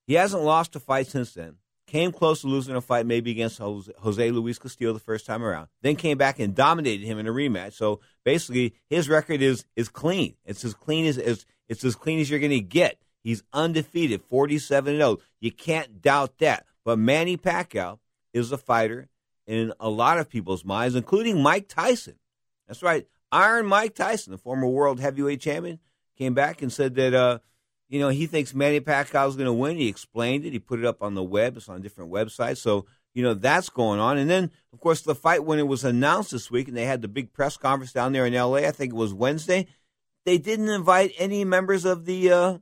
he 0.07 0.15
hasn't 0.15 0.43
lost 0.43 0.75
a 0.75 0.79
fight 0.79 1.07
since 1.07 1.33
then. 1.33 1.55
Came 1.87 2.11
close 2.11 2.41
to 2.41 2.47
losing 2.47 2.75
a 2.75 2.81
fight 2.81 3.05
maybe 3.05 3.29
against 3.29 3.59
Jose, 3.59 4.31
Luis 4.31 4.57
Castillo 4.57 4.91
the 4.91 4.99
first 4.99 5.25
time 5.25 5.43
around. 5.43 5.67
Then 5.81 5.95
came 5.95 6.17
back 6.17 6.39
and 6.39 6.55
dominated 6.55 7.05
him 7.05 7.19
in 7.19 7.27
a 7.27 7.31
rematch. 7.31 7.73
So 7.73 7.99
basically, 8.23 8.73
his 8.89 9.07
record 9.07 9.41
is 9.41 9.65
is 9.75 9.87
clean. 9.87 10.35
It's 10.45 10.65
as 10.65 10.73
clean 10.73 11.05
as, 11.05 11.17
as 11.19 11.45
it's 11.69 11.83
as 11.83 11.95
clean 11.95 12.19
as 12.19 12.29
you're 12.29 12.39
going 12.39 12.51
to 12.51 12.59
get. 12.59 12.97
He's 13.23 13.43
undefeated, 13.53 14.23
47 14.23 14.97
0. 14.97 15.19
You 15.39 15.51
can't 15.51 16.01
doubt 16.01 16.39
that. 16.39 16.65
But 16.83 16.99
Manny 16.99 17.37
Pacquiao 17.37 17.99
is 18.33 18.51
a 18.51 18.57
fighter 18.57 19.09
in 19.47 19.73
a 19.79 19.89
lot 19.89 20.19
of 20.19 20.29
people's 20.29 20.65
minds, 20.65 20.95
including 20.95 21.41
Mike 21.41 21.67
Tyson. 21.67 22.15
That's 22.67 22.83
right. 22.83 23.07
Iron 23.31 23.65
Mike 23.65 23.95
Tyson, 23.95 24.31
the 24.31 24.37
former 24.37 24.67
world 24.67 24.99
heavyweight 24.99 25.41
champion, 25.41 25.79
came 26.17 26.33
back 26.33 26.61
and 26.61 26.71
said 26.71 26.95
that 26.95 27.13
uh, 27.13 27.39
you 27.89 27.99
know 27.99 28.09
he 28.09 28.25
thinks 28.25 28.53
Manny 28.53 28.79
Pacquiao 28.79 29.27
is 29.27 29.35
going 29.35 29.45
to 29.45 29.53
win. 29.53 29.77
He 29.77 29.87
explained 29.87 30.45
it. 30.45 30.53
He 30.53 30.59
put 30.59 30.79
it 30.79 30.85
up 30.85 31.01
on 31.01 31.13
the 31.13 31.23
web. 31.23 31.57
It's 31.57 31.69
on 31.69 31.81
different 31.81 32.11
websites. 32.11 32.57
So 32.57 32.85
you 33.13 33.23
know 33.23 33.33
that's 33.33 33.69
going 33.69 33.99
on. 33.99 34.17
And 34.17 34.29
then 34.29 34.51
of 34.73 34.79
course 34.79 35.01
the 35.01 35.15
fight 35.15 35.45
when 35.45 35.59
it 35.59 35.67
was 35.67 35.83
announced 35.83 36.31
this 36.31 36.49
week, 36.51 36.67
and 36.67 36.75
they 36.75 36.85
had 36.85 37.01
the 37.01 37.07
big 37.07 37.33
press 37.33 37.57
conference 37.57 37.93
down 37.93 38.11
there 38.13 38.25
in 38.25 38.33
L.A. 38.33 38.67
I 38.67 38.71
think 38.71 38.93
it 38.93 38.97
was 38.97 39.13
Wednesday. 39.13 39.67
They 40.25 40.37
didn't 40.37 40.69
invite 40.69 41.13
any 41.17 41.45
members 41.45 41.85
of 41.85 42.05
the 42.05 42.31
uh, 42.31 42.57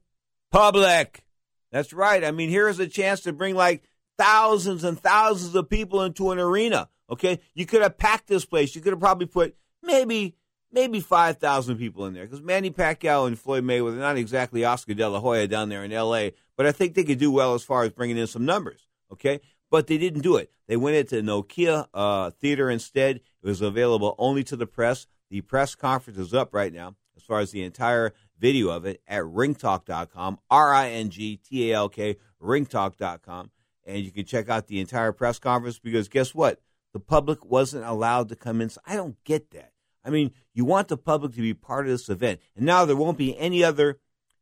public. 0.51 1.23
That's 1.71 1.93
right. 1.93 2.23
I 2.23 2.31
mean, 2.31 2.49
here 2.49 2.67
is 2.67 2.79
a 2.79 2.87
chance 2.87 3.21
to 3.21 3.33
bring 3.33 3.55
like 3.55 3.83
thousands 4.17 4.83
and 4.83 4.99
thousands 4.99 5.55
of 5.55 5.69
people 5.69 6.03
into 6.03 6.31
an 6.31 6.39
arena. 6.39 6.89
Okay, 7.09 7.39
you 7.53 7.65
could 7.65 7.81
have 7.81 7.97
packed 7.97 8.27
this 8.27 8.45
place. 8.45 8.75
You 8.75 8.81
could 8.81 8.93
have 8.93 8.99
probably 8.99 9.27
put 9.27 9.55
maybe 9.81 10.35
maybe 10.73 10.99
5,000 10.99 11.77
people 11.77 12.05
in 12.05 12.13
there 12.13 12.25
because 12.25 12.41
Manny 12.41 12.71
Pacquiao 12.71 13.27
and 13.27 13.39
Floyd 13.39 13.63
Mayweather, 13.63 13.97
not 13.97 14.17
exactly 14.17 14.65
Oscar 14.65 14.93
De 14.93 15.07
La 15.07 15.19
Hoya 15.19 15.47
down 15.47 15.69
there 15.69 15.83
in 15.83 15.93
L.A., 15.93 16.33
but 16.57 16.65
I 16.65 16.71
think 16.71 16.95
they 16.95 17.03
could 17.03 17.19
do 17.19 17.31
well 17.31 17.53
as 17.53 17.63
far 17.63 17.83
as 17.83 17.91
bringing 17.91 18.17
in 18.17 18.27
some 18.27 18.45
numbers, 18.45 18.87
okay? 19.11 19.39
But 19.71 19.87
they 19.87 19.97
didn't 19.97 20.21
do 20.21 20.35
it. 20.35 20.51
They 20.67 20.77
went 20.77 20.97
into 20.97 21.21
Nokia 21.21 21.87
uh, 21.93 22.31
Theater 22.31 22.69
instead. 22.69 23.17
It 23.17 23.47
was 23.47 23.61
available 23.61 24.15
only 24.17 24.43
to 24.45 24.55
the 24.55 24.67
press. 24.67 25.07
The 25.29 25.41
press 25.41 25.75
conference 25.75 26.19
is 26.19 26.33
up 26.33 26.53
right 26.53 26.73
now 26.73 26.95
as 27.15 27.23
far 27.23 27.39
as 27.39 27.51
the 27.51 27.63
entire 27.63 28.13
video 28.39 28.69
of 28.69 28.85
it 28.85 29.01
at 29.07 29.23
ringtalk.com, 29.23 30.39
R 30.49 30.73
I 30.73 30.89
N 30.89 31.09
G 31.09 31.37
T 31.37 31.71
A 31.71 31.75
L 31.75 31.89
K, 31.89 32.17
ringtalk.com. 32.41 33.51
And 33.85 34.03
you 34.03 34.11
can 34.11 34.25
check 34.25 34.49
out 34.49 34.67
the 34.67 34.79
entire 34.79 35.11
press 35.11 35.39
conference 35.39 35.79
because 35.79 36.07
guess 36.07 36.33
what? 36.33 36.61
The 36.93 36.99
public 36.99 37.45
wasn't 37.45 37.85
allowed 37.85 38.29
to 38.29 38.35
come 38.35 38.61
in. 38.61 38.69
I 38.85 38.95
don't 38.95 39.21
get 39.23 39.51
that. 39.51 39.72
I 40.05 40.09
mean, 40.09 40.31
you 40.53 40.65
want 40.65 40.87
the 40.87 40.97
public 40.97 41.33
to 41.33 41.41
be 41.41 41.53
part 41.53 41.85
of 41.85 41.91
this 41.91 42.09
event. 42.09 42.39
And 42.55 42.65
now 42.65 42.85
there 42.85 42.95
won't 42.95 43.17
be 43.17 43.37
any 43.37 43.63
other 43.63 43.99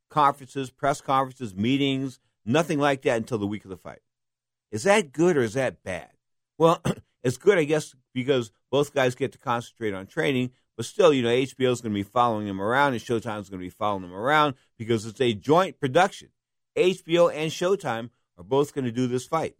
conferences, 0.09 0.69
press 0.69 1.01
conferences, 1.01 1.55
meetings, 1.55 2.19
nothing 2.45 2.79
like 2.79 3.03
that 3.03 3.17
until 3.17 3.37
the 3.37 3.47
week 3.47 3.63
of 3.63 3.69
the 3.69 3.77
fight. 3.77 4.01
Is 4.71 4.83
that 4.83 5.11
good 5.11 5.37
or 5.37 5.41
is 5.41 5.53
that 5.53 5.83
bad? 5.83 6.09
Well, 6.57 6.81
it's 7.23 7.37
good, 7.37 7.57
I 7.57 7.63
guess, 7.63 7.95
because 8.13 8.51
both 8.69 8.93
guys 8.93 9.15
get 9.15 9.31
to 9.33 9.37
concentrate 9.37 9.93
on 9.93 10.07
training. 10.07 10.51
But 10.77 10.85
still, 10.85 11.13
you 11.13 11.21
know, 11.21 11.29
HBO 11.29 11.71
is 11.71 11.81
going 11.81 11.93
to 11.93 11.99
be 11.99 12.03
following 12.03 12.47
them 12.47 12.61
around, 12.61 12.93
and 12.93 13.01
Showtime 13.01 13.41
is 13.41 13.49
going 13.49 13.59
to 13.59 13.65
be 13.65 13.69
following 13.69 14.03
them 14.03 14.13
around 14.13 14.55
because 14.77 15.05
it's 15.05 15.21
a 15.21 15.33
joint 15.33 15.79
production. 15.79 16.29
HBO 16.75 17.31
and 17.33 17.51
Showtime 17.51 18.09
are 18.37 18.43
both 18.43 18.73
going 18.73 18.85
to 18.85 18.91
do 18.91 19.05
this 19.05 19.27
fight 19.27 19.55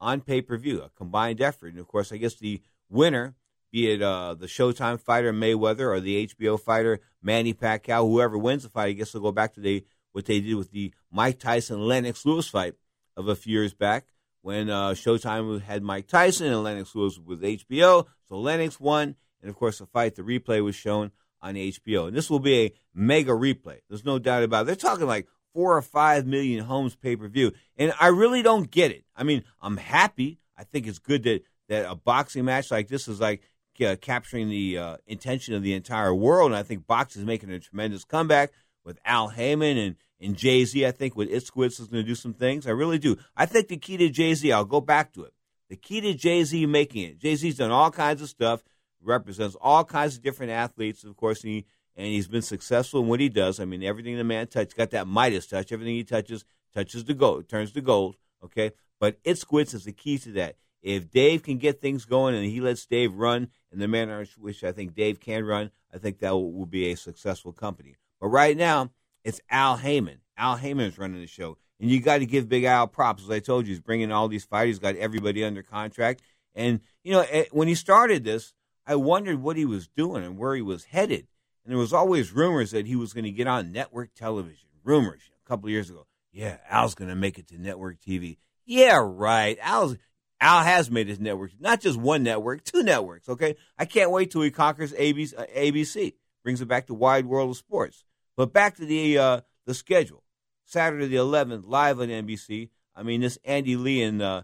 on 0.00 0.20
pay 0.20 0.42
per 0.42 0.56
view, 0.56 0.82
a 0.82 0.90
combined 0.90 1.40
effort. 1.40 1.68
And 1.68 1.78
of 1.78 1.88
course, 1.88 2.12
I 2.12 2.16
guess 2.16 2.34
the 2.34 2.60
winner 2.90 3.34
be 3.70 3.92
it 3.92 4.02
uh, 4.02 4.34
the 4.34 4.46
Showtime 4.46 5.00
fighter 5.00 5.32
Mayweather 5.32 5.88
or 5.88 6.00
the 6.00 6.26
HBO 6.26 6.58
fighter 6.58 7.00
Manny 7.22 7.54
Pacquiao, 7.54 8.08
whoever 8.08 8.38
wins 8.38 8.62
the 8.62 8.70
fight, 8.70 8.88
I 8.88 8.92
guess 8.92 9.12
they'll 9.12 9.22
go 9.22 9.32
back 9.32 9.54
to 9.54 9.60
the 9.60 9.84
what 10.12 10.24
they 10.24 10.40
did 10.40 10.54
with 10.54 10.70
the 10.70 10.92
Mike 11.10 11.38
Tyson 11.38 11.86
Lennox 11.86 12.24
Lewis 12.24 12.48
fight 12.48 12.74
of 13.16 13.28
a 13.28 13.36
few 13.36 13.52
years 13.52 13.74
back 13.74 14.06
when 14.42 14.70
uh, 14.70 14.90
Showtime 14.90 15.60
had 15.62 15.82
Mike 15.82 16.06
Tyson 16.06 16.46
and 16.46 16.62
Lennox 16.62 16.94
Lewis 16.94 17.18
with 17.18 17.42
HBO. 17.42 18.06
So 18.28 18.38
Lennox 18.38 18.80
won, 18.80 19.16
and 19.42 19.50
of 19.50 19.56
course 19.56 19.78
the 19.78 19.86
fight, 19.86 20.14
the 20.14 20.22
replay 20.22 20.62
was 20.62 20.74
shown 20.74 21.10
on 21.40 21.54
HBO, 21.54 22.08
and 22.08 22.16
this 22.16 22.30
will 22.30 22.40
be 22.40 22.58
a 22.64 22.72
mega 22.94 23.32
replay. 23.32 23.78
There's 23.88 24.04
no 24.04 24.18
doubt 24.18 24.42
about 24.42 24.62
it. 24.62 24.66
They're 24.66 24.76
talking 24.76 25.06
like 25.06 25.28
four 25.52 25.76
or 25.76 25.82
five 25.82 26.26
million 26.26 26.64
homes 26.64 26.96
pay 26.96 27.16
per 27.16 27.28
view, 27.28 27.52
and 27.76 27.92
I 28.00 28.08
really 28.08 28.42
don't 28.42 28.70
get 28.70 28.90
it. 28.90 29.04
I 29.14 29.24
mean, 29.24 29.44
I'm 29.60 29.76
happy. 29.76 30.40
I 30.56 30.64
think 30.64 30.86
it's 30.86 30.98
good 30.98 31.22
that 31.24 31.42
that 31.68 31.90
a 31.90 31.94
boxing 31.94 32.44
match 32.44 32.70
like 32.70 32.88
this 32.88 33.08
is 33.08 33.20
like 33.20 33.42
uh, 33.80 33.96
capturing 33.96 34.48
the 34.48 34.78
uh, 34.78 34.96
intention 35.06 35.54
of 35.54 35.62
the 35.62 35.74
entire 35.74 36.14
world. 36.14 36.52
And 36.52 36.58
I 36.58 36.62
think 36.62 36.86
Box 36.86 37.16
is 37.16 37.24
making 37.24 37.50
a 37.50 37.58
tremendous 37.58 38.04
comeback 38.04 38.52
with 38.84 38.98
Al 39.04 39.28
Haymon 39.28 39.76
and, 39.76 39.96
and 40.20 40.36
Jay 40.36 40.64
Z. 40.64 40.86
I 40.86 40.90
think 40.90 41.16
with 41.16 41.30
Itzkowitz 41.30 41.80
is 41.80 41.88
going 41.88 42.02
to 42.02 42.08
do 42.08 42.14
some 42.14 42.34
things. 42.34 42.66
I 42.66 42.70
really 42.70 42.98
do. 42.98 43.16
I 43.36 43.46
think 43.46 43.68
the 43.68 43.76
key 43.76 43.96
to 43.98 44.08
Jay 44.08 44.34
Z, 44.34 44.50
I'll 44.52 44.64
go 44.64 44.80
back 44.80 45.12
to 45.14 45.24
it. 45.24 45.32
The 45.68 45.76
key 45.76 46.00
to 46.00 46.14
Jay 46.14 46.44
Z 46.44 46.64
making 46.66 47.02
it. 47.02 47.18
Jay 47.18 47.36
Z's 47.36 47.56
done 47.56 47.70
all 47.70 47.90
kinds 47.90 48.22
of 48.22 48.28
stuff, 48.28 48.64
represents 49.02 49.56
all 49.60 49.84
kinds 49.84 50.16
of 50.16 50.22
different 50.22 50.52
athletes, 50.52 51.04
of 51.04 51.16
course, 51.16 51.44
and, 51.44 51.52
he, 51.52 51.66
and 51.96 52.06
he's 52.06 52.28
been 52.28 52.42
successful 52.42 53.02
in 53.02 53.08
what 53.08 53.20
he 53.20 53.28
does. 53.28 53.60
I 53.60 53.66
mean, 53.66 53.82
everything 53.82 54.16
the 54.16 54.24
man 54.24 54.46
touches, 54.46 54.72
got 54.72 54.90
that 54.90 55.06
Midas 55.06 55.46
touch. 55.46 55.70
Everything 55.70 55.94
he 55.94 56.04
touches 56.04 56.44
touches 56.74 57.04
the 57.04 57.14
gold, 57.14 57.48
turns 57.48 57.72
to 57.72 57.80
gold. 57.80 58.16
Okay, 58.42 58.72
but 59.00 59.22
Itzkowitz 59.24 59.74
is 59.74 59.84
the 59.84 59.92
key 59.92 60.18
to 60.18 60.32
that. 60.32 60.56
If 60.80 61.10
Dave 61.10 61.42
can 61.42 61.58
get 61.58 61.80
things 61.80 62.04
going 62.04 62.34
and 62.34 62.44
he 62.44 62.60
lets 62.60 62.86
Dave 62.86 63.14
run 63.14 63.48
in 63.72 63.78
the 63.78 63.88
manner 63.88 64.20
in 64.20 64.28
which 64.38 64.64
I 64.64 64.72
think 64.72 64.94
Dave 64.94 65.20
can 65.20 65.44
run, 65.44 65.70
I 65.92 65.98
think 65.98 66.18
that 66.20 66.32
will, 66.32 66.52
will 66.52 66.66
be 66.66 66.90
a 66.90 66.96
successful 66.96 67.52
company. 67.52 67.96
But 68.20 68.28
right 68.28 68.56
now, 68.56 68.90
it's 69.24 69.40
Al 69.50 69.76
Haymon. 69.76 70.20
Al 70.36 70.56
Haymon 70.56 70.86
is 70.86 70.98
running 70.98 71.20
the 71.20 71.26
show. 71.26 71.58
And 71.80 71.90
you 71.90 72.00
got 72.00 72.18
to 72.18 72.26
give 72.26 72.48
Big 72.48 72.64
Al 72.64 72.88
props. 72.88 73.24
As 73.24 73.30
I 73.30 73.38
told 73.38 73.66
you, 73.66 73.72
he's 73.72 73.80
bringing 73.80 74.10
all 74.10 74.28
these 74.28 74.44
fighters, 74.44 74.78
got 74.78 74.96
everybody 74.96 75.44
under 75.44 75.62
contract. 75.62 76.22
And, 76.54 76.80
you 77.04 77.12
know, 77.12 77.24
eh, 77.30 77.44
when 77.52 77.68
he 77.68 77.74
started 77.74 78.24
this, 78.24 78.52
I 78.86 78.96
wondered 78.96 79.40
what 79.42 79.56
he 79.56 79.64
was 79.64 79.86
doing 79.86 80.24
and 80.24 80.38
where 80.38 80.54
he 80.54 80.62
was 80.62 80.84
headed. 80.84 81.28
And 81.64 81.72
there 81.72 81.78
was 81.78 81.92
always 81.92 82.32
rumors 82.32 82.70
that 82.70 82.86
he 82.86 82.96
was 82.96 83.12
going 83.12 83.24
to 83.24 83.30
get 83.30 83.46
on 83.46 83.70
network 83.70 84.14
television. 84.14 84.68
Rumors 84.82 85.30
a 85.44 85.48
couple 85.48 85.66
of 85.66 85.72
years 85.72 85.90
ago. 85.90 86.06
Yeah, 86.32 86.56
Al's 86.68 86.94
going 86.94 87.10
to 87.10 87.16
make 87.16 87.38
it 87.38 87.48
to 87.48 87.58
network 87.58 88.00
TV. 88.00 88.38
Yeah, 88.64 89.00
right. 89.02 89.58
Al's 89.60 89.96
Al 90.40 90.62
has 90.62 90.90
made 90.90 91.08
his 91.08 91.18
network, 91.18 91.50
not 91.58 91.80
just 91.80 91.98
one 91.98 92.22
network, 92.22 92.62
two 92.64 92.82
networks. 92.82 93.28
Okay, 93.28 93.56
I 93.76 93.84
can't 93.84 94.10
wait 94.10 94.30
till 94.30 94.42
he 94.42 94.50
conquers 94.50 94.92
ABC, 94.92 95.34
uh, 95.36 95.46
ABC 95.56 96.14
brings 96.44 96.60
it 96.60 96.68
back 96.68 96.86
to 96.86 96.94
Wide 96.94 97.26
World 97.26 97.50
of 97.50 97.56
Sports. 97.56 98.04
But 98.36 98.52
back 98.52 98.76
to 98.76 98.86
the 98.86 99.18
uh, 99.18 99.40
the 99.66 99.74
schedule. 99.74 100.22
Saturday 100.64 101.06
the 101.06 101.16
11th, 101.16 101.62
live 101.66 101.98
on 101.98 102.08
NBC. 102.08 102.68
I 102.94 103.02
mean, 103.02 103.22
this 103.22 103.38
Andy 103.44 103.76
Lee 103.76 104.02
and 104.02 104.20
uh, 104.20 104.42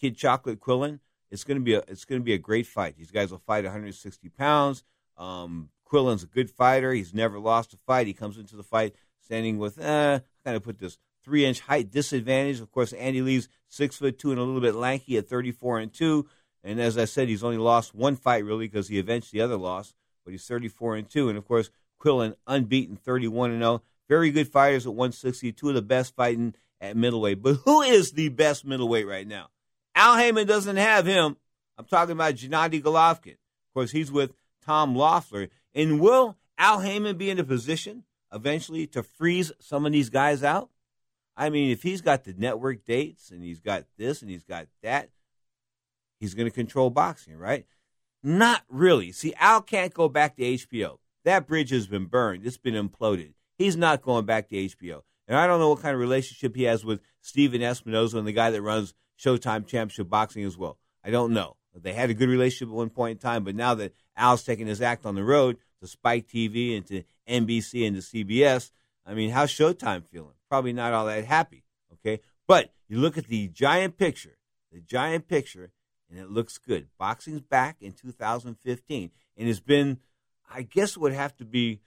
Kid 0.00 0.16
Chocolate 0.16 0.60
Quillin. 0.60 1.00
It's 1.30 1.44
gonna 1.44 1.60
be 1.60 1.74
a 1.74 1.82
it's 1.88 2.04
gonna 2.04 2.20
be 2.20 2.34
a 2.34 2.38
great 2.38 2.66
fight. 2.66 2.96
These 2.96 3.10
guys 3.10 3.30
will 3.30 3.38
fight 3.38 3.64
160 3.64 4.28
pounds. 4.30 4.84
Um, 5.18 5.70
Quillin's 5.90 6.22
a 6.22 6.26
good 6.26 6.50
fighter. 6.50 6.92
He's 6.92 7.14
never 7.14 7.38
lost 7.38 7.74
a 7.74 7.76
fight. 7.78 8.06
He 8.06 8.12
comes 8.12 8.38
into 8.38 8.56
the 8.56 8.62
fight 8.62 8.94
standing 9.20 9.58
with, 9.58 9.78
eh, 9.78 10.20
kind 10.44 10.56
of 10.56 10.62
put 10.62 10.78
this 10.78 10.98
three 11.26 11.44
inch 11.44 11.60
height 11.60 11.90
disadvantage. 11.90 12.60
Of 12.60 12.72
course, 12.72 12.94
Andy 12.94 13.20
Lee's 13.20 13.48
six 13.68 13.96
foot 13.96 14.18
two 14.18 14.30
and 14.30 14.40
a 14.40 14.42
little 14.42 14.62
bit 14.62 14.74
lanky 14.74 15.18
at 15.18 15.28
34 15.28 15.80
and 15.80 15.92
two. 15.92 16.26
And 16.64 16.80
as 16.80 16.96
I 16.96 17.04
said, 17.04 17.28
he's 17.28 17.44
only 17.44 17.58
lost 17.58 17.94
one 17.94 18.16
fight 18.16 18.44
really 18.44 18.66
because 18.66 18.88
he 18.88 18.98
avenged 18.98 19.32
the 19.32 19.42
other 19.42 19.56
loss, 19.56 19.92
but 20.24 20.30
he's 20.30 20.46
34 20.46 20.96
and 20.96 21.10
two. 21.10 21.28
And 21.28 21.36
of 21.36 21.46
course, 21.46 21.70
Quillin 22.00 22.34
unbeaten 22.46 22.96
31 22.96 23.50
and 23.50 23.60
0. 23.60 23.82
Very 24.08 24.30
good 24.30 24.48
fighters 24.48 24.86
at 24.86 24.94
160, 24.94 25.52
two 25.52 25.68
of 25.68 25.74
the 25.74 25.82
best 25.82 26.14
fighting 26.14 26.54
at 26.80 26.96
middleweight. 26.96 27.42
But 27.42 27.56
who 27.64 27.82
is 27.82 28.12
the 28.12 28.28
best 28.28 28.64
middleweight 28.64 29.06
right 29.06 29.26
now? 29.26 29.48
Al 29.94 30.16
Haymon 30.16 30.46
doesn't 30.46 30.76
have 30.76 31.06
him. 31.06 31.36
I'm 31.76 31.86
talking 31.86 32.12
about 32.12 32.34
Gennady 32.34 32.82
Golovkin. 32.82 33.32
Of 33.32 33.74
course, 33.74 33.90
he's 33.90 34.12
with 34.12 34.32
Tom 34.64 34.94
Loeffler. 34.94 35.48
And 35.74 36.00
will 36.00 36.36
Al 36.58 36.80
Haymon 36.80 37.16
be 37.16 37.30
in 37.30 37.38
a 37.38 37.44
position 37.44 38.04
eventually 38.32 38.86
to 38.88 39.02
freeze 39.02 39.52
some 39.60 39.86
of 39.86 39.92
these 39.92 40.10
guys 40.10 40.42
out? 40.42 40.70
I 41.36 41.50
mean, 41.50 41.70
if 41.70 41.82
he's 41.82 42.00
got 42.00 42.24
the 42.24 42.34
network 42.36 42.84
dates 42.84 43.30
and 43.30 43.42
he's 43.42 43.60
got 43.60 43.84
this 43.98 44.22
and 44.22 44.30
he's 44.30 44.44
got 44.44 44.66
that, 44.82 45.10
he's 46.18 46.34
going 46.34 46.48
to 46.48 46.54
control 46.54 46.90
boxing, 46.90 47.36
right? 47.36 47.66
Not 48.22 48.62
really. 48.68 49.12
See, 49.12 49.34
Al 49.38 49.60
can't 49.60 49.92
go 49.92 50.08
back 50.08 50.36
to 50.36 50.42
HBO. 50.42 50.98
That 51.24 51.46
bridge 51.46 51.70
has 51.70 51.86
been 51.86 52.06
burned. 52.06 52.46
It's 52.46 52.56
been 52.56 52.74
imploded. 52.74 53.34
He's 53.58 53.76
not 53.76 54.02
going 54.02 54.24
back 54.24 54.48
to 54.48 54.56
HBO. 54.56 55.02
And 55.28 55.36
I 55.36 55.46
don't 55.46 55.60
know 55.60 55.70
what 55.70 55.82
kind 55.82 55.94
of 55.94 56.00
relationship 56.00 56.54
he 56.54 56.64
has 56.64 56.84
with 56.84 57.00
Stephen 57.20 57.60
Espinoza 57.60 58.14
and 58.14 58.26
the 58.26 58.32
guy 58.32 58.50
that 58.50 58.62
runs 58.62 58.94
Showtime 59.18 59.66
Championship 59.66 60.08
Boxing 60.08 60.44
as 60.44 60.56
well. 60.56 60.78
I 61.04 61.10
don't 61.10 61.32
know. 61.32 61.56
They 61.74 61.92
had 61.92 62.10
a 62.10 62.14
good 62.14 62.28
relationship 62.28 62.68
at 62.68 62.74
one 62.74 62.90
point 62.90 63.12
in 63.12 63.18
time, 63.18 63.44
but 63.44 63.54
now 63.54 63.74
that 63.74 63.92
Al's 64.16 64.44
taking 64.44 64.66
his 64.66 64.80
act 64.80 65.04
on 65.04 65.14
the 65.14 65.24
road 65.24 65.58
to 65.80 65.86
Spike 65.86 66.26
TV 66.26 66.76
and 66.76 66.86
to 66.86 67.02
NBC 67.28 67.86
and 67.86 67.96
to 67.96 68.02
CBS, 68.02 68.70
I 69.04 69.14
mean, 69.14 69.30
how's 69.30 69.50
Showtime 69.50 70.06
feeling? 70.06 70.35
Probably 70.48 70.72
not 70.72 70.92
all 70.92 71.06
that 71.06 71.24
happy. 71.24 71.64
Okay, 71.94 72.20
but 72.46 72.72
you 72.88 72.98
look 72.98 73.18
at 73.18 73.26
the 73.26 73.48
giant 73.48 73.96
picture, 73.96 74.38
the 74.72 74.80
giant 74.80 75.28
picture, 75.28 75.72
and 76.10 76.18
it 76.18 76.30
looks 76.30 76.58
good. 76.58 76.88
Boxing's 76.98 77.40
back 77.40 77.76
in 77.80 77.92
2015, 77.92 79.10
and 79.36 79.48
it's 79.48 79.60
been, 79.60 79.98
I 80.52 80.62
guess, 80.62 80.96
would 80.96 81.12
have 81.12 81.36
to 81.36 81.44
be 81.44 81.80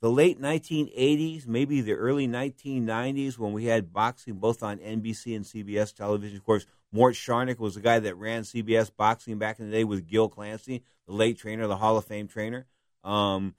the 0.00 0.10
late 0.10 0.40
1980s, 0.40 1.46
maybe 1.46 1.80
the 1.80 1.92
early 1.92 2.26
1990s, 2.26 3.38
when 3.38 3.52
we 3.52 3.66
had 3.66 3.92
boxing 3.92 4.34
both 4.34 4.62
on 4.62 4.78
NBC 4.78 5.36
and 5.36 5.44
CBS 5.44 5.94
television. 5.94 6.36
Of 6.36 6.44
course, 6.44 6.66
Mort 6.90 7.14
Sharnik 7.14 7.58
was 7.58 7.76
the 7.76 7.80
guy 7.80 8.00
that 8.00 8.16
ran 8.16 8.42
CBS 8.42 8.90
boxing 8.94 9.38
back 9.38 9.60
in 9.60 9.70
the 9.70 9.76
day 9.76 9.84
with 9.84 10.08
Gil 10.08 10.28
Clancy, 10.28 10.82
the 11.06 11.12
late 11.14 11.38
trainer, 11.38 11.68
the 11.68 11.76
Hall 11.76 11.96
of 11.96 12.04
Fame 12.04 12.26
trainer. 12.26 12.66
Um, 13.04 13.54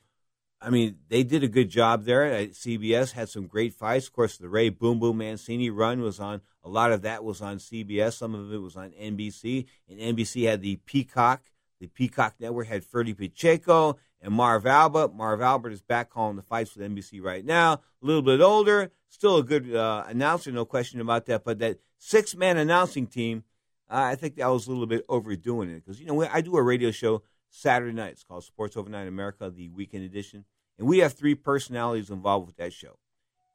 I 0.64 0.70
mean, 0.70 0.97
they 1.09 1.24
did 1.24 1.43
a 1.43 1.49
good 1.49 1.70
job 1.70 2.05
there. 2.05 2.47
CBS 2.47 3.11
had 3.11 3.28
some 3.28 3.47
great 3.47 3.74
fights. 3.74 4.07
Of 4.07 4.14
course, 4.14 4.38
the 4.38 4.47
Ray 4.47 4.70
Boom 4.70 4.99
Boom 4.99 5.18
Mancini 5.18 5.70
run 5.70 6.01
was 6.01 6.20
on. 6.20 6.41
A 6.64 6.70
lot 6.70 6.93
of 6.93 7.01
that 7.01 7.24
was 7.24 7.41
on 7.41 7.57
CBS. 7.57 8.14
Some 8.14 8.34
of 8.34 8.53
it 8.53 8.57
was 8.57 8.78
on 8.78 8.91
NBC. 8.91 9.66
And 9.89 9.99
NBC 9.99 10.47
had 10.47 10.61
the 10.61 10.78
Peacock. 10.78 11.41
The 11.82 11.88
Peacock 11.88 12.36
Network 12.39 12.68
had 12.68 12.86
Ferdy 12.86 13.14
Pacheco 13.14 13.97
and 14.22 14.34
Marv 14.34 14.66
Albert. 14.66 15.14
Marv 15.14 15.41
Albert 15.41 15.74
is 15.74 15.82
back 15.82 16.09
calling 16.09 16.38
the 16.38 16.41
fights 16.41 16.76
with 16.76 16.89
NBC 16.89 17.22
right 17.22 17.43
now. 17.43 17.74
A 17.74 18.05
little 18.05 18.22
bit 18.22 18.39
older, 18.39 18.91
still 19.09 19.38
a 19.38 19.43
good 19.43 19.76
uh, 19.76 20.05
announcer, 20.07 20.51
no 20.51 20.64
question 20.64 21.01
about 21.01 21.26
that. 21.26 21.43
But 21.43 21.59
that 21.59 21.80
six 21.97 22.36
man 22.36 22.57
announcing 22.57 23.07
team, 23.07 23.43
uh, 23.89 23.95
I 23.95 24.16
think 24.16 24.38
that 24.38 24.47
was 24.47 24.66
a 24.68 24.72
little 24.72 24.86
bit 24.86 25.03
overdoing 25.09 25.70
it 25.70 25.84
because 25.84 25.99
you 25.99 26.05
know 26.05 26.26
I 26.32 26.39
do 26.39 26.55
a 26.55 26.64
radio 26.64 26.91
show 26.91 27.22
Saturday 27.49 27.93
nights 27.93 28.24
called 28.24 28.43
Sports 28.43 28.78
Overnight 28.78 29.07
America, 29.07 29.49
the 29.49 29.70
weekend 29.70 30.05
edition, 30.05 30.45
and 30.78 30.88
we 30.88 31.00
have 31.00 31.14
three 31.14 31.36
personalities 31.36 32.10
involved 32.10 32.48
with 32.48 32.58
that 32.58 32.74
show. 32.74 32.98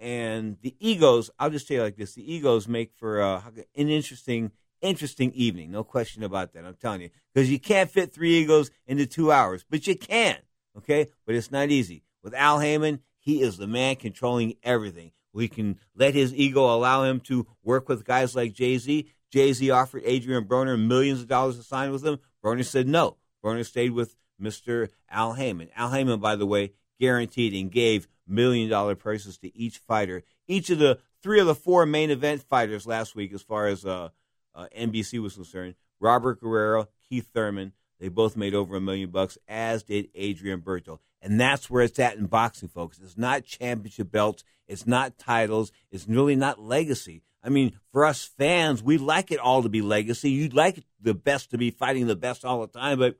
And 0.00 0.56
the 0.62 0.76
egos, 0.78 1.30
I'll 1.38 1.50
just 1.50 1.66
tell 1.66 1.78
you 1.78 1.82
like 1.82 1.96
this: 1.96 2.14
the 2.14 2.32
egos 2.32 2.68
make 2.68 2.92
for 2.96 3.20
uh, 3.20 3.42
an 3.76 3.88
interesting 3.88 4.52
interesting 4.80 5.32
evening. 5.32 5.70
No 5.70 5.84
question 5.84 6.22
about 6.22 6.52
that. 6.52 6.64
I'm 6.64 6.74
telling 6.74 7.02
you. 7.02 7.10
Because 7.34 7.50
you 7.50 7.58
can't 7.58 7.90
fit 7.90 8.12
three 8.12 8.38
egos 8.38 8.70
into 8.86 9.06
two 9.06 9.32
hours, 9.32 9.64
but 9.68 9.86
you 9.86 9.96
can. 9.96 10.36
Okay? 10.76 11.08
But 11.26 11.34
it's 11.34 11.50
not 11.50 11.70
easy. 11.70 12.04
With 12.22 12.34
Al 12.34 12.60
Haymon, 12.60 13.00
he 13.18 13.42
is 13.42 13.56
the 13.56 13.66
man 13.66 13.96
controlling 13.96 14.54
everything. 14.62 15.12
We 15.32 15.48
can 15.48 15.78
let 15.94 16.14
his 16.14 16.34
ego 16.34 16.64
allow 16.74 17.04
him 17.04 17.20
to 17.20 17.46
work 17.62 17.88
with 17.88 18.04
guys 18.04 18.34
like 18.34 18.54
Jay 18.54 18.78
Z. 18.78 19.10
Jay 19.30 19.52
Z 19.52 19.70
offered 19.70 20.04
Adrien 20.04 20.44
Broner 20.44 20.80
millions 20.80 21.20
of 21.20 21.28
dollars 21.28 21.56
to 21.56 21.62
sign 21.62 21.92
with 21.92 22.04
him. 22.04 22.18
Broner 22.42 22.64
said 22.64 22.88
no. 22.88 23.16
Broner 23.44 23.66
stayed 23.66 23.90
with 23.90 24.16
Mr. 24.40 24.88
Al 25.10 25.34
Haymon. 25.34 25.68
Al 25.76 25.90
Haymon, 25.90 26.20
by 26.20 26.36
the 26.36 26.46
way, 26.46 26.72
guaranteed 26.98 27.54
and 27.54 27.70
gave 27.70 28.08
million 28.26 28.68
dollar 28.68 28.94
purses 28.94 29.38
to 29.38 29.56
each 29.56 29.78
fighter. 29.78 30.22
Each 30.46 30.70
of 30.70 30.78
the 30.78 30.98
three 31.22 31.40
of 31.40 31.46
the 31.46 31.54
four 31.54 31.86
main 31.86 32.10
event 32.10 32.42
fighters 32.42 32.86
last 32.86 33.14
week, 33.14 33.32
as 33.32 33.42
far 33.42 33.66
as 33.66 33.84
uh, 33.84 34.08
uh, 34.54 34.66
NBC 34.76 35.20
was 35.20 35.34
concerned, 35.34 35.74
Robert 36.00 36.40
Guerrero, 36.40 36.88
Keith 37.08 37.28
Thurman, 37.32 37.72
they 38.00 38.08
both 38.08 38.36
made 38.36 38.54
over 38.54 38.76
a 38.76 38.80
million 38.80 39.10
bucks, 39.10 39.38
as 39.48 39.82
did 39.82 40.08
Adrian 40.14 40.60
Berto. 40.60 40.98
And 41.20 41.40
that's 41.40 41.68
where 41.68 41.82
it's 41.82 41.98
at 41.98 42.16
in 42.16 42.26
boxing, 42.26 42.68
folks. 42.68 43.00
It's 43.02 43.18
not 43.18 43.44
championship 43.44 44.12
belts. 44.12 44.44
It's 44.68 44.86
not 44.86 45.18
titles. 45.18 45.72
It's 45.90 46.06
really 46.06 46.36
not 46.36 46.60
legacy. 46.60 47.22
I 47.42 47.48
mean, 47.48 47.78
for 47.92 48.04
us 48.04 48.24
fans, 48.24 48.82
we 48.82 48.98
like 48.98 49.32
it 49.32 49.40
all 49.40 49.62
to 49.62 49.68
be 49.68 49.82
legacy. 49.82 50.30
You'd 50.30 50.54
like 50.54 50.84
the 51.00 51.14
best 51.14 51.50
to 51.50 51.58
be 51.58 51.70
fighting 51.70 52.06
the 52.06 52.16
best 52.16 52.44
all 52.44 52.60
the 52.60 52.78
time, 52.78 52.98
but 52.98 53.16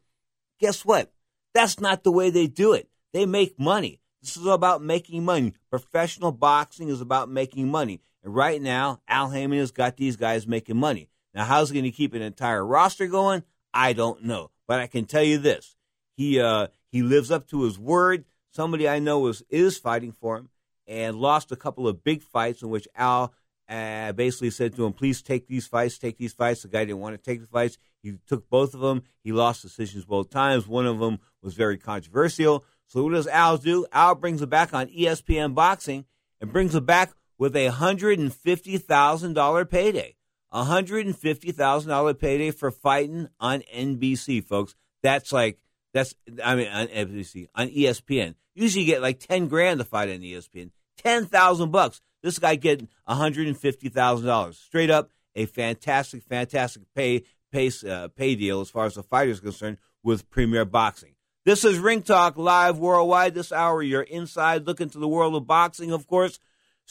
guess 0.60 0.84
what? 0.84 1.12
That's 1.54 1.80
not 1.80 2.04
the 2.04 2.12
way 2.12 2.30
they 2.30 2.46
do 2.46 2.72
it. 2.72 2.88
They 3.12 3.26
make 3.26 3.58
money. 3.58 4.00
This 4.22 4.36
is 4.36 4.46
about 4.46 4.82
making 4.82 5.24
money. 5.24 5.54
Professional 5.70 6.32
boxing 6.32 6.88
is 6.88 7.00
about 7.00 7.30
making 7.30 7.68
money. 7.68 8.00
And 8.22 8.34
right 8.34 8.60
now, 8.60 9.00
Al 9.08 9.30
Haymon 9.30 9.58
has 9.58 9.70
got 9.70 9.96
these 9.96 10.16
guys 10.16 10.46
making 10.46 10.76
money. 10.76 11.08
Now, 11.34 11.44
how's 11.44 11.70
he 11.70 11.74
going 11.74 11.90
to 11.90 11.96
keep 11.96 12.14
an 12.14 12.22
entire 12.22 12.64
roster 12.64 13.06
going? 13.06 13.44
I 13.72 13.92
don't 13.92 14.24
know. 14.24 14.50
But 14.66 14.80
I 14.80 14.86
can 14.86 15.04
tell 15.04 15.22
you 15.22 15.38
this: 15.38 15.76
he 16.16 16.40
uh, 16.40 16.68
he 16.90 17.02
lives 17.02 17.30
up 17.30 17.48
to 17.48 17.62
his 17.62 17.78
word. 17.78 18.24
Somebody 18.50 18.88
I 18.88 18.98
know 18.98 19.26
is 19.28 19.42
is 19.48 19.78
fighting 19.78 20.12
for 20.12 20.36
him 20.36 20.48
and 20.86 21.16
lost 21.16 21.52
a 21.52 21.56
couple 21.56 21.86
of 21.86 22.02
big 22.02 22.22
fights 22.22 22.62
in 22.62 22.70
which 22.70 22.88
Al 22.96 23.32
uh, 23.68 24.12
basically 24.12 24.50
said 24.50 24.74
to 24.76 24.84
him, 24.84 24.92
"Please 24.92 25.22
take 25.22 25.46
these 25.46 25.66
fights, 25.66 25.98
take 25.98 26.18
these 26.18 26.32
fights." 26.32 26.62
The 26.62 26.68
guy 26.68 26.84
didn't 26.84 27.00
want 27.00 27.14
to 27.14 27.22
take 27.22 27.40
the 27.40 27.46
fights. 27.46 27.78
He 28.02 28.14
took 28.26 28.48
both 28.50 28.74
of 28.74 28.80
them. 28.80 29.02
He 29.22 29.32
lost 29.32 29.62
decisions 29.62 30.04
both 30.04 30.30
times. 30.30 30.66
One 30.66 30.86
of 30.86 30.98
them 30.98 31.20
was 31.42 31.54
very 31.54 31.78
controversial. 31.78 32.64
So 32.88 33.04
what 33.04 33.12
does 33.12 33.26
Al 33.26 33.58
do? 33.58 33.86
Al 33.92 34.14
brings 34.14 34.40
it 34.40 34.48
back 34.48 34.72
on 34.72 34.88
ESPN 34.88 35.54
Boxing 35.54 36.06
and 36.40 36.52
brings 36.52 36.74
it 36.74 36.86
back 36.86 37.12
with 37.36 37.54
a 37.54 37.68
hundred 37.68 38.18
and 38.18 38.34
fifty 38.34 38.78
thousand 38.78 39.34
dollar 39.34 39.66
payday. 39.66 40.16
A 40.50 40.64
hundred 40.64 41.04
and 41.04 41.16
fifty 41.16 41.52
thousand 41.52 41.90
dollar 41.90 42.14
payday 42.14 42.50
for 42.50 42.70
fighting 42.70 43.28
on 43.38 43.62
NBC, 43.74 44.42
folks. 44.42 44.74
That's 45.02 45.32
like 45.32 45.58
that's 45.92 46.14
I 46.42 46.56
mean 46.56 46.68
on 46.68 46.86
NBC 46.86 47.48
on 47.54 47.68
ESPN. 47.68 48.34
Usually 48.54 48.84
you 48.84 48.90
get 48.90 49.02
like 49.02 49.20
ten 49.20 49.48
grand 49.48 49.80
to 49.80 49.84
fight 49.84 50.08
on 50.08 50.20
ESPN. 50.20 50.70
Ten 50.96 51.26
thousand 51.26 51.70
bucks. 51.70 52.00
This 52.22 52.38
guy 52.38 52.56
getting 52.56 52.88
a 53.06 53.14
hundred 53.14 53.48
and 53.48 53.56
fifty 53.56 53.90
thousand 53.90 54.26
dollars 54.26 54.58
straight 54.58 54.90
up. 54.90 55.10
A 55.36 55.44
fantastic, 55.44 56.22
fantastic 56.22 56.82
pay 56.94 57.24
pay 57.52 57.70
uh, 57.86 58.08
pay 58.08 58.34
deal 58.34 58.62
as 58.62 58.70
far 58.70 58.86
as 58.86 58.94
the 58.94 59.02
fighter 59.02 59.30
is 59.30 59.40
concerned 59.40 59.76
with 60.02 60.30
Premier 60.30 60.64
Boxing. 60.64 61.12
This 61.48 61.64
is 61.64 61.78
Ring 61.78 62.02
Talk 62.02 62.36
live 62.36 62.76
worldwide. 62.76 63.32
This 63.32 63.52
hour, 63.52 63.82
you're 63.82 64.02
inside 64.02 64.66
looking 64.66 64.90
to 64.90 64.98
the 64.98 65.08
world 65.08 65.34
of 65.34 65.46
boxing, 65.46 65.92
of 65.92 66.06
course. 66.06 66.38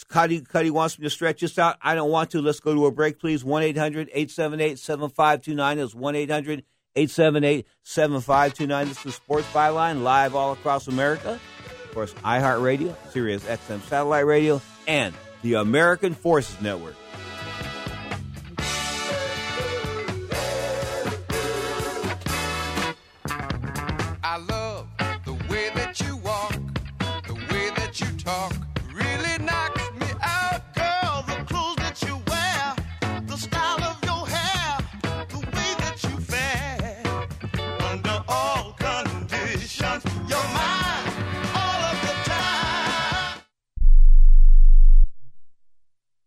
Cuddy, 0.10 0.42
Cuddy 0.42 0.72
wants 0.72 0.98
me 0.98 1.04
to 1.04 1.12
stretch 1.12 1.42
this 1.42 1.60
out. 1.60 1.78
I 1.80 1.94
don't 1.94 2.10
want 2.10 2.32
to. 2.32 2.42
Let's 2.42 2.60
go 2.60 2.74
to 2.74 2.88
a 2.88 2.92
break, 2.92 3.20
please. 3.20 3.46
1 3.46 3.62
800 3.62 4.10
878 4.12 4.80
7529. 4.80 5.78
That's 5.78 5.94
1 5.94 6.16
800 6.16 6.64
878 6.96 7.68
7529. 7.84 8.88
This 8.88 9.06
is 9.06 9.14
Sports 9.14 9.46
Byline, 9.54 10.02
live 10.02 10.34
all 10.34 10.54
across 10.54 10.88
America. 10.88 11.40
Of 11.84 11.92
course, 11.94 12.16
iHeartRadio, 12.16 12.96
Sirius 13.12 13.44
XM 13.44 13.82
Satellite 13.82 14.26
Radio, 14.26 14.60
and 14.88 15.14
the 15.44 15.54
American 15.54 16.16
Forces 16.16 16.60
Network. 16.62 16.96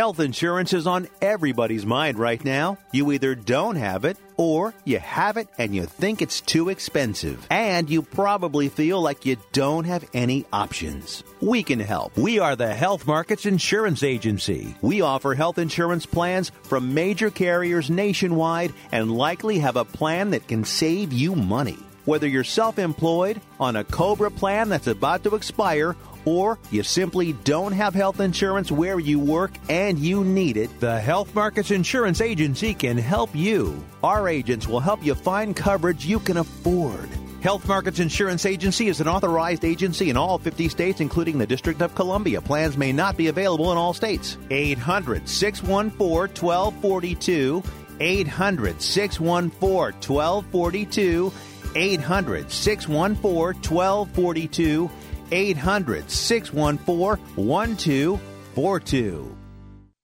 Health 0.00 0.20
insurance 0.20 0.72
is 0.72 0.86
on 0.86 1.08
everybody's 1.20 1.84
mind 1.84 2.18
right 2.18 2.42
now. 2.42 2.78
You 2.90 3.12
either 3.12 3.34
don't 3.34 3.76
have 3.76 4.06
it 4.06 4.16
or 4.38 4.72
you 4.86 4.98
have 4.98 5.36
it 5.36 5.48
and 5.58 5.74
you 5.76 5.84
think 5.84 6.22
it's 6.22 6.40
too 6.40 6.70
expensive. 6.70 7.46
And 7.50 7.90
you 7.90 8.00
probably 8.00 8.70
feel 8.70 9.02
like 9.02 9.26
you 9.26 9.36
don't 9.52 9.84
have 9.84 10.08
any 10.14 10.46
options. 10.54 11.22
We 11.42 11.62
can 11.62 11.80
help. 11.80 12.16
We 12.16 12.38
are 12.38 12.56
the 12.56 12.72
Health 12.72 13.06
Markets 13.06 13.44
Insurance 13.44 14.02
Agency. 14.02 14.74
We 14.80 15.02
offer 15.02 15.34
health 15.34 15.58
insurance 15.58 16.06
plans 16.06 16.50
from 16.62 16.94
major 16.94 17.30
carriers 17.30 17.90
nationwide 17.90 18.72
and 18.92 19.14
likely 19.14 19.58
have 19.58 19.76
a 19.76 19.84
plan 19.84 20.30
that 20.30 20.48
can 20.48 20.64
save 20.64 21.12
you 21.12 21.36
money. 21.36 21.76
Whether 22.10 22.26
you're 22.26 22.42
self 22.42 22.80
employed, 22.80 23.40
on 23.60 23.76
a 23.76 23.84
COBRA 23.84 24.32
plan 24.32 24.68
that's 24.68 24.88
about 24.88 25.22
to 25.22 25.36
expire, 25.36 25.94
or 26.24 26.58
you 26.72 26.82
simply 26.82 27.34
don't 27.34 27.70
have 27.70 27.94
health 27.94 28.18
insurance 28.18 28.72
where 28.72 28.98
you 28.98 29.20
work 29.20 29.52
and 29.68 29.96
you 29.96 30.24
need 30.24 30.56
it, 30.56 30.80
the 30.80 30.98
Health 30.98 31.32
Markets 31.36 31.70
Insurance 31.70 32.20
Agency 32.20 32.74
can 32.74 32.98
help 32.98 33.30
you. 33.32 33.80
Our 34.02 34.28
agents 34.28 34.66
will 34.66 34.80
help 34.80 35.04
you 35.04 35.14
find 35.14 35.54
coverage 35.54 36.04
you 36.04 36.18
can 36.18 36.38
afford. 36.38 37.08
Health 37.42 37.68
Markets 37.68 38.00
Insurance 38.00 38.44
Agency 38.44 38.88
is 38.88 39.00
an 39.00 39.06
authorized 39.06 39.64
agency 39.64 40.10
in 40.10 40.16
all 40.16 40.36
50 40.36 40.68
states, 40.68 41.00
including 41.00 41.38
the 41.38 41.46
District 41.46 41.80
of 41.80 41.94
Columbia. 41.94 42.40
Plans 42.40 42.76
may 42.76 42.92
not 42.92 43.16
be 43.16 43.28
available 43.28 43.70
in 43.70 43.78
all 43.78 43.94
states. 43.94 44.36
800 44.50 45.28
614 45.28 46.34
1242. 46.44 47.62
800 48.00 48.82
614 48.82 49.92
1242. 50.00 51.32
800 51.74 52.50
614 52.50 53.62
1242. 53.62 54.90
800 55.32 56.10
614 56.10 57.24
1242. 57.36 59.36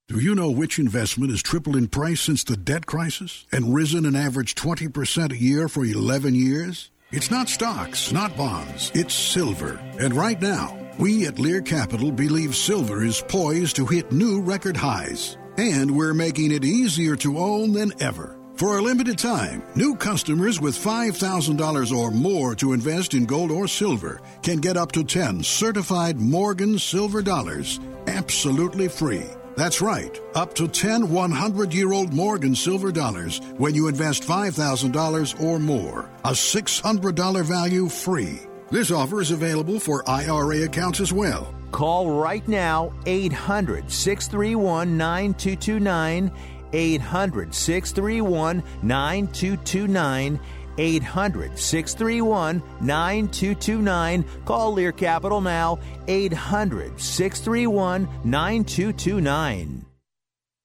Do 0.08 0.20
you 0.20 0.36
know 0.36 0.52
which 0.52 0.78
investment 0.78 1.32
has 1.32 1.42
tripled 1.42 1.74
in 1.74 1.88
price 1.88 2.20
since 2.20 2.44
the 2.44 2.56
debt 2.56 2.86
crisis 2.86 3.44
and 3.50 3.74
risen 3.74 4.06
an 4.06 4.14
average 4.14 4.54
20% 4.54 5.32
a 5.32 5.36
year 5.36 5.68
for 5.68 5.84
11 5.84 6.32
years? 6.32 6.92
It's 7.10 7.30
not 7.30 7.48
stocks, 7.48 8.12
not 8.12 8.36
bonds, 8.36 8.92
it's 8.94 9.14
silver. 9.14 9.80
And 9.98 10.14
right 10.14 10.40
now, 10.40 10.78
we 10.98 11.26
at 11.26 11.40
Lear 11.40 11.60
Capital 11.60 12.12
believe 12.12 12.54
silver 12.54 13.04
is 13.04 13.24
poised 13.26 13.74
to 13.76 13.86
hit 13.86 14.12
new 14.12 14.40
record 14.40 14.76
highs. 14.76 15.36
And 15.58 15.90
we're 15.90 16.14
making 16.14 16.52
it 16.52 16.64
easier 16.64 17.16
to 17.16 17.38
own 17.38 17.72
than 17.72 17.92
ever. 18.00 18.35
For 18.56 18.78
a 18.78 18.82
limited 18.82 19.18
time, 19.18 19.62
new 19.74 19.94
customers 19.94 20.62
with 20.62 20.82
$5,000 20.82 21.94
or 21.94 22.10
more 22.10 22.54
to 22.54 22.72
invest 22.72 23.12
in 23.12 23.26
gold 23.26 23.50
or 23.50 23.68
silver 23.68 24.22
can 24.42 24.60
get 24.60 24.78
up 24.78 24.92
to 24.92 25.04
10 25.04 25.42
certified 25.42 26.18
Morgan 26.18 26.78
silver 26.78 27.20
dollars 27.20 27.80
absolutely 28.06 28.88
free. 28.88 29.26
That's 29.56 29.82
right, 29.82 30.18
up 30.34 30.54
to 30.54 30.68
10 30.68 31.10
100 31.10 31.74
year 31.74 31.92
old 31.92 32.14
Morgan 32.14 32.54
silver 32.54 32.90
dollars 32.90 33.42
when 33.58 33.74
you 33.74 33.88
invest 33.88 34.22
$5,000 34.22 35.42
or 35.42 35.58
more. 35.58 36.08
A 36.24 36.30
$600 36.30 37.44
value 37.44 37.90
free. 37.90 38.40
This 38.70 38.90
offer 38.90 39.20
is 39.20 39.32
available 39.32 39.78
for 39.78 40.02
IRA 40.08 40.64
accounts 40.64 41.00
as 41.00 41.12
well. 41.12 41.54
Call 41.72 42.10
right 42.10 42.46
now 42.48 42.94
800 43.04 43.90
631 43.90 44.96
9229. 44.96 46.32
800 46.72 47.54
631 47.54 48.62
9229. 48.82 50.40
800 50.78 51.58
631 51.58 52.62
9229. 52.80 54.24
Call 54.44 54.72
Lear 54.72 54.92
Capital 54.92 55.40
now. 55.40 55.78
800 56.08 57.00
631 57.00 58.08
9229. 58.24 59.86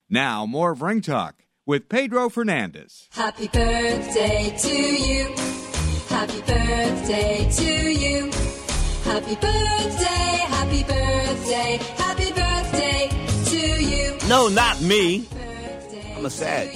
Now, 0.10 0.45
more 0.45 0.72
of 0.72 0.82
Ring 0.82 1.02
Talk 1.02 1.36
with 1.66 1.88
Pedro 1.88 2.30
Fernandez. 2.30 3.08
Happy 3.12 3.47
birthday 3.47 4.54
to 4.58 4.76
you. 4.76 5.34
Happy 6.10 6.41
birthday 6.41 7.49
to 7.49 7.91
you. 7.91 8.32
Happy 9.04 9.36
birthday, 9.36 10.45
happy 10.47 10.84
birthday, 10.84 11.80
happy 11.97 12.32
birthday 12.32 13.10
to 13.45 13.84
you. 13.84 14.18
No, 14.30 14.47
not 14.47 14.82
me. 14.82 15.28
Sad. 16.30 16.70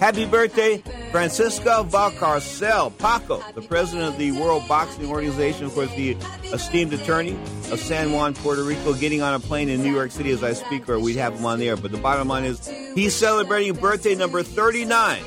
Happy 0.00 0.24
birthday, 0.24 0.78
Francisco 1.10 1.84
Valcarcel 1.84 2.96
Paco, 2.96 3.42
the 3.54 3.60
president 3.60 4.08
of 4.08 4.18
the 4.18 4.32
World 4.32 4.66
Boxing 4.66 5.06
Organization, 5.10 5.66
of 5.66 5.74
course, 5.74 5.94
the 5.94 6.16
esteemed 6.54 6.94
attorney 6.94 7.32
of 7.70 7.78
San 7.78 8.10
Juan, 8.12 8.32
Puerto 8.32 8.64
Rico, 8.64 8.94
getting 8.94 9.20
on 9.20 9.34
a 9.34 9.40
plane 9.40 9.68
in 9.68 9.82
New 9.82 9.92
York 9.92 10.10
City 10.10 10.30
as 10.30 10.42
I 10.42 10.54
speak, 10.54 10.88
or 10.88 10.98
we'd 10.98 11.16
have 11.16 11.34
him 11.34 11.44
on 11.44 11.58
the 11.58 11.68
air. 11.68 11.76
But 11.76 11.92
the 11.92 11.98
bottom 11.98 12.28
line 12.28 12.44
is 12.44 12.66
he's 12.94 13.14
celebrating 13.14 13.74
birthday 13.74 14.14
number 14.14 14.42
39, 14.42 15.22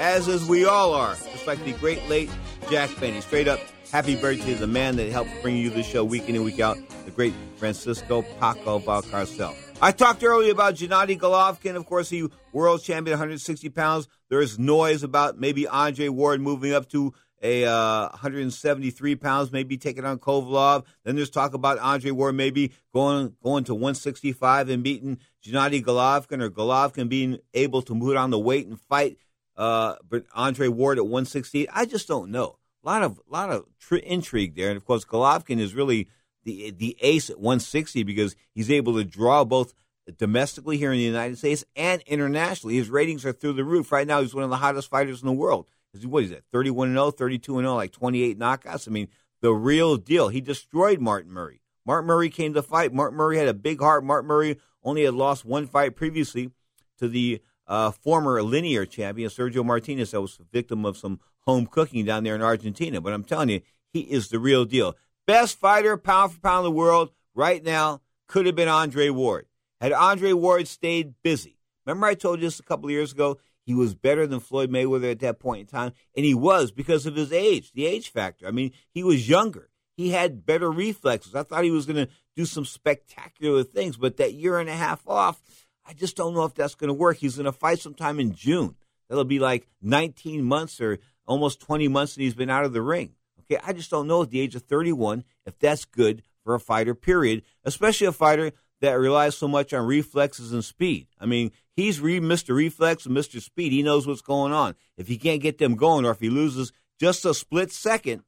as 0.00 0.26
is 0.26 0.44
we 0.44 0.64
all 0.64 0.92
are, 0.92 1.14
just 1.14 1.46
like 1.46 1.64
the 1.64 1.72
great 1.74 2.08
late 2.08 2.28
Jack 2.68 2.90
Benny. 2.98 3.20
Straight 3.20 3.46
up, 3.46 3.60
happy 3.92 4.16
birthday 4.20 4.54
to 4.54 4.58
the 4.58 4.66
man 4.66 4.96
that 4.96 5.08
helped 5.12 5.30
bring 5.40 5.56
you 5.56 5.70
the 5.70 5.84
show 5.84 6.02
week 6.02 6.28
in 6.28 6.34
and 6.34 6.44
week 6.44 6.58
out, 6.58 6.76
the 7.04 7.12
great 7.12 7.34
Francisco 7.58 8.22
Paco 8.40 8.80
Valcarcel. 8.80 9.54
I 9.82 9.92
talked 9.92 10.24
earlier 10.24 10.52
about 10.52 10.76
Gennady 10.76 11.18
Golovkin. 11.18 11.76
Of 11.76 11.84
course, 11.84 12.08
he 12.08 12.26
world 12.50 12.82
champion, 12.82 13.12
160 13.12 13.68
pounds. 13.68 14.08
There's 14.30 14.58
noise 14.58 15.02
about 15.02 15.38
maybe 15.38 15.68
Andre 15.68 16.08
Ward 16.08 16.40
moving 16.40 16.72
up 16.72 16.88
to 16.90 17.12
a 17.42 17.66
uh, 17.66 18.08
173 18.08 19.16
pounds, 19.16 19.52
maybe 19.52 19.76
taking 19.76 20.06
on 20.06 20.18
Kovalev. 20.18 20.84
Then 21.04 21.16
there's 21.16 21.28
talk 21.28 21.52
about 21.52 21.78
Andre 21.78 22.10
Ward 22.10 22.34
maybe 22.34 22.72
going 22.94 23.34
going 23.42 23.64
to 23.64 23.74
165 23.74 24.70
and 24.70 24.82
beating 24.82 25.18
Gennady 25.44 25.84
Golovkin, 25.84 26.42
or 26.42 26.50
Golovkin 26.50 27.10
being 27.10 27.38
able 27.52 27.82
to 27.82 27.94
move 27.94 28.16
on 28.16 28.30
the 28.30 28.38
weight 28.38 28.66
and 28.66 28.80
fight 28.80 29.18
uh, 29.58 29.96
Andre 30.34 30.68
Ward 30.68 30.96
at 30.96 31.04
168. 31.04 31.68
I 31.70 31.84
just 31.84 32.08
don't 32.08 32.30
know. 32.30 32.58
A 32.82 32.86
lot 32.86 33.02
of 33.02 33.20
lot 33.28 33.50
of 33.50 33.66
tr- 33.78 33.96
intrigue 33.96 34.56
there, 34.56 34.70
and 34.70 34.78
of 34.78 34.86
course, 34.86 35.04
Golovkin 35.04 35.60
is 35.60 35.74
really 35.74 36.08
the 36.46 36.70
the 36.70 36.96
ace 37.00 37.28
at 37.28 37.38
160 37.38 38.04
because 38.04 38.36
he's 38.54 38.70
able 38.70 38.94
to 38.94 39.04
draw 39.04 39.44
both 39.44 39.74
domestically 40.16 40.78
here 40.78 40.92
in 40.92 40.98
the 40.98 41.04
United 41.04 41.36
States 41.36 41.64
and 41.74 42.00
internationally. 42.02 42.76
His 42.76 42.88
ratings 42.88 43.26
are 43.26 43.32
through 43.32 43.54
the 43.54 43.64
roof. 43.64 43.90
Right 43.92 44.06
now, 44.06 44.22
he's 44.22 44.34
one 44.34 44.44
of 44.44 44.50
the 44.50 44.56
hottest 44.56 44.88
fighters 44.88 45.20
in 45.20 45.26
the 45.26 45.32
world. 45.32 45.66
What 46.02 46.24
is 46.24 46.30
that? 46.30 46.44
31 46.52 46.92
0, 46.92 47.10
32 47.10 47.58
0, 47.58 47.74
like 47.74 47.92
28 47.92 48.38
knockouts. 48.38 48.86
I 48.86 48.90
mean, 48.90 49.08
the 49.40 49.52
real 49.52 49.96
deal. 49.96 50.28
He 50.28 50.40
destroyed 50.40 51.00
Martin 51.00 51.32
Murray. 51.32 51.60
Martin 51.84 52.06
Murray 52.06 52.30
came 52.30 52.54
to 52.54 52.62
fight. 52.62 52.92
Martin 52.92 53.16
Murray 53.16 53.38
had 53.38 53.48
a 53.48 53.54
big 53.54 53.80
heart. 53.80 54.04
Martin 54.04 54.28
Murray 54.28 54.58
only 54.84 55.04
had 55.04 55.14
lost 55.14 55.44
one 55.44 55.66
fight 55.66 55.96
previously 55.96 56.50
to 56.98 57.08
the 57.08 57.42
uh, 57.66 57.90
former 57.90 58.42
linear 58.42 58.86
champion, 58.86 59.28
Sergio 59.28 59.64
Martinez, 59.64 60.12
that 60.12 60.20
was 60.20 60.38
a 60.38 60.44
victim 60.52 60.84
of 60.84 60.96
some 60.96 61.18
home 61.40 61.66
cooking 61.66 62.04
down 62.04 62.24
there 62.24 62.34
in 62.34 62.42
Argentina. 62.42 63.00
But 63.00 63.12
I'm 63.12 63.24
telling 63.24 63.48
you, 63.48 63.60
he 63.92 64.00
is 64.00 64.28
the 64.28 64.38
real 64.38 64.64
deal. 64.64 64.94
Best 65.26 65.58
fighter, 65.58 65.96
pound 65.96 66.32
for 66.32 66.40
pound 66.40 66.64
in 66.64 66.72
the 66.72 66.76
world 66.76 67.10
right 67.34 67.62
now 67.62 68.00
could 68.28 68.46
have 68.46 68.54
been 68.54 68.68
Andre 68.68 69.08
Ward. 69.08 69.46
Had 69.80 69.92
Andre 69.92 70.32
Ward 70.32 70.68
stayed 70.68 71.14
busy. 71.22 71.58
Remember, 71.84 72.06
I 72.06 72.14
told 72.14 72.40
you 72.40 72.46
this 72.46 72.60
a 72.60 72.64
couple 72.64 72.86
of 72.86 72.92
years 72.92 73.12
ago? 73.12 73.38
He 73.64 73.74
was 73.74 73.96
better 73.96 74.26
than 74.26 74.38
Floyd 74.38 74.70
Mayweather 74.70 75.10
at 75.10 75.18
that 75.20 75.40
point 75.40 75.60
in 75.60 75.66
time, 75.66 75.92
and 76.16 76.24
he 76.24 76.34
was 76.34 76.70
because 76.70 77.04
of 77.04 77.16
his 77.16 77.32
age, 77.32 77.72
the 77.72 77.86
age 77.86 78.10
factor. 78.10 78.46
I 78.46 78.52
mean, 78.52 78.70
he 78.92 79.02
was 79.02 79.28
younger. 79.28 79.70
he 79.96 80.10
had 80.10 80.46
better 80.46 80.70
reflexes. 80.70 81.34
I 81.34 81.42
thought 81.42 81.64
he 81.64 81.70
was 81.70 81.86
going 81.86 82.06
to 82.06 82.12
do 82.36 82.44
some 82.44 82.64
spectacular 82.64 83.64
things, 83.64 83.96
but 83.96 84.18
that 84.18 84.34
year 84.34 84.58
and 84.58 84.68
a 84.68 84.76
half 84.76 85.02
off, 85.08 85.40
I 85.84 85.94
just 85.94 86.16
don't 86.16 86.34
know 86.34 86.44
if 86.44 86.54
that's 86.54 86.74
going 86.74 86.88
to 86.88 86.94
work. 86.94 87.16
He's 87.16 87.36
going 87.36 87.46
to 87.46 87.52
fight 87.52 87.80
sometime 87.80 88.20
in 88.20 88.34
June. 88.34 88.76
That'll 89.08 89.24
be 89.24 89.38
like 89.38 89.66
19 89.82 90.44
months 90.44 90.80
or 90.80 90.98
almost 91.26 91.60
20 91.60 91.88
months 91.88 92.14
that 92.14 92.22
he's 92.22 92.34
been 92.34 92.50
out 92.50 92.64
of 92.64 92.72
the 92.72 92.82
ring. 92.82 93.15
Okay, 93.50 93.60
I 93.64 93.72
just 93.72 93.90
don't 93.90 94.06
know 94.06 94.22
at 94.22 94.30
the 94.30 94.40
age 94.40 94.54
of 94.54 94.62
31 94.62 95.24
if 95.44 95.58
that's 95.58 95.84
good 95.84 96.22
for 96.42 96.54
a 96.54 96.60
fighter, 96.60 96.94
period, 96.94 97.42
especially 97.64 98.06
a 98.06 98.12
fighter 98.12 98.52
that 98.80 98.92
relies 98.92 99.36
so 99.36 99.48
much 99.48 99.72
on 99.72 99.86
reflexes 99.86 100.52
and 100.52 100.64
speed. 100.64 101.06
I 101.20 101.26
mean, 101.26 101.50
he's 101.74 102.00
re- 102.00 102.20
Mr. 102.20 102.54
Reflex 102.54 103.06
and 103.06 103.16
Mr. 103.16 103.40
Speed. 103.40 103.72
He 103.72 103.82
knows 103.82 104.06
what's 104.06 104.20
going 104.20 104.52
on. 104.52 104.74
If 104.96 105.08
he 105.08 105.16
can't 105.16 105.40
get 105.40 105.58
them 105.58 105.76
going 105.76 106.04
or 106.04 106.10
if 106.10 106.20
he 106.20 106.30
loses 106.30 106.72
just 107.00 107.24
a 107.24 107.34
split 107.34 107.72
second, 107.72 108.22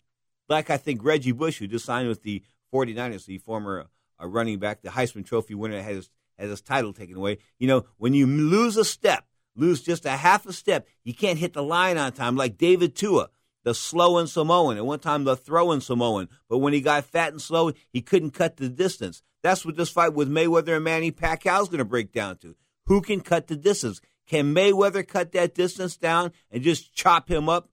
like 0.49 0.71
I 0.71 0.77
think 0.77 1.05
Reggie 1.05 1.33
Bush, 1.33 1.59
who 1.59 1.67
just 1.67 1.85
signed 1.85 2.09
with 2.09 2.23
the 2.23 2.43
49ers, 2.73 3.27
the 3.27 3.39
former 3.39 3.87
uh, 4.21 4.27
running 4.27 4.59
back, 4.59 4.83
the 4.83 4.91
Heisman 4.91 5.27
Trophy 5.27 5.55
winner, 5.55 5.83
had 5.83 5.97
his, 5.97 6.11
had 6.39 6.49
his 6.49 6.63
title 6.63 6.93
taken 6.93 7.17
away. 7.17 7.39
You 7.59 7.69
know, 7.69 7.87
when 7.99 8.15
you 8.15 8.27
lose 8.27 8.77
a 8.77 8.85
step, 8.85 9.27
lose 9.55 9.83
just 9.83 10.07
a 10.07 10.11
half 10.11 10.47
a 10.47 10.53
step, 10.53 10.87
you 11.05 11.13
can't 11.13 11.39
hit 11.39 11.53
the 11.53 11.63
line 11.63 11.99
on 11.99 12.13
time 12.13 12.37
like 12.37 12.57
David 12.57 12.95
Tua 12.97 13.29
the 13.69 13.75
slow 13.75 14.17
and 14.17 14.31
Samoan. 14.31 14.79
At 14.79 14.87
one 14.87 14.99
time, 14.99 15.25
the 15.25 15.37
throwing 15.37 15.83
Samoan. 15.83 16.31
But 16.49 16.59
when 16.59 16.73
he 16.73 16.81
got 16.81 17.05
fat 17.05 17.33
and 17.33 17.43
slow, 17.43 17.73
he 17.93 18.01
couldn't 18.01 18.31
cut 18.31 18.57
the 18.57 18.71
distance. 18.71 19.23
That's 19.43 19.63
what 19.63 19.77
this 19.77 19.91
fight 19.91 20.15
with 20.15 20.31
Mayweather 20.31 20.77
and 20.77 20.85
Manny 20.85 21.13
Pacquiao 21.13 21.61
is 21.61 21.69
going 21.69 21.79
to 21.79 21.85
break 21.85 22.11
down 22.11 22.39
to. 22.39 22.57
Who 22.87 23.03
can 23.03 23.21
cut 23.21 23.47
the 23.47 23.57
distance? 23.57 24.01
Can 24.27 24.55
Mayweather 24.55 25.07
cut 25.07 25.33
that 25.33 25.55
distance 25.55 25.99
down 25.99 26.33
and 26.51 26.63
just 26.63 26.95
chop 26.95 27.31
him 27.31 27.51
up 27.51 27.69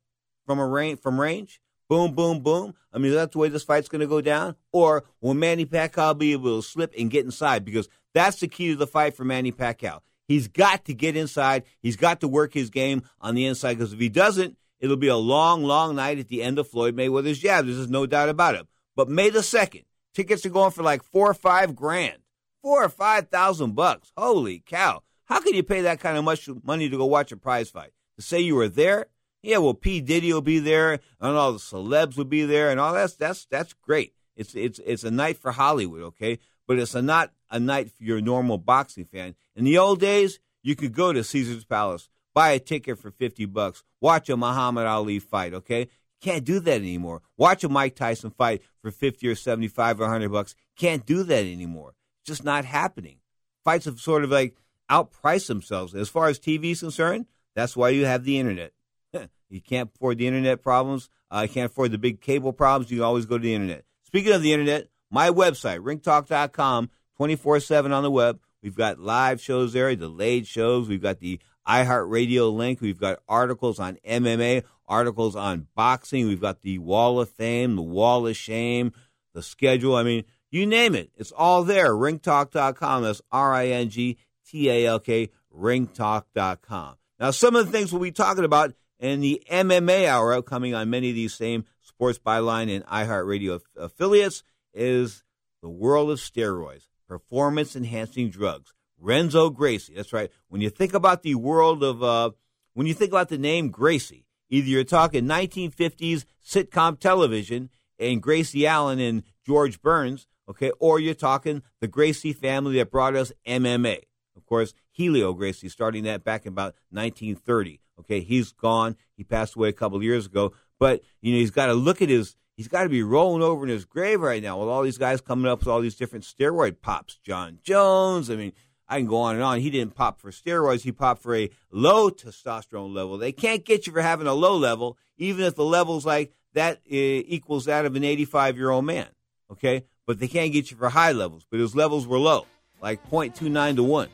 from 0.45 0.59
a 0.59 0.67
range, 0.67 0.99
from 0.99 1.19
range? 1.19 1.61
Boom, 1.87 2.13
boom, 2.13 2.41
boom. 2.41 2.73
I 2.91 2.97
mean, 2.97 3.13
that's 3.13 3.31
the 3.31 3.39
way 3.39 3.47
this 3.47 3.63
fight's 3.63 3.87
going 3.87 4.01
to 4.01 4.07
go 4.07 4.19
down. 4.19 4.57
Or 4.73 5.05
will 5.21 5.33
Manny 5.33 5.65
Pacquiao 5.65 6.17
be 6.17 6.33
able 6.33 6.61
to 6.61 6.67
slip 6.67 6.93
and 6.99 7.09
get 7.09 7.23
inside? 7.23 7.63
Because 7.63 7.87
that's 8.13 8.41
the 8.41 8.49
key 8.49 8.71
to 8.71 8.75
the 8.75 8.85
fight 8.85 9.15
for 9.15 9.23
Manny 9.23 9.53
Pacquiao. 9.53 10.01
He's 10.27 10.49
got 10.49 10.83
to 10.85 10.93
get 10.93 11.15
inside. 11.15 11.63
He's 11.79 11.95
got 11.95 12.19
to 12.19 12.27
work 12.27 12.53
his 12.53 12.69
game 12.69 13.03
on 13.21 13.35
the 13.35 13.45
inside. 13.45 13.75
Because 13.75 13.93
if 13.93 13.99
he 13.99 14.09
doesn't, 14.09 14.57
It'll 14.85 14.97
be 14.97 15.07
a 15.07 15.17
long, 15.17 15.63
long 15.63 15.95
night 15.95 16.19
at 16.19 16.27
the 16.27 16.43
end 16.43 16.59
of 16.59 16.67
Floyd 16.67 16.95
Mayweather's 16.95 17.39
jab. 17.39 17.65
There's 17.65 17.89
no 17.89 18.05
doubt 18.05 18.29
about 18.29 18.53
it. 18.53 18.67
But 18.95 19.09
May 19.09 19.31
the 19.31 19.39
2nd, 19.39 19.83
tickets 20.13 20.45
are 20.45 20.49
going 20.49 20.69
for 20.69 20.83
like 20.83 21.01
four 21.01 21.27
or 21.27 21.33
five 21.33 21.75
grand. 21.75 22.19
Four 22.61 22.83
or 22.83 22.89
five 22.89 23.29
thousand 23.29 23.73
bucks. 23.73 24.11
Holy 24.15 24.59
cow. 24.63 25.01
How 25.25 25.39
can 25.39 25.55
you 25.55 25.63
pay 25.63 25.81
that 25.81 25.99
kind 25.99 26.19
of 26.19 26.23
much 26.23 26.47
money 26.63 26.87
to 26.87 26.97
go 26.97 27.05
watch 27.07 27.31
a 27.31 27.37
prize 27.37 27.71
fight? 27.71 27.93
To 28.17 28.21
say 28.21 28.41
you 28.41 28.53
were 28.53 28.69
there? 28.69 29.07
Yeah, 29.41 29.57
well, 29.57 29.73
P. 29.73 30.01
Diddy 30.01 30.31
will 30.31 30.41
be 30.41 30.59
there, 30.59 30.99
and 31.19 31.35
all 31.35 31.51
the 31.51 31.57
celebs 31.57 32.15
will 32.15 32.25
be 32.25 32.45
there, 32.45 32.69
and 32.69 32.79
all 32.79 32.93
that's 32.93 33.15
that's 33.15 33.47
that's 33.47 33.73
great. 33.73 34.13
It's 34.35 34.53
it's 34.53 34.79
it's 34.85 35.03
a 35.03 35.09
night 35.09 35.37
for 35.37 35.51
Hollywood, 35.51 36.01
okay? 36.01 36.37
But 36.67 36.77
it's 36.77 36.93
a 36.93 37.01
not 37.01 37.33
a 37.49 37.59
night 37.59 37.91
for 37.91 38.03
your 38.03 38.21
normal 38.21 38.59
boxing 38.59 39.05
fan. 39.05 39.33
In 39.55 39.63
the 39.63 39.79
old 39.79 39.99
days, 39.99 40.39
you 40.61 40.75
could 40.75 40.93
go 40.93 41.11
to 41.11 41.23
Caesar's 41.23 41.65
Palace 41.65 42.09
buy 42.35 42.51
a 42.51 42.59
ticket 42.59 42.99
for 42.99 43.09
50 43.09 43.45
bucks, 43.45 43.83
watch 43.99 44.29
a 44.29 44.37
Muhammad 44.37 44.85
Ali 44.85 45.17
fight, 45.17 45.55
okay? 45.55 45.87
Can't 46.21 46.45
do 46.45 46.59
that 46.59 46.75
anymore. 46.75 47.21
Watch 47.37 47.63
a 47.63 47.69
Mike 47.69 47.95
Tyson 47.95 48.29
fight 48.29 48.61
for 48.81 48.91
50 48.91 49.27
or 49.27 49.35
75 49.35 49.99
or 49.99 50.03
100 50.03 50.31
bucks. 50.31 50.53
Can't 50.77 51.05
do 51.05 51.23
that 51.23 51.45
anymore. 51.45 51.95
Just 52.25 52.43
not 52.43 52.65
happening. 52.65 53.17
Fights 53.63 53.85
have 53.85 53.99
sort 53.99 54.23
of 54.23 54.29
like 54.29 54.57
outpriced 54.89 55.47
themselves. 55.47 55.95
As 55.95 56.09
far 56.09 56.27
as 56.27 56.39
TV 56.39 56.71
is 56.71 56.81
concerned, 56.81 57.25
that's 57.55 57.75
why 57.75 57.89
you 57.89 58.05
have 58.05 58.23
the 58.23 58.39
internet. 58.39 58.73
you 59.49 59.61
can't 59.61 59.89
afford 59.95 60.17
the 60.17 60.27
internet 60.27 60.61
problems. 60.61 61.09
I 61.31 61.45
uh, 61.45 61.47
can't 61.47 61.71
afford 61.71 61.91
the 61.91 61.97
big 61.97 62.21
cable 62.21 62.53
problems. 62.53 62.91
You 62.91 63.03
always 63.03 63.25
go 63.25 63.37
to 63.37 63.43
the 63.43 63.53
internet. 63.53 63.85
Speaking 64.03 64.33
of 64.33 64.41
the 64.41 64.53
internet, 64.53 64.89
my 65.09 65.29
website, 65.29 65.79
ringtalk.com, 65.79 66.89
24 67.17 67.59
7 67.59 67.91
on 67.91 68.03
the 68.03 68.11
web. 68.11 68.39
We've 68.61 68.75
got 68.75 68.99
live 68.99 69.39
shows 69.41 69.73
there, 69.73 69.95
delayed 69.95 70.47
shows. 70.47 70.89
We've 70.89 71.01
got 71.01 71.19
the 71.19 71.39
iHeartRadio 71.67 72.53
link. 72.53 72.81
We've 72.81 72.99
got 72.99 73.19
articles 73.27 73.79
on 73.79 73.97
MMA, 74.07 74.63
articles 74.87 75.35
on 75.35 75.67
boxing. 75.75 76.27
We've 76.27 76.41
got 76.41 76.61
the 76.61 76.79
Wall 76.79 77.19
of 77.19 77.29
Fame, 77.29 77.75
the 77.75 77.81
Wall 77.81 78.27
of 78.27 78.35
Shame, 78.35 78.93
the 79.33 79.43
schedule. 79.43 79.95
I 79.95 80.03
mean, 80.03 80.23
you 80.51 80.65
name 80.65 80.95
it. 80.95 81.11
It's 81.15 81.31
all 81.31 81.63
there. 81.63 81.91
Ringtalk.com. 81.91 83.03
That's 83.03 83.21
R 83.31 83.53
I 83.53 83.67
N 83.67 83.89
G 83.89 84.17
T 84.47 84.69
A 84.69 84.85
L 84.85 84.99
K, 84.99 85.29
ringtalk.com. 85.53 86.95
Now, 87.19 87.31
some 87.31 87.55
of 87.55 87.65
the 87.65 87.71
things 87.71 87.91
we'll 87.91 88.01
be 88.01 88.11
talking 88.11 88.43
about 88.43 88.73
in 88.99 89.21
the 89.21 89.41
MMA 89.49 90.07
hour 90.07 90.33
upcoming 90.33 90.73
on 90.73 90.89
many 90.89 91.09
of 91.09 91.15
these 91.15 91.33
same 91.33 91.65
Sports 91.81 92.19
Byline 92.19 92.73
and 92.73 92.85
iHeartRadio 92.85 93.61
affiliates 93.77 94.43
is 94.73 95.23
the 95.61 95.69
world 95.69 96.11
of 96.11 96.19
steroids, 96.19 96.87
performance 97.07 97.75
enhancing 97.75 98.29
drugs. 98.29 98.74
Renzo 98.99 99.49
Gracie. 99.49 99.93
That's 99.95 100.13
right. 100.13 100.31
When 100.49 100.61
you 100.61 100.69
think 100.69 100.93
about 100.93 101.23
the 101.23 101.35
world 101.35 101.83
of, 101.83 102.03
uh, 102.03 102.31
when 102.73 102.87
you 102.87 102.93
think 102.93 103.11
about 103.11 103.29
the 103.29 103.37
name 103.37 103.69
Gracie, 103.69 104.25
either 104.49 104.67
you're 104.67 104.83
talking 104.83 105.25
1950s 105.25 106.25
sitcom 106.45 106.99
television 106.99 107.69
and 107.99 108.21
Gracie 108.21 108.67
Allen 108.67 108.99
and 108.99 109.23
George 109.45 109.81
Burns, 109.81 110.27
okay, 110.49 110.71
or 110.79 110.99
you're 110.99 111.13
talking 111.13 111.63
the 111.81 111.87
Gracie 111.87 112.33
family 112.33 112.77
that 112.77 112.91
brought 112.91 113.15
us 113.15 113.31
MMA. 113.47 114.01
Of 114.35 114.45
course, 114.45 114.73
Helio 114.91 115.33
Gracie, 115.33 115.69
starting 115.69 116.03
that 116.03 116.23
back 116.23 116.45
in 116.45 116.53
about 116.53 116.75
1930. 116.89 117.79
Okay, 117.99 118.19
he's 118.19 118.51
gone. 118.51 118.97
He 119.15 119.23
passed 119.23 119.55
away 119.55 119.69
a 119.69 119.73
couple 119.73 120.01
years 120.03 120.25
ago. 120.25 120.53
But, 120.79 121.01
you 121.21 121.33
know, 121.33 121.39
he's 121.39 121.51
got 121.51 121.67
to 121.67 121.73
look 121.73 122.01
at 122.01 122.09
his, 122.09 122.35
he's 122.57 122.67
got 122.67 122.83
to 122.83 122.89
be 122.89 123.03
rolling 123.03 123.41
over 123.41 123.63
in 123.63 123.69
his 123.69 123.85
grave 123.85 124.19
right 124.19 124.43
now 124.43 124.59
with 124.59 124.67
all 124.67 124.83
these 124.83 124.97
guys 124.97 125.21
coming 125.21 125.49
up 125.49 125.59
with 125.59 125.69
all 125.69 125.79
these 125.79 125.95
different 125.95 126.25
steroid 126.25 126.81
pops. 126.81 127.17
Jon 127.23 127.59
Jones, 127.63 128.29
I 128.29 128.35
mean, 128.35 128.51
I 128.87 128.97
can 128.97 129.07
go 129.07 129.17
on 129.17 129.35
and 129.35 129.43
on. 129.43 129.59
He 129.59 129.69
didn't 129.69 129.95
pop 129.95 130.19
for 130.19 130.31
steroids. 130.31 130.83
He 130.83 130.91
popped 130.91 131.21
for 131.21 131.35
a 131.35 131.49
low 131.71 132.09
testosterone 132.09 132.93
level. 132.93 133.17
They 133.17 133.31
can't 133.31 133.65
get 133.65 133.87
you 133.87 133.93
for 133.93 134.01
having 134.01 134.27
a 134.27 134.33
low 134.33 134.55
level, 134.55 134.97
even 135.17 135.45
if 135.45 135.55
the 135.55 135.63
level's 135.63 136.05
like 136.05 136.33
that 136.53 136.77
uh, 136.77 136.79
equals 136.89 137.65
that 137.65 137.85
of 137.85 137.95
an 137.95 138.03
85 138.03 138.57
year 138.57 138.69
old 138.69 138.85
man. 138.85 139.07
Okay, 139.51 139.85
but 140.05 140.19
they 140.19 140.27
can't 140.27 140.51
get 140.51 140.71
you 140.71 140.77
for 140.77 140.89
high 140.89 141.11
levels. 141.11 141.45
But 141.49 141.59
his 141.59 141.75
levels 141.75 142.07
were 142.07 142.19
low, 142.19 142.45
like 142.81 143.07
0.29 143.09 143.75
to 143.77 143.83
one. 143.83 144.09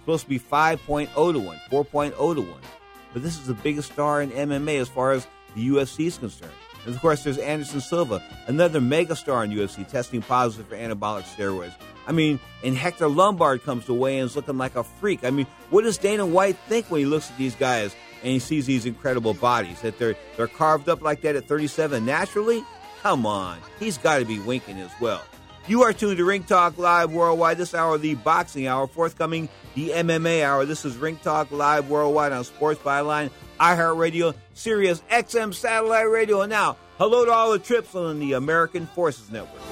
supposed 0.00 0.24
to 0.24 0.28
be 0.28 0.38
5.0 0.38 1.32
to 1.32 1.38
one, 1.38 1.60
4.0 1.70 2.34
to 2.34 2.40
one. 2.40 2.60
But 3.12 3.22
this 3.22 3.38
is 3.38 3.46
the 3.46 3.54
biggest 3.54 3.92
star 3.92 4.22
in 4.22 4.30
MMA 4.30 4.80
as 4.80 4.88
far 4.88 5.12
as 5.12 5.26
the 5.54 5.68
UFC 5.68 6.06
is 6.06 6.18
concerned. 6.18 6.52
And 6.84 6.94
of 6.94 7.00
course, 7.00 7.24
there's 7.24 7.38
Anderson 7.38 7.80
Silva, 7.80 8.22
another 8.46 8.80
megastar 8.80 9.44
in 9.44 9.50
UFC, 9.50 9.86
testing 9.86 10.22
positive 10.22 10.68
for 10.68 10.76
anabolic 10.76 11.24
steroids. 11.24 11.74
I 12.06 12.12
mean, 12.12 12.38
and 12.62 12.76
Hector 12.76 13.08
Lombard 13.08 13.62
comes 13.62 13.86
to 13.86 13.94
weigh-ins 13.94 14.36
looking 14.36 14.58
like 14.58 14.76
a 14.76 14.84
freak. 14.84 15.24
I 15.24 15.30
mean, 15.30 15.46
what 15.70 15.84
does 15.84 15.96
Dana 15.96 16.26
White 16.26 16.58
think 16.68 16.90
when 16.90 17.00
he 17.00 17.06
looks 17.06 17.30
at 17.30 17.38
these 17.38 17.54
guys 17.54 17.96
and 18.22 18.32
he 18.32 18.38
sees 18.38 18.66
these 18.66 18.84
incredible 18.84 19.34
bodies 19.34 19.80
that 19.80 19.98
they're 19.98 20.16
they're 20.36 20.46
carved 20.46 20.88
up 20.88 21.00
like 21.00 21.22
that 21.22 21.36
at 21.36 21.46
37 21.46 22.04
naturally? 22.04 22.62
Come 23.02 23.26
on, 23.26 23.58
he's 23.78 23.98
got 23.98 24.18
to 24.18 24.24
be 24.24 24.38
winking 24.38 24.78
as 24.78 24.90
well. 25.00 25.22
You 25.66 25.84
are 25.84 25.94
tuned 25.94 26.18
to 26.18 26.24
Ring 26.26 26.42
Talk 26.42 26.76
Live 26.76 27.10
Worldwide. 27.10 27.56
This 27.56 27.74
hour, 27.74 27.96
the 27.96 28.16
boxing 28.16 28.66
hour, 28.66 28.86
forthcoming 28.86 29.48
the 29.74 29.90
MMA 29.90 30.44
hour. 30.44 30.66
This 30.66 30.84
is 30.84 30.94
Ring 30.98 31.16
Talk 31.16 31.50
Live 31.50 31.88
Worldwide 31.88 32.32
on 32.32 32.44
Sports 32.44 32.80
Byline, 32.82 33.30
iHeartRadio, 33.58 34.34
Sirius 34.52 35.02
XM 35.10 35.54
Satellite 35.54 36.10
Radio, 36.10 36.42
and 36.42 36.50
now 36.50 36.76
hello 36.98 37.24
to 37.24 37.32
all 37.32 37.52
the 37.52 37.58
trips 37.58 37.94
on 37.94 38.20
the 38.20 38.34
American 38.34 38.86
Forces 38.88 39.30
Network. 39.30 39.62